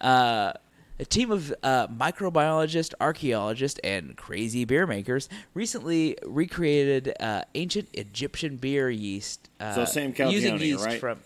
Uh, 0.00 0.54
a 0.98 1.04
team 1.04 1.30
of 1.30 1.52
uh, 1.62 1.88
microbiologists, 1.88 2.94
archaeologists, 3.00 3.80
and 3.82 4.16
crazy 4.16 4.64
beer 4.64 4.86
makers 4.86 5.28
recently 5.52 6.16
recreated 6.24 7.14
uh, 7.20 7.42
ancient 7.54 7.88
Egyptian 7.92 8.56
beer 8.56 8.90
yeast. 8.90 9.48
Uh, 9.58 9.74
So 9.74 9.84
Sam 9.84 10.14
using 10.16 10.54
Calagione, 10.54 10.60
yeast 10.60 10.86
right? 10.86 11.00
from 11.00 11.18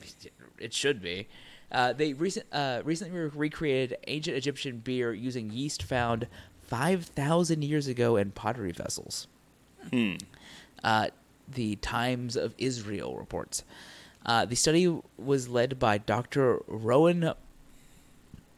it 0.58 0.72
should 0.72 1.02
be. 1.02 1.28
Uh, 1.70 1.92
they 1.92 2.14
recent 2.14 2.46
uh, 2.50 2.80
recently 2.84 3.18
recreated 3.20 3.98
ancient 4.06 4.36
Egyptian 4.36 4.78
beer 4.78 5.12
using 5.12 5.50
yeast 5.50 5.82
found 5.82 6.26
five 6.66 7.04
thousand 7.04 7.62
years 7.62 7.86
ago 7.86 8.16
in 8.16 8.30
pottery 8.30 8.72
vessels. 8.72 9.26
Hmm. 9.90 10.14
Uh, 10.82 11.08
the 11.46 11.76
Times 11.76 12.36
of 12.36 12.54
Israel 12.58 13.16
reports. 13.16 13.64
Uh, 14.24 14.44
the 14.44 14.56
study 14.56 14.98
was 15.16 15.48
led 15.48 15.78
by 15.78 15.98
Dr. 15.98 16.60
Rowan. 16.66 17.32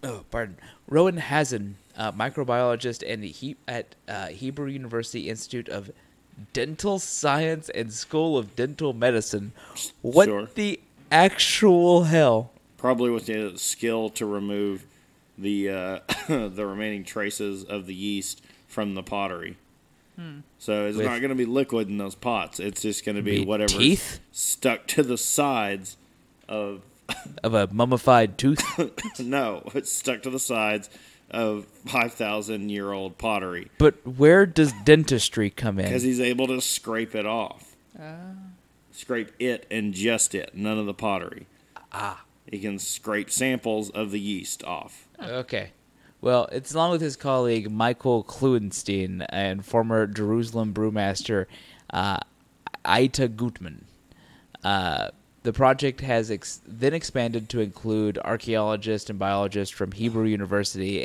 Oh, 0.03 0.25
pardon, 0.31 0.57
Rowan 0.91 1.19
Hazan, 1.19 1.75
uh, 1.97 2.13
microbiologist 2.13 3.03
and 3.11 3.23
the 3.23 3.29
he- 3.29 3.57
at 3.67 3.95
uh, 4.09 4.27
Hebrew 4.27 4.67
University 4.69 5.31
Institute 5.31 5.69
of 5.69 5.91
Dental 6.53 6.99
Science 6.99 7.69
and 7.71 7.93
School 7.93 8.37
of 8.37 8.55
Dental 8.57 8.93
Medicine. 8.93 9.53
What 10.03 10.27
Sure. 10.27 10.49
the 10.55 10.81
actual 11.11 12.05
hell? 12.05 12.51
Probably 12.77 13.11
with 13.11 13.27
the 13.27 13.53
skill 13.57 14.11
to 14.11 14.27
remove 14.27 14.85
the 15.39 15.69
uh, 15.71 15.99
the 16.29 16.67
remaining 16.67 17.05
traces 17.05 17.63
of 17.65 17.87
the 17.87 17.95
yeast 17.95 18.43
from 18.69 18.95
the 18.95 19.03
pottery. 19.03 19.57
So 20.59 20.85
it's 20.85 20.99
With- 20.99 21.07
not 21.07 21.21
going 21.21 21.31
to 21.31 21.35
be 21.35 21.47
liquid 21.47 21.89
in 21.89 21.97
those 21.97 22.15
pots. 22.15 22.61
It's 22.61 22.83
just 22.83 23.07
going 23.07 23.17
to 23.17 23.23
be 23.23 23.39
Be 23.39 23.45
whatever 23.47 23.73
teeth? 23.73 24.21
stuck 24.33 24.87
to 24.89 25.03
the 25.03 25.17
sides 25.17 25.97
of 26.47 26.83
Of 27.43 27.55
a 27.55 27.69
mummified 27.73 28.37
tooth? 28.39 28.63
no, 29.21 29.63
it's 29.75 29.91
stuck 29.93 30.23
to 30.23 30.31
the 30.31 30.39
sides 30.39 30.91
of 31.31 31.65
five 31.87 32.13
thousand 32.13 32.71
year 32.71 32.91
old 32.93 33.17
pottery 33.17 33.71
but 33.79 33.95
where 34.07 34.45
does 34.47 34.73
dentistry 34.85 35.49
come 35.49 35.79
in? 35.79 35.85
because 35.87 36.03
he's 36.03 36.19
able 36.21 36.47
to 36.49 36.61
scrape 36.61 37.15
it 37.15 37.25
off, 37.27 37.77
Ah. 37.99 38.33
scrape 38.93 39.31
it 39.39 39.65
and 39.71 39.95
just 39.95 40.35
it, 40.35 40.51
none 40.55 40.79
of 40.79 40.87
the 40.87 40.95
pottery. 40.95 41.47
Ah. 41.93 42.25
He 42.51 42.59
can 42.59 42.79
scrape 42.81 43.31
samples 43.31 43.91
of 43.91 44.11
the 44.11 44.19
yeast 44.19 44.65
off. 44.65 45.07
Okay. 45.23 45.71
Well, 46.21 46.49
it's 46.51 46.75
along 46.75 46.91
with 46.91 47.01
his 47.01 47.15
colleague 47.17 47.71
Michael 47.71 48.25
Klutstein 48.25 49.25
and 49.29 49.65
former 49.65 50.07
Jerusalem 50.09 50.75
brewmaster 50.75 51.47
uh, 51.91 52.19
Aita 52.85 53.35
Gutman. 53.37 53.85
Uh, 54.65 55.11
the 55.43 55.53
project 55.53 56.01
has 56.01 56.31
ex- 56.31 56.61
then 56.67 56.95
expanded 56.95 57.49
to 57.49 57.61
include 57.61 58.19
archaeologists 58.25 59.09
and 59.09 59.19
biologists 59.19 59.75
from 59.75 59.93
Hebrew 59.93 60.25
University 60.25 61.03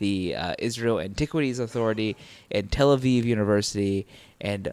the 0.00 0.34
uh, 0.34 0.54
Israel 0.58 0.98
Antiquities 0.98 1.60
Authority, 1.60 2.16
and 2.50 2.72
Tel 2.72 2.96
Aviv 2.96 3.24
University, 3.24 4.06
and 4.40 4.72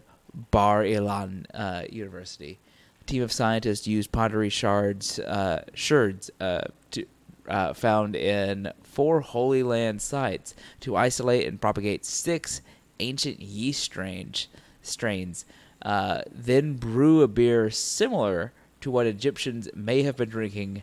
Bar 0.51 0.83
Ilan 0.83 1.45
uh, 1.53 1.83
University. 1.89 2.57
A 3.01 3.03
team 3.03 3.21
of 3.21 3.31
scientists 3.31 3.85
used 3.85 4.11
pottery 4.11 4.49
shards, 4.49 5.19
uh, 5.19 5.63
sherds, 5.75 6.31
uh, 6.39 6.61
to, 6.91 7.05
uh, 7.47 7.73
found 7.73 8.15
in 8.15 8.71
four 8.83 9.21
Holy 9.21 9.63
Land 9.63 10.01
sites 10.01 10.55
to 10.79 10.95
isolate 10.95 11.45
and 11.45 11.61
propagate 11.61 12.05
six 12.05 12.61
ancient 12.99 13.39
yeast 13.39 13.83
strains. 13.83 14.47
strains 14.81 15.45
uh, 15.83 16.21
then 16.31 16.73
brew 16.75 17.21
a 17.21 17.27
beer 17.27 17.69
similar 17.69 18.51
to 18.87 18.91
what 18.91 19.05
Egyptians 19.05 19.67
may 19.75 20.03
have 20.03 20.15
been 20.15 20.29
drinking 20.29 20.81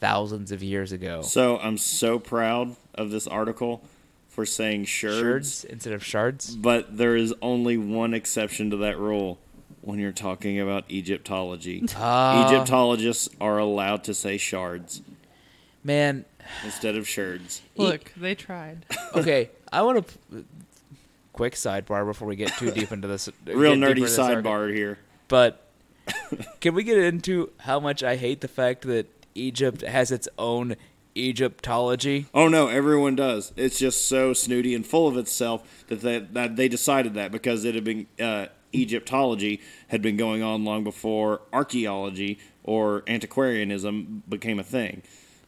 thousands 0.00 0.50
of 0.50 0.60
years 0.60 0.90
ago. 0.90 1.22
So 1.22 1.56
I'm 1.58 1.78
so 1.78 2.18
proud 2.18 2.74
of 2.96 3.12
this 3.12 3.28
article 3.28 3.84
for 4.28 4.44
saying 4.44 4.86
sherds, 4.86 5.20
Sherds 5.20 5.64
instead 5.64 5.92
of 5.92 6.04
shards. 6.04 6.56
but 6.56 6.96
there 6.96 7.14
is 7.14 7.32
only 7.40 7.78
one 7.78 8.12
exception 8.12 8.70
to 8.70 8.76
that 8.78 8.98
rule 8.98 9.38
when 9.82 10.00
you're 10.00 10.10
talking 10.10 10.58
about 10.58 10.90
Egyptology. 10.90 11.86
Ah. 11.96 12.48
Egyptologists 12.52 13.28
are 13.40 13.58
allowed 13.58 14.02
to 14.04 14.14
say 14.14 14.36
shards 14.36 15.00
Man, 15.84 16.24
instead 16.64 16.96
of 16.96 17.06
sherds. 17.06 17.62
Look, 17.76 18.12
they 18.16 18.34
tried. 18.34 18.84
okay, 19.14 19.50
I 19.72 19.82
want 19.82 20.08
to. 20.08 20.44
Quick 21.32 21.54
sidebar 21.54 22.04
before 22.04 22.26
we 22.26 22.34
get 22.34 22.52
too 22.56 22.72
deep 22.72 22.90
into 22.90 23.06
this. 23.06 23.28
Real 23.46 23.74
nerdy 23.74 24.00
this 24.00 24.18
article. 24.18 24.50
sidebar 24.50 24.74
here. 24.74 24.98
But 25.28 25.63
can 26.60 26.74
we 26.74 26.82
get 26.84 26.98
into 26.98 27.50
how 27.60 27.80
much 27.80 28.02
I 28.02 28.16
hate 28.16 28.40
the 28.40 28.48
fact 28.48 28.82
that 28.82 29.06
Egypt 29.34 29.82
has 29.82 30.10
its 30.10 30.28
own 30.38 30.76
Egyptology? 31.16 32.26
Oh 32.34 32.48
no, 32.48 32.68
everyone 32.68 33.16
does. 33.16 33.52
It's 33.56 33.78
just 33.78 34.08
so 34.08 34.32
snooty 34.32 34.74
and 34.74 34.86
full 34.86 35.06
of 35.06 35.16
itself 35.16 35.84
that 35.88 36.00
they, 36.00 36.18
that 36.18 36.56
they 36.56 36.68
decided 36.68 37.14
that 37.14 37.32
because 37.32 37.64
it 37.64 37.74
had 37.74 37.84
been 37.84 38.06
uh, 38.20 38.46
Egyptology 38.74 39.60
had 39.88 40.02
been 40.02 40.16
going 40.16 40.42
on 40.42 40.64
long 40.64 40.84
before 40.84 41.42
archaeology 41.52 42.38
or 42.64 43.02
antiquarianism 43.06 44.22
became 44.28 44.58
a 44.58 44.64
thing. 44.64 45.02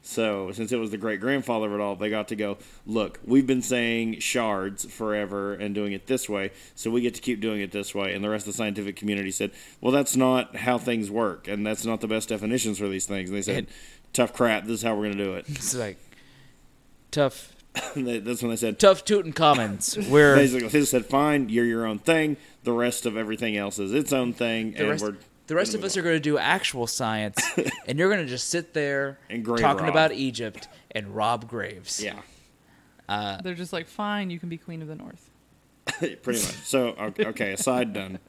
So 0.06 0.52
since 0.52 0.70
it 0.70 0.76
was 0.76 0.92
the 0.92 0.98
great 0.98 1.20
grandfather 1.20 1.66
of 1.66 1.72
it 1.74 1.80
all, 1.80 1.96
they 1.96 2.08
got 2.10 2.28
to 2.28 2.36
go. 2.36 2.58
Look, 2.86 3.18
we've 3.24 3.46
been 3.46 3.60
saying 3.60 4.20
shards 4.20 4.84
forever 4.84 5.54
and 5.54 5.74
doing 5.74 5.92
it 5.92 6.06
this 6.06 6.28
way, 6.28 6.52
so 6.76 6.92
we 6.92 7.00
get 7.00 7.14
to 7.16 7.20
keep 7.20 7.40
doing 7.40 7.60
it 7.60 7.72
this 7.72 7.92
way. 7.92 8.14
And 8.14 8.22
the 8.22 8.30
rest 8.30 8.46
of 8.46 8.52
the 8.52 8.56
scientific 8.56 8.94
community 8.94 9.32
said, 9.32 9.50
"Well, 9.80 9.90
that's 9.90 10.14
not 10.14 10.54
how 10.54 10.78
things 10.78 11.10
work, 11.10 11.48
and 11.48 11.66
that's 11.66 11.84
not 11.84 12.00
the 12.00 12.06
best 12.06 12.28
definitions 12.28 12.78
for 12.78 12.88
these 12.88 13.04
things." 13.04 13.30
And 13.30 13.36
they 13.36 13.42
said, 13.42 13.66
"Tough 14.12 14.32
crap. 14.32 14.64
This 14.64 14.74
is 14.74 14.82
how 14.82 14.94
we're 14.94 15.06
going 15.06 15.18
to 15.18 15.24
do 15.24 15.34
it." 15.34 15.46
It's 15.56 15.74
like 15.74 15.98
tough, 17.10 17.56
that's 17.96 18.42
when 18.42 18.50
they 18.50 18.56
said, 18.56 18.78
tough 18.78 19.04
Tutankhamens. 19.04 20.08
Where 20.08 20.36
Basically, 20.36 20.68
they 20.68 20.84
said, 20.84 21.06
"Fine, 21.06 21.48
you're 21.48 21.64
your 21.64 21.84
own 21.84 21.98
thing. 21.98 22.36
The 22.62 22.72
rest 22.72 23.06
of 23.06 23.16
everything 23.16 23.56
else 23.56 23.80
is 23.80 23.92
its 23.92 24.12
own 24.12 24.32
thing." 24.32 24.72
the 24.72 24.78
and 24.78 24.88
rest, 24.90 25.02
we're 25.02 25.16
the 25.46 25.54
rest 25.54 25.74
of 25.74 25.84
us 25.84 25.96
are 25.96 26.02
going 26.02 26.16
to 26.16 26.20
do 26.20 26.38
actual 26.38 26.86
science, 26.86 27.38
and 27.86 27.98
you're 27.98 28.08
going 28.10 28.22
to 28.24 28.28
just 28.30 28.48
sit 28.50 28.74
there 28.74 29.18
And 29.30 29.44
grave 29.44 29.60
talking 29.60 29.84
rob. 29.84 29.90
about 29.94 30.12
Egypt 30.12 30.68
and 30.90 31.14
rob 31.14 31.48
graves. 31.48 32.02
yeah, 32.02 32.20
Uh, 33.08 33.40
They're 33.42 33.54
just 33.54 33.72
like, 33.72 33.86
fine, 33.88 34.30
you 34.30 34.38
can 34.38 34.48
be 34.48 34.58
queen 34.58 34.82
of 34.82 34.88
the 34.88 34.96
north. 34.96 35.30
pretty 35.98 36.40
much. 36.40 36.40
So 36.64 36.88
okay, 36.98 37.26
okay, 37.26 37.52
aside 37.52 37.92
done. 37.92 38.18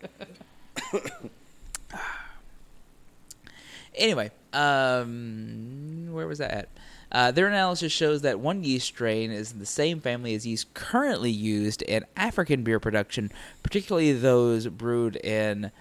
Anyway, 3.95 4.29
um, 4.53 6.09
where 6.11 6.27
was 6.27 6.37
that 6.37 6.51
at? 6.51 6.69
Uh, 7.11 7.31
their 7.31 7.47
analysis 7.47 7.91
shows 7.91 8.21
that 8.21 8.39
one 8.39 8.63
yeast 8.63 8.85
strain 8.85 9.31
is 9.31 9.51
in 9.53 9.57
the 9.59 9.65
same 9.65 9.99
family 10.01 10.35
as 10.35 10.45
yeast 10.45 10.71
currently 10.75 11.31
used 11.31 11.81
in 11.81 12.05
African 12.15 12.63
beer 12.63 12.79
production, 12.79 13.31
particularly 13.63 14.11
those 14.13 14.67
brewed 14.67 15.15
in 15.15 15.71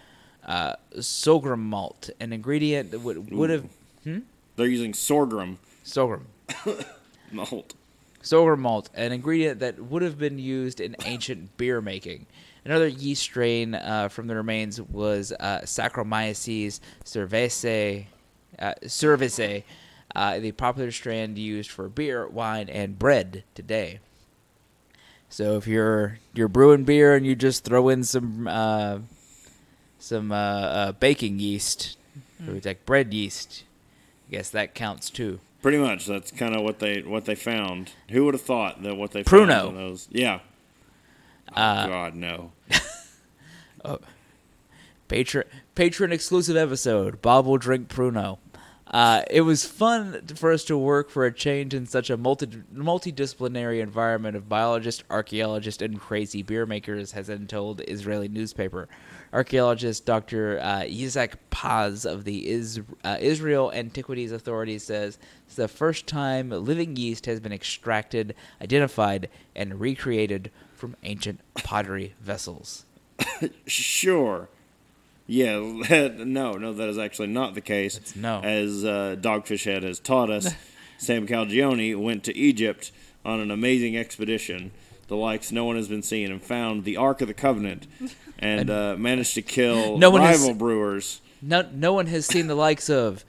uh, 0.47 0.74
sorghum 1.01 1.68
malt, 1.68 2.09
an 2.20 2.32
ingredient 2.32 2.90
that 2.92 3.01
would 3.01 3.30
would 3.32 3.51
have 3.51 3.64
They're 4.57 4.66
using 4.66 4.94
sorghum 4.94 5.59
sorghum 5.82 6.26
malt. 7.32 7.74
sorghum 8.22 8.61
malt, 8.61 8.88
an 8.94 9.12
ingredient 9.12 9.61
that 9.61 9.78
would 9.80 10.03
have 10.03 10.18
been 10.18 10.38
used 10.38 10.80
in 10.80 10.97
ancient 11.05 11.57
beer 11.59 11.80
making. 11.80 12.26
Another 12.64 12.88
yeast 12.88 13.22
strain 13.22 13.74
uh, 13.76 14.09
from 14.09 14.26
the 14.26 14.34
remains 14.34 14.80
was 14.80 15.32
uh, 15.38 15.61
Saccharomyces 15.64 16.80
cerevisiae, 17.05 18.07
uh, 18.59 18.74
cerevisiae, 18.84 19.62
uh, 20.16 20.38
the 20.40 20.51
popular 20.53 20.90
strain 20.90 21.36
used 21.36 21.70
for 21.70 21.88
beer, 21.88 22.26
wine, 22.26 22.68
and 22.68 22.99
bread 22.99 23.44
today. 23.55 24.01
So 25.28 25.57
if 25.57 25.66
you're 25.66 26.18
you're 26.34 26.49
brewing 26.49 26.84
beer 26.84 27.14
and 27.14 27.24
you 27.26 27.34
just 27.36 27.64
throw 27.64 27.88
in 27.88 28.03
some 28.03 28.49
uh, 28.49 28.99
some 30.07 30.30
uh, 30.32 30.34
uh, 30.36 30.92
baking 30.92 31.38
yeast, 31.40 31.96
or 32.46 32.54
like 32.64 32.86
bread 32.86 33.12
yeast, 33.12 33.64
I 34.28 34.32
guess 34.32 34.50
that 34.50 34.74
counts 34.74 35.11
too. 35.11 35.40
Pretty 35.62 35.78
much. 35.78 36.07
That's 36.07 36.30
kind 36.30 36.54
of 36.54 36.62
what 36.62 36.78
they 36.78 37.02
what 37.02 37.24
they 37.24 37.34
found. 37.34 37.90
Who 38.11 38.24
would 38.24 38.34
have 38.34 38.42
thought 38.42 38.82
that 38.82 38.96
what 38.96 39.11
they 39.11 39.24
Pruno. 39.24 39.48
found 39.48 39.68
in 39.70 39.74
those? 39.76 40.09
Yeah. 40.11 40.40
Oh, 41.57 41.61
Uh, 41.61 41.86
God, 41.86 42.14
no. 42.14 42.52
Patreon 45.09 45.44
Patreon 45.76 46.12
exclusive 46.12 46.57
episode. 46.57 47.22
Bob 47.22 47.46
will 47.46 47.59
drink 47.59 47.88
Pruno. 47.88 48.38
Uh, 48.89 49.22
it 49.30 49.41
was 49.41 49.64
fun 49.64 50.22
for 50.37 50.53
us 50.53 50.64
to 50.64 50.78
work 50.78 51.11
for 51.11 51.26
a 51.26 51.32
change 51.32 51.74
in 51.74 51.87
such 51.87 52.09
a 52.09 52.16
multi 52.16 52.47
multidisciplinary 52.72 53.80
environment 53.80 54.37
of 54.37 54.49
biologists, 54.49 55.03
archaeologists, 55.11 55.82
and 55.82 56.01
crazy 56.01 56.43
beer 56.43 56.66
makers, 56.66 57.12
has 57.12 57.26
been 57.26 57.49
told 57.49 57.80
Israeli 57.89 58.28
newspaper. 58.28 58.89
Archaeologist 59.32 60.07
Dr. 60.07 60.61
Uh, 60.61 60.84
Paz 61.51 62.07
of 62.07 62.24
the 62.24 62.49
Is- 62.49 62.80
uh, 63.05 63.16
Israel 63.20 63.72
Antiquities 63.72 64.30
Authority 64.30 64.78
says 64.78 65.18
it's 65.47 65.57
the 65.57 65.66
first 65.66 66.07
time 66.07 66.51
living 66.51 66.95
yeast 66.97 67.26
has 67.26 67.41
been 67.41 67.53
extracted, 67.53 68.37
identified, 68.62 69.28
and 69.57 69.80
recreated 69.80 70.53
from 70.74 70.95
ancient 71.03 71.41
pottery 71.55 72.14
vessels. 72.20 72.84
Sure. 73.66 74.49
Yeah, 75.26 75.58
no, 76.18 76.52
no, 76.54 76.72
that 76.72 76.88
is 76.88 76.98
actually 76.98 77.28
not 77.28 77.54
the 77.54 77.60
case. 77.60 77.96
It's 77.96 78.16
no. 78.16 78.40
As 78.40 78.84
uh, 78.84 79.16
Dogfish 79.18 79.64
Head 79.64 79.82
has 79.82 79.98
taught 79.98 80.30
us, 80.30 80.54
Sam 80.98 81.26
Calagione 81.26 81.96
went 82.00 82.24
to 82.24 82.36
Egypt 82.36 82.92
on 83.24 83.40
an 83.40 83.50
amazing 83.50 83.96
expedition, 83.96 84.70
the 85.08 85.16
likes 85.16 85.50
no 85.50 85.64
one 85.64 85.76
has 85.76 85.88
been 85.88 86.02
seen, 86.02 86.30
and 86.30 86.40
found 86.40 86.84
the 86.84 86.96
Ark 86.96 87.20
of 87.20 87.28
the 87.28 87.34
Covenant, 87.34 87.86
and 88.38 88.70
uh, 88.70 88.94
managed 88.96 89.34
to 89.34 89.42
kill 89.42 89.98
No 89.98 90.10
one 90.10 90.20
has- 90.22 90.40
rival 90.40 90.54
brewers. 90.54 91.20
No, 91.42 91.68
no 91.72 91.92
one 91.92 92.06
has 92.06 92.24
seen 92.26 92.46
the 92.46 92.54
likes 92.54 92.88
of 92.88 93.24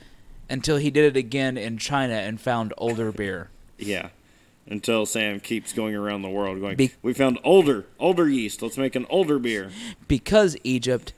until 0.49 0.77
he 0.77 0.89
did 0.89 1.03
it 1.15 1.17
again 1.17 1.57
in 1.57 1.77
China 1.77 2.13
and 2.13 2.39
found 2.39 2.73
older 2.77 3.11
beer. 3.11 3.49
Yeah. 3.77 4.09
Until 4.65 5.05
Sam 5.05 5.39
keeps 5.39 5.73
going 5.73 5.93
around 5.93 6.21
the 6.21 6.29
world 6.29 6.59
going, 6.59 6.77
Be- 6.77 6.93
we 7.01 7.13
found 7.13 7.37
older, 7.43 7.85
older 7.99 8.27
yeast. 8.29 8.61
Let's 8.61 8.77
make 8.77 8.95
an 8.95 9.05
older 9.09 9.39
beer. 9.39 9.71
Because 10.07 10.55
Egypt, 10.63 11.11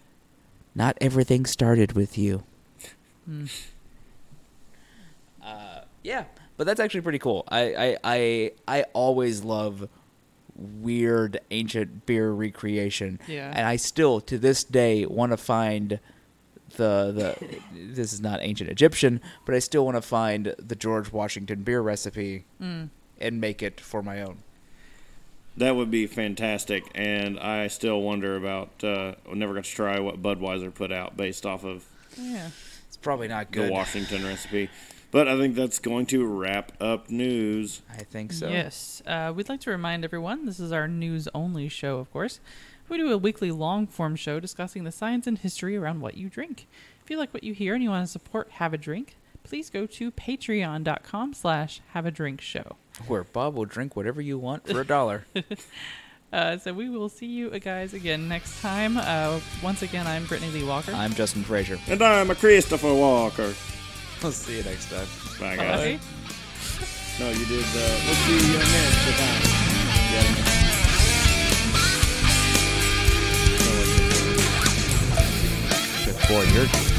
not 0.79 0.97
everything 0.99 1.45
started 1.45 1.91
with 1.93 2.17
you. 2.17 2.43
Uh, 5.43 5.81
yeah, 6.03 6.23
but 6.57 6.65
that's 6.65 6.79
actually 6.79 7.01
pretty 7.01 7.19
cool. 7.19 7.43
I, 7.49 7.61
I, 7.75 7.97
I, 8.03 8.51
I 8.67 8.83
always 8.93 9.43
love 9.43 9.87
weird 10.55 11.39
ancient 11.51 12.05
beer 12.05 12.31
recreation. 12.31 13.19
Yeah. 13.27 13.51
And 13.53 13.65
I 13.67 13.75
still, 13.75 14.19
to 14.21 14.37
this 14.37 14.63
day, 14.63 15.05
want 15.05 15.31
to 15.31 15.37
find 15.37 15.99
the 16.75 17.11
the. 17.11 17.59
This 17.95 18.13
is 18.13 18.21
not 18.21 18.39
ancient 18.41 18.69
Egyptian, 18.69 19.21
but 19.45 19.55
I 19.55 19.59
still 19.59 19.85
want 19.85 19.95
to 19.97 20.01
find 20.01 20.53
the 20.57 20.75
George 20.75 21.11
Washington 21.11 21.63
beer 21.63 21.81
recipe 21.81 22.45
Mm. 22.61 22.89
and 23.19 23.41
make 23.41 23.61
it 23.63 23.79
for 23.79 24.01
my 24.03 24.21
own. 24.21 24.39
That 25.59 25.75
would 25.75 25.91
be 25.91 26.07
fantastic, 26.07 26.89
and 26.95 27.37
I 27.37 27.67
still 27.67 28.01
wonder 28.01 28.37
about. 28.37 28.69
Uh, 28.81 29.15
I'm 29.29 29.39
never 29.39 29.51
going 29.51 29.63
to 29.63 29.69
try 29.69 29.99
what 29.99 30.21
Budweiser 30.21 30.73
put 30.73 30.91
out 30.91 31.17
based 31.17 31.45
off 31.45 31.65
of 31.65 31.85
Yeah. 32.17 32.49
It's 32.87 32.95
probably 32.95 33.27
not 33.27 33.51
the. 33.51 33.69
Washington 33.69 34.25
recipe. 34.25 34.69
But 35.11 35.27
I 35.27 35.37
think 35.37 35.55
that's 35.55 35.79
going 35.79 36.05
to 36.07 36.25
wrap 36.25 36.71
up 36.81 37.09
news. 37.09 37.81
I 37.91 38.03
think 38.03 38.31
so. 38.31 38.47
Yes. 38.47 39.01
Uh, 39.05 39.33
we'd 39.35 39.49
like 39.49 39.59
to 39.61 39.71
remind 39.71 40.05
everyone 40.05 40.45
this 40.45 40.59
is 40.59 40.71
our 40.71 40.87
news 40.87 41.27
only 41.33 41.67
show, 41.67 41.97
of 41.97 42.11
course. 42.11 42.39
We 42.87 42.97
do 42.97 43.11
a 43.11 43.17
weekly 43.17 43.51
long 43.51 43.85
form 43.85 44.15
show 44.15 44.39
discussing 44.39 44.83
the 44.85 44.91
science 44.91 45.27
and 45.27 45.37
history 45.37 45.75
around 45.75 45.99
what 45.99 46.15
you 46.15 46.29
drink. 46.29 46.67
If 47.03 47.09
you 47.09 47.17
like 47.17 47.33
what 47.33 47.43
you 47.43 47.53
hear 47.53 47.73
and 47.73 47.83
you 47.83 47.89
want 47.89 48.05
to 48.05 48.11
support 48.11 48.49
Have 48.51 48.73
a 48.73 48.77
Drink, 48.77 49.17
please 49.43 49.69
go 49.69 49.85
to 49.85 50.11
patreon.com 50.11 51.33
slash 51.33 51.81
have 51.89 52.05
a 52.05 52.11
drink 52.11 52.39
show. 52.39 52.77
Where 53.07 53.23
Bob 53.23 53.55
will 53.55 53.65
drink 53.65 53.95
whatever 53.95 54.21
you 54.21 54.37
want 54.37 54.67
for 54.67 54.81
a 54.81 54.85
dollar. 54.85 55.25
Uh, 56.31 56.59
so 56.59 56.71
we 56.71 56.89
will 56.89 57.09
see 57.09 57.25
you 57.25 57.49
guys 57.59 57.95
again 57.95 58.27
next 58.27 58.61
time. 58.61 58.97
Uh, 58.97 59.39
once 59.63 59.81
again, 59.81 60.05
I'm 60.05 60.25
Brittany 60.25 60.51
Lee 60.51 60.63
Walker. 60.63 60.91
I'm 60.91 61.11
Justin 61.15 61.43
Frazier. 61.43 61.79
And 61.87 62.03
I'm 62.03 62.29
a 62.29 62.35
Christopher 62.35 62.93
Walker. 62.93 63.53
We'll 64.21 64.33
see 64.33 64.57
you 64.57 64.63
next 64.63 64.91
time. 64.91 65.07
Bye, 65.39 65.55
guys. 65.55 65.97
Bye. 65.97 65.99
No, 67.19 67.29
you 67.31 67.45
did. 67.45 67.63
Uh, 67.63 67.79
let's 68.05 68.19
see 68.19 68.33
you 68.35 68.57
next 68.59 69.17
time. 69.17 70.49
Before 76.05 76.43
your 76.43 76.98